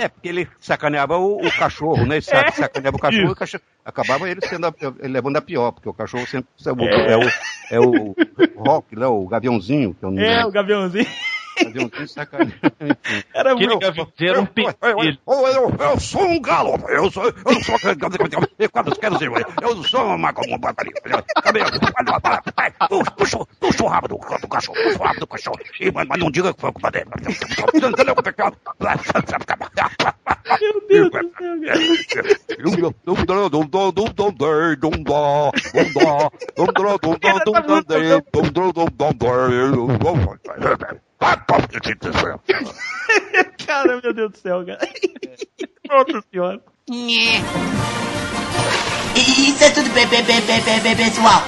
[0.00, 2.16] É, porque ele sacaneava o, o cachorro, né?
[2.16, 2.50] Ele É.
[2.52, 5.88] sacaneava o cachorro e o cachorro, acabava ele sendo a, ele levando a pior, porque
[5.88, 7.20] o cachorro sempre é o,
[7.70, 9.06] é o, é o rock, né?
[9.06, 11.06] O gaviãozinho, que eu não É, o gaviãozinho.
[12.06, 12.52] Sacaneava.
[12.80, 13.24] enfim.
[13.34, 13.80] Era Aquele muito.
[13.80, 15.18] gaviãozinho era um pentelho.
[15.26, 19.32] Eu, eu, eu sou um galo, eu sou, eu não sou eu quero dizer,
[19.62, 20.58] eu sou uma como
[23.16, 26.18] Puxa, puxa, o rabo do, do cachorro, puxa o rabo do cachorro, e, mas, mas
[26.18, 27.06] não diga que foi culpa dele.
[27.10, 28.14] Meu Deus do céu,
[40.86, 41.09] cara,
[44.02, 44.80] meu Deus do céu, cara.
[45.88, 46.60] Nossa senhora.
[49.14, 51.42] Isso é tudo, bem, bem, bem, bem, bem, bem, pessoal.